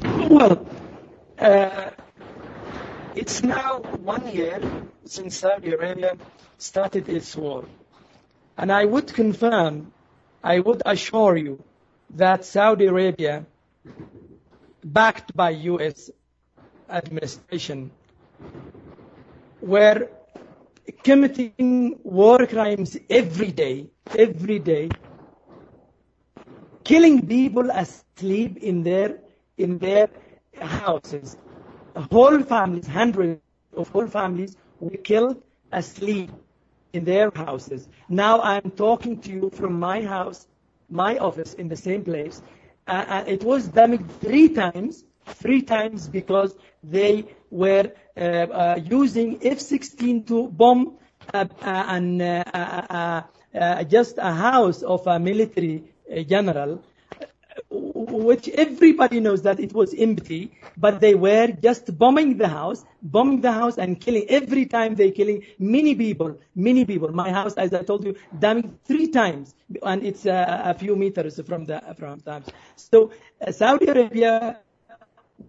[0.03, 0.67] Well,
[1.39, 1.89] uh,
[3.15, 4.59] it's now one year
[5.05, 6.17] since Saudi Arabia
[6.57, 7.65] started its war.
[8.57, 9.91] And I would confirm,
[10.43, 11.63] I would assure you
[12.15, 13.45] that Saudi Arabia,
[14.83, 16.09] backed by U.S.
[16.89, 17.91] administration,
[19.61, 20.09] were
[21.03, 23.87] committing war crimes every day,
[24.17, 24.89] every day,
[26.83, 29.19] killing people asleep in their
[29.57, 30.09] in their
[30.59, 31.37] houses,
[31.95, 33.41] whole families, hundreds
[33.75, 35.41] of whole families were killed
[35.71, 36.31] asleep
[36.93, 37.87] in their houses.
[38.07, 40.47] Now I'm talking to you from my house,
[40.89, 42.41] my office in the same place.
[42.87, 49.35] Uh, and it was damaged three times, three times because they were uh, uh, using
[49.45, 50.97] F-16 to bomb
[51.33, 55.83] uh, uh, an, uh, just a house of a military
[56.27, 56.81] general
[57.69, 63.41] which everybody knows that it was empty, but they were just bombing the house, bombing
[63.41, 67.09] the house and killing every time they killing many people, many people.
[67.11, 71.39] My house, as I told you, damaged three times, and it's uh, a few meters
[71.45, 72.49] from the from the house.
[72.75, 73.11] So
[73.45, 74.59] uh, Saudi Arabia.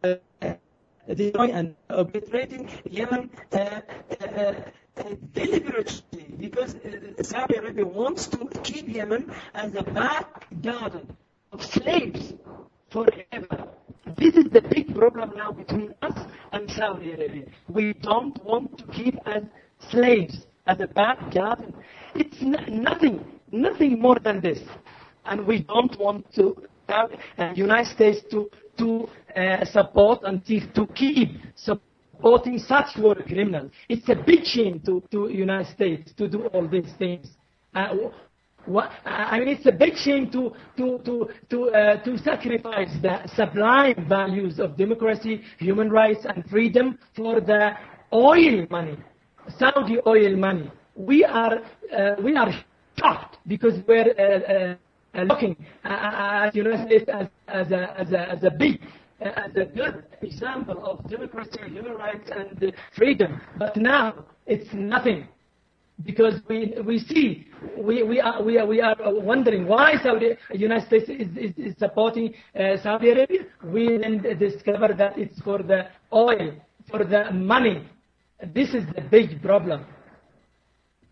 [0.02, 0.14] Uh,
[1.14, 3.80] destroying and obliterating Yemen uh,
[4.20, 4.54] uh,
[5.32, 6.76] deliberately because
[7.22, 11.16] Saudi Arabia wants to keep Yemen as a back garden
[11.52, 12.32] of slaves
[12.90, 13.68] forever.
[14.16, 16.18] This is the big problem now between us
[16.52, 17.44] and Saudi Arabia.
[17.68, 19.42] We don't want to keep as
[19.90, 21.74] slaves, as a garden.
[22.14, 24.60] It's n- nothing, nothing more than this.
[25.24, 26.56] And we don't want to
[26.88, 33.70] have uh, United States to, to uh, support and to, keep supporting such war criminals.
[33.88, 37.28] It's a big shame to, to United States to do all these things.
[37.74, 37.94] Uh,
[38.78, 44.06] I mean, it's a big shame to to to to uh, to sacrifice the sublime
[44.08, 47.72] values of democracy, human rights, and freedom for the
[48.12, 48.96] oil money,
[49.58, 50.70] Saudi oil money.
[50.94, 51.58] We are
[51.96, 52.52] uh, we are
[52.98, 58.44] shocked because we're uh, uh, looking at United States as, as a as a as
[58.44, 58.80] a big
[59.20, 63.40] as a good example of democracy, human rights, and freedom.
[63.58, 65.28] But now it's nothing
[66.04, 67.46] because we we see
[67.76, 71.74] we we are we are, we are wondering why Saudi United States is, is, is
[71.78, 73.46] supporting uh, Saudi Arabia.
[73.64, 76.52] We then discover that it's for the oil,
[76.90, 77.84] for the money.
[78.54, 79.84] This is the big problem.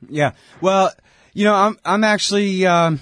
[0.08, 0.32] Yeah.
[0.60, 0.92] Well,
[1.34, 2.66] you know, I'm I'm actually.
[2.66, 3.00] Um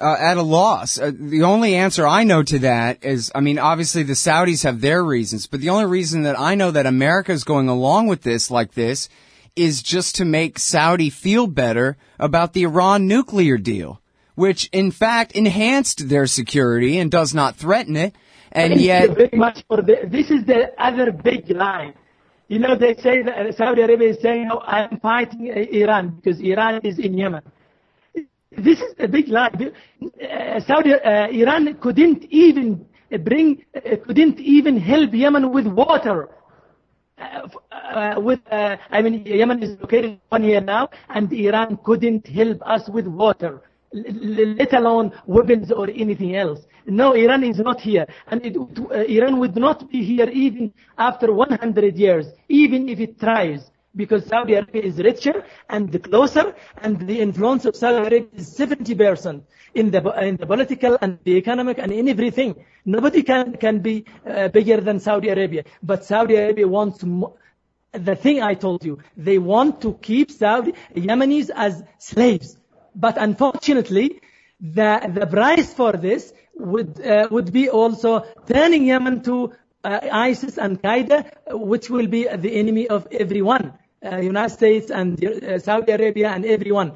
[0.00, 0.98] uh, at a loss.
[0.98, 4.80] Uh, the only answer I know to that is, I mean, obviously the Saudis have
[4.80, 8.22] their reasons, but the only reason that I know that America is going along with
[8.22, 9.08] this like this
[9.56, 14.00] is just to make Saudi feel better about the Iran nuclear deal,
[14.34, 18.14] which in fact enhanced their security and does not threaten it.
[18.52, 21.94] And Thank yet, you very much for the, this is the other big line.
[22.48, 26.80] You know, they say that Saudi Arabia is saying, "Oh, I'm fighting Iran because Iran
[26.84, 27.42] is in Yemen."
[28.56, 29.50] This is a big lie.
[29.50, 32.86] Uh, Saudi uh, Iran couldn't even
[33.24, 36.28] bring, uh, couldn't even help Yemen with water.
[37.16, 42.26] Uh, uh, with, uh, I mean, Yemen is located one year now, and Iran couldn't
[42.26, 43.62] help us with water,
[43.92, 46.60] let alone weapons or anything else.
[46.86, 48.56] No, Iran is not here, and it,
[49.08, 54.54] Iran would not be here even after 100 years, even if it tries because Saudi
[54.54, 59.42] Arabia is richer and closer, and the influence of Saudi Arabia is 70%
[59.74, 62.54] in the in the political and the economic and in everything.
[62.84, 67.02] Nobody can can be uh, bigger than Saudi Arabia, but Saudi Arabia wants.
[67.02, 67.36] Mo-
[67.92, 72.56] the thing I told you, they want to keep Saudi Yemenis as slaves,
[72.94, 74.20] but unfortunately,
[74.60, 79.52] the the price for this would uh, would be also turning Yemen to
[79.84, 85.22] uh, ISIS and Qaeda, which will be the enemy of everyone uh, United States and
[85.24, 86.92] uh, Saudi Arabia and everyone.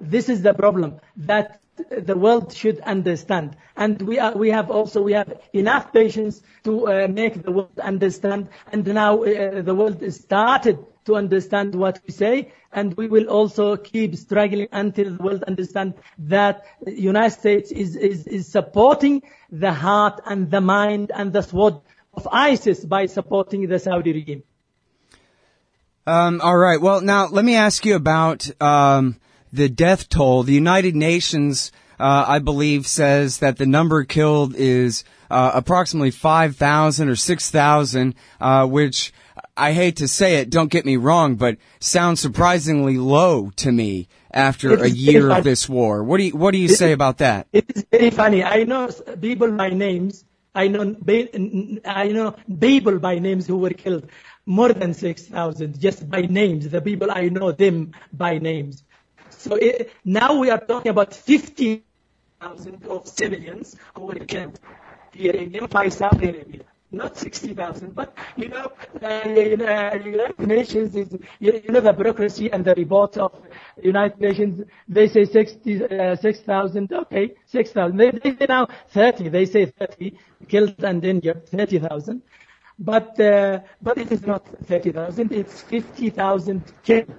[0.00, 1.60] This is the problem that
[1.90, 3.56] the world should understand.
[3.76, 7.78] And we are, we have also, we have enough patience to uh, make the world
[7.82, 8.48] understand.
[8.72, 12.52] And now uh, the world started to understand what we say.
[12.72, 18.26] And we will also keep struggling until the world understand that United States is, is,
[18.26, 21.74] is supporting the heart and the mind and the sword
[22.14, 24.42] of ISIS by supporting the Saudi regime.
[26.06, 26.80] Um, all right.
[26.80, 29.16] Well, now let me ask you about um,
[29.52, 30.42] the death toll.
[30.42, 36.56] The United Nations, uh, I believe, says that the number killed is uh, approximately five
[36.56, 39.12] thousand or six thousand, uh, which
[39.56, 40.50] I hate to say it.
[40.50, 45.68] Don't get me wrong, but sounds surprisingly low to me after a year of this
[45.68, 46.02] war.
[46.04, 47.46] What do you What do you say about that?
[47.52, 48.44] It is very funny.
[48.44, 48.90] I know
[49.20, 50.24] people by names.
[50.54, 50.94] I know
[51.84, 54.08] I know people by names who were killed
[54.46, 56.68] more than 6,000 just by names.
[56.68, 58.84] The people I know them by names.
[59.30, 64.58] So it, now we are talking about 50,000 of civilians who were killed
[65.12, 66.62] here in by Saudi Arabia.
[66.90, 68.70] Not 60,000, but you know,
[69.02, 73.32] uh, United Nations is, you, you, know, the bureaucracy and the report of
[73.82, 77.96] United Nations, they say 60, uh, 6,000, okay, 6,000.
[77.96, 80.16] They, they say now 30, they say 30
[80.46, 82.22] killed and injured, 30,000.
[82.78, 87.14] But, uh, but it is not 30,000, it's 50,000 killed.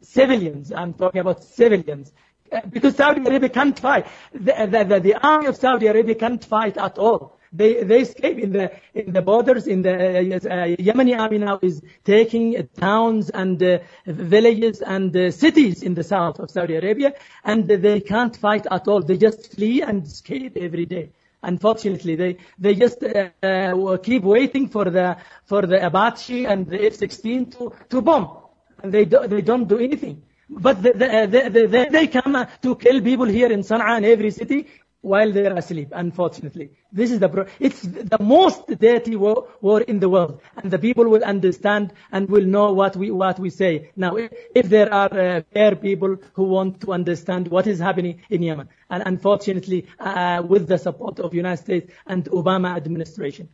[0.00, 2.12] Civilians, I'm talking about civilians.
[2.50, 4.06] Uh, because Saudi Arabia can't fight.
[4.32, 7.38] The, the, the, the, army of Saudi Arabia can't fight at all.
[7.52, 11.82] They, they escape in the, in the borders, in the uh, Yemeni army now is
[12.04, 17.14] taking towns and uh, villages and uh, cities in the south of Saudi Arabia,
[17.44, 19.02] and they can't fight at all.
[19.02, 21.10] They just flee and escape every day.
[21.42, 26.86] Unfortunately, they they just uh, uh, keep waiting for the for the Apache and the
[26.86, 28.38] F-16 to to bomb,
[28.82, 30.22] and they do, they don't do anything.
[30.50, 34.66] But the, the, the, they come to kill people here in Sana'a and every city
[35.00, 36.70] while they're asleep, unfortunately.
[36.92, 40.40] This is the, pro- it's the most dirty war, war in the world.
[40.56, 43.90] And the people will understand and will know what we, what we say.
[43.96, 48.22] Now, if, if there are uh, fair people who want to understand what is happening
[48.28, 53.48] in Yemen, and unfortunately, uh, with the support of United States and Obama administration.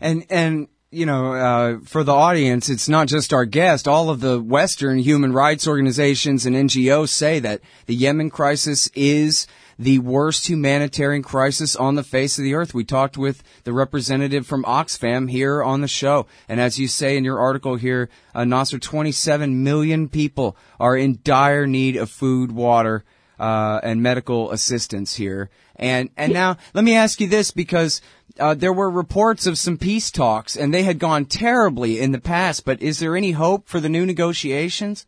[0.00, 3.86] And and you know, uh, for the audience, it's not just our guest.
[3.86, 9.46] All of the Western human rights organizations and NGOs say that the Yemen crisis is
[9.78, 12.74] the worst humanitarian crisis on the face of the earth.
[12.74, 16.26] We talked with the representative from Oxfam here on the show.
[16.48, 21.20] And as you say in your article here, uh, Nasser, 27 million people are in
[21.22, 23.04] dire need of food, water,
[23.38, 25.48] uh, and medical assistance here.
[25.76, 28.00] And and now let me ask you this because
[28.40, 32.20] uh, there were reports of some peace talks and they had gone terribly in the
[32.20, 32.64] past.
[32.64, 35.06] But is there any hope for the new negotiations?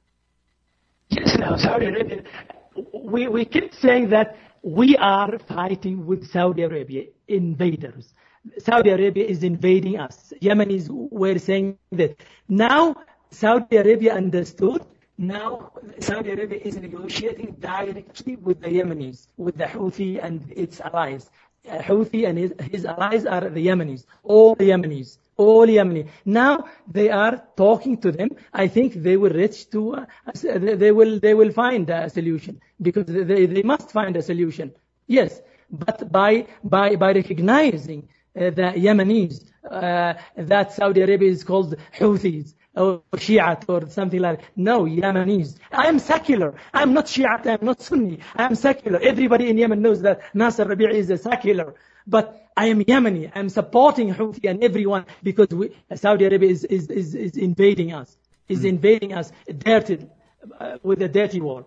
[1.09, 2.23] Yes, no, Arabia,
[2.95, 8.15] we, we keep saying that we are fighting with Saudi Arabia, invaders.
[8.59, 10.33] Saudi Arabia is invading us.
[10.41, 12.17] Yemenis were saying that.
[12.49, 12.97] Now,
[13.31, 14.85] Saudi Arabia understood.
[15.19, 21.31] Now, Saudi Arabia is negotiating directly with the Yemenis, with the Houthi and its allies.
[21.69, 26.09] Uh, Houthi and his, his allies are the Yemenis, all the Yemenis, Yemeni.
[26.25, 28.31] Now they are talking to them.
[28.53, 30.05] I think they will reach to, uh,
[30.35, 34.73] they they will, they will find a solution because they, they must find a solution.
[35.07, 35.41] Yes,
[35.71, 42.55] but by, by, by recognizing uh, the Yemenis, uh, that Saudi Arabia is called Houthis,
[42.77, 44.49] or Shiite or something like that.
[44.57, 45.59] No, Yemenis.
[45.73, 46.55] I am secular.
[46.73, 47.47] I am not Shiite.
[47.47, 48.21] I am not Sunni.
[48.37, 49.01] I am secular.
[49.01, 51.75] Everybody in Yemen knows that Nasser Arrabyee is a secular.
[52.07, 53.33] But I am Yemeni.
[53.35, 57.95] I am supporting Houthi and everyone because we, Saudi Arabia is, is, is, is invading
[57.95, 58.15] us.
[58.49, 60.07] Is invading us dirty,
[60.59, 61.65] uh, with a dirty war.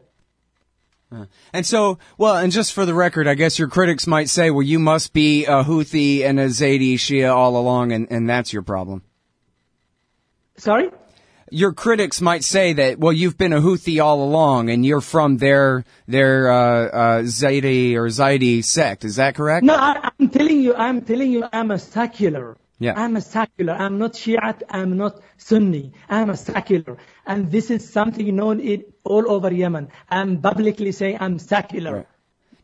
[1.52, 4.62] And so, well, and just for the record, I guess your critics might say, well,
[4.62, 8.64] you must be a Houthi and a Zaidi Shia all along, and, and that's your
[8.64, 9.02] problem.
[10.58, 10.92] Sorry?
[11.54, 15.38] Your critics might say that, well, you've been a Houthi all along, and you're from
[15.38, 19.06] their their uh, uh, Zaidi or Zaidi sect.
[19.06, 19.64] Is that correct?
[19.64, 22.58] No, I, I'm telling you, I'm telling you, I'm a secular.
[22.80, 22.94] Yeah.
[22.98, 23.74] I'm a secular.
[23.74, 24.64] I'm not Shiite.
[24.68, 25.94] I'm not Sunni.
[26.10, 26.98] I'm a secular.
[27.26, 29.90] And this is something known in all over Yemen.
[30.10, 31.96] I'm publicly saying I'm secular.
[31.96, 32.08] Right.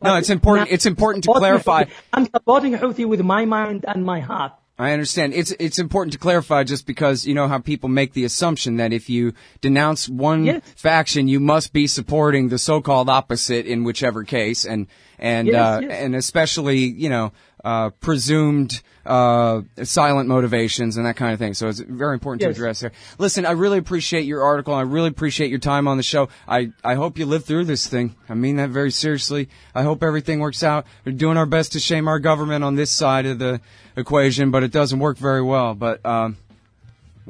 [0.02, 0.70] No, it's important.
[0.70, 1.84] It's important to clarify.
[2.12, 4.52] I'm supporting Houthi with my mind and my heart.
[4.80, 5.34] I understand.
[5.34, 8.92] It's it's important to clarify just because you know how people make the assumption that
[8.94, 10.62] if you denounce one Yes.
[10.74, 14.86] faction, you must be supporting the so-called opposite in whichever case, and
[15.18, 15.90] and Yes, uh, yes.
[16.02, 17.32] and especially you know
[17.64, 21.54] uh, presumed uh, silent motivations and that kind of thing.
[21.54, 22.92] So it's very important to address there.
[23.18, 24.74] Listen, I really appreciate your article.
[24.74, 26.28] I really appreciate your time on the show.
[26.46, 28.14] I I hope you live through this thing.
[28.28, 29.48] I mean that very seriously.
[29.74, 30.86] I hope everything works out.
[31.04, 33.60] We're doing our best to shame our government on this side of the
[33.96, 35.74] equation, but it doesn't work very well.
[35.74, 36.36] But um,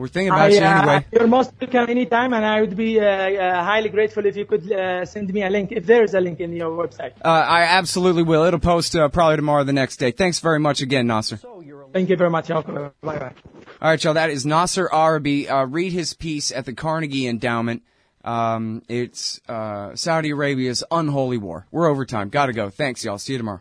[0.01, 1.07] we're thinking about I, you uh, anyway.
[1.13, 4.71] You're most welcome anytime, and I would be uh, uh, highly grateful if you could
[4.73, 7.13] uh, send me a link, if there is a link in your website.
[7.25, 8.45] Uh, I absolutely will.
[8.45, 10.11] It'll post uh, probably tomorrow or the next day.
[10.11, 11.39] Thanks very much again, Nasser.
[11.93, 12.49] Thank you very much.
[12.49, 12.63] Y'all.
[12.63, 13.33] Bye bye.
[13.83, 14.15] All right, y'all.
[14.15, 15.51] That is Nasser Arrabyee.
[15.51, 17.83] Uh, read his piece at the Carnegie Endowment.
[18.25, 21.67] Um, it's uh, Saudi Arabia's unholy war.
[21.71, 22.29] We're over time.
[22.29, 22.71] Gotta go.
[22.71, 23.19] Thanks, y'all.
[23.19, 23.61] See you tomorrow.